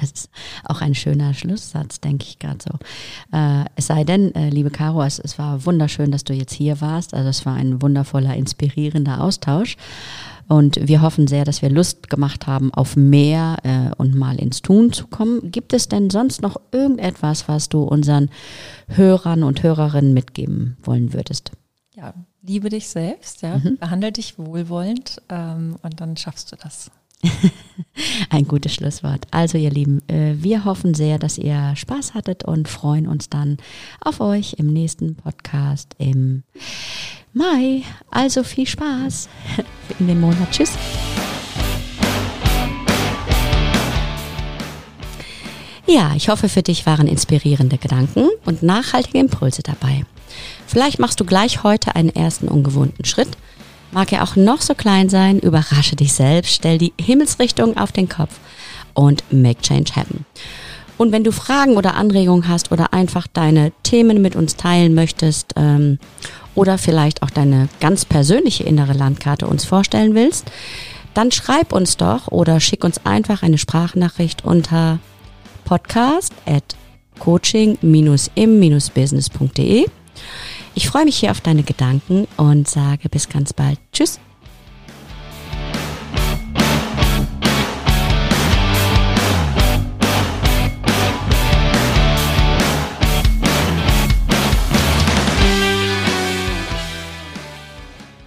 Das 0.00 0.12
ist 0.12 0.30
auch 0.64 0.80
ein 0.80 0.94
schöner 0.94 1.34
Schlusssatz, 1.34 2.00
denke 2.00 2.24
ich 2.26 2.38
gerade 2.38 2.58
so. 2.62 2.78
Äh, 3.36 3.64
es 3.76 3.86
sei 3.86 4.04
denn, 4.04 4.34
äh, 4.34 4.48
liebe 4.48 4.70
Caro, 4.70 5.02
es, 5.02 5.18
es 5.18 5.38
war 5.38 5.66
wunderschön, 5.66 6.10
dass 6.10 6.24
du 6.24 6.32
jetzt 6.32 6.54
hier 6.54 6.80
warst. 6.80 7.12
Also 7.12 7.28
es 7.28 7.44
war 7.44 7.54
ein 7.54 7.82
wundervoller, 7.82 8.34
inspirierender 8.34 9.20
Austausch. 9.22 9.76
Und 10.48 10.88
wir 10.88 11.00
hoffen 11.02 11.26
sehr, 11.26 11.44
dass 11.44 11.62
wir 11.62 11.70
Lust 11.70 12.10
gemacht 12.10 12.46
haben 12.46 12.72
auf 12.74 12.96
mehr 12.96 13.58
äh, 13.62 13.94
und 13.96 14.14
mal 14.14 14.36
ins 14.36 14.62
Tun 14.62 14.92
zu 14.92 15.06
kommen. 15.06 15.52
Gibt 15.52 15.72
es 15.72 15.88
denn 15.88 16.10
sonst 16.10 16.42
noch 16.42 16.56
irgendetwas, 16.72 17.46
was 17.46 17.68
du 17.68 17.82
unseren 17.82 18.30
Hörern 18.88 19.42
und 19.42 19.62
Hörerinnen 19.62 20.12
mitgeben 20.12 20.76
wollen 20.82 21.12
würdest? 21.12 21.52
Ja, 21.94 22.14
liebe 22.42 22.68
dich 22.68 22.88
selbst, 22.88 23.42
ja, 23.42 23.58
mhm. 23.58 23.76
behandle 23.78 24.12
dich 24.12 24.38
wohlwollend 24.38 25.20
ähm, 25.28 25.76
und 25.82 26.00
dann 26.00 26.16
schaffst 26.16 26.52
du 26.52 26.56
das. 26.56 26.90
Ein 28.30 28.46
gutes 28.48 28.74
Schlusswort. 28.74 29.26
Also 29.30 29.58
ihr 29.58 29.70
Lieben, 29.70 30.00
äh, 30.08 30.34
wir 30.36 30.64
hoffen 30.64 30.94
sehr, 30.94 31.18
dass 31.18 31.36
ihr 31.36 31.74
Spaß 31.76 32.14
hattet 32.14 32.44
und 32.44 32.66
freuen 32.66 33.06
uns 33.06 33.28
dann 33.28 33.58
auf 34.00 34.20
euch 34.20 34.54
im 34.54 34.72
nächsten 34.72 35.16
Podcast 35.16 35.94
im 35.98 36.44
Mai. 37.34 37.82
Also 38.10 38.42
viel 38.42 38.66
Spaß 38.66 39.28
in 39.98 40.06
dem 40.06 40.20
Monat. 40.20 40.50
Tschüss. 40.50 40.72
Ja, 45.86 46.14
ich 46.14 46.28
hoffe, 46.28 46.48
für 46.48 46.62
dich 46.62 46.86
waren 46.86 47.08
inspirierende 47.08 47.76
Gedanken 47.76 48.28
und 48.46 48.62
nachhaltige 48.62 49.18
Impulse 49.18 49.62
dabei. 49.62 50.06
Vielleicht 50.66 50.98
machst 50.98 51.20
du 51.20 51.24
gleich 51.24 51.62
heute 51.62 51.96
einen 51.96 52.14
ersten 52.14 52.48
ungewohnten 52.48 53.04
Schritt. 53.04 53.30
Mag 53.92 54.12
er 54.12 54.22
auch 54.22 54.36
noch 54.36 54.60
so 54.60 54.74
klein 54.74 55.08
sein, 55.08 55.40
überrasche 55.40 55.96
dich 55.96 56.12
selbst, 56.12 56.54
stell 56.54 56.78
die 56.78 56.92
Himmelsrichtung 57.00 57.76
auf 57.76 57.90
den 57.90 58.08
Kopf 58.08 58.38
und 58.94 59.24
make 59.32 59.60
change 59.62 59.96
happen. 59.96 60.24
Und 60.96 61.10
wenn 61.12 61.24
du 61.24 61.32
Fragen 61.32 61.76
oder 61.76 61.94
Anregungen 61.94 62.46
hast 62.46 62.70
oder 62.72 62.92
einfach 62.92 63.26
deine 63.26 63.72
Themen 63.82 64.20
mit 64.20 64.36
uns 64.36 64.56
teilen 64.56 64.94
möchtest 64.94 65.54
ähm, 65.56 65.98
oder 66.54 66.76
vielleicht 66.76 67.22
auch 67.22 67.30
deine 67.30 67.70
ganz 67.80 68.04
persönliche 68.04 68.64
innere 68.64 68.92
Landkarte 68.92 69.46
uns 69.46 69.64
vorstellen 69.64 70.14
willst, 70.14 70.52
dann 71.14 71.32
schreib 71.32 71.72
uns 71.72 71.96
doch 71.96 72.28
oder 72.28 72.60
schick 72.60 72.84
uns 72.84 73.06
einfach 73.06 73.42
eine 73.42 73.56
Sprachnachricht 73.56 74.44
unter 74.44 74.98
podcast 75.64 76.34
at 76.46 76.76
coaching-im-business.de 77.18 79.86
ich 80.74 80.88
freue 80.88 81.04
mich 81.04 81.16
hier 81.16 81.30
auf 81.30 81.40
deine 81.40 81.62
Gedanken 81.62 82.26
und 82.36 82.68
sage 82.68 83.08
bis 83.08 83.28
ganz 83.28 83.52
bald. 83.52 83.78
Tschüss. 83.92 84.20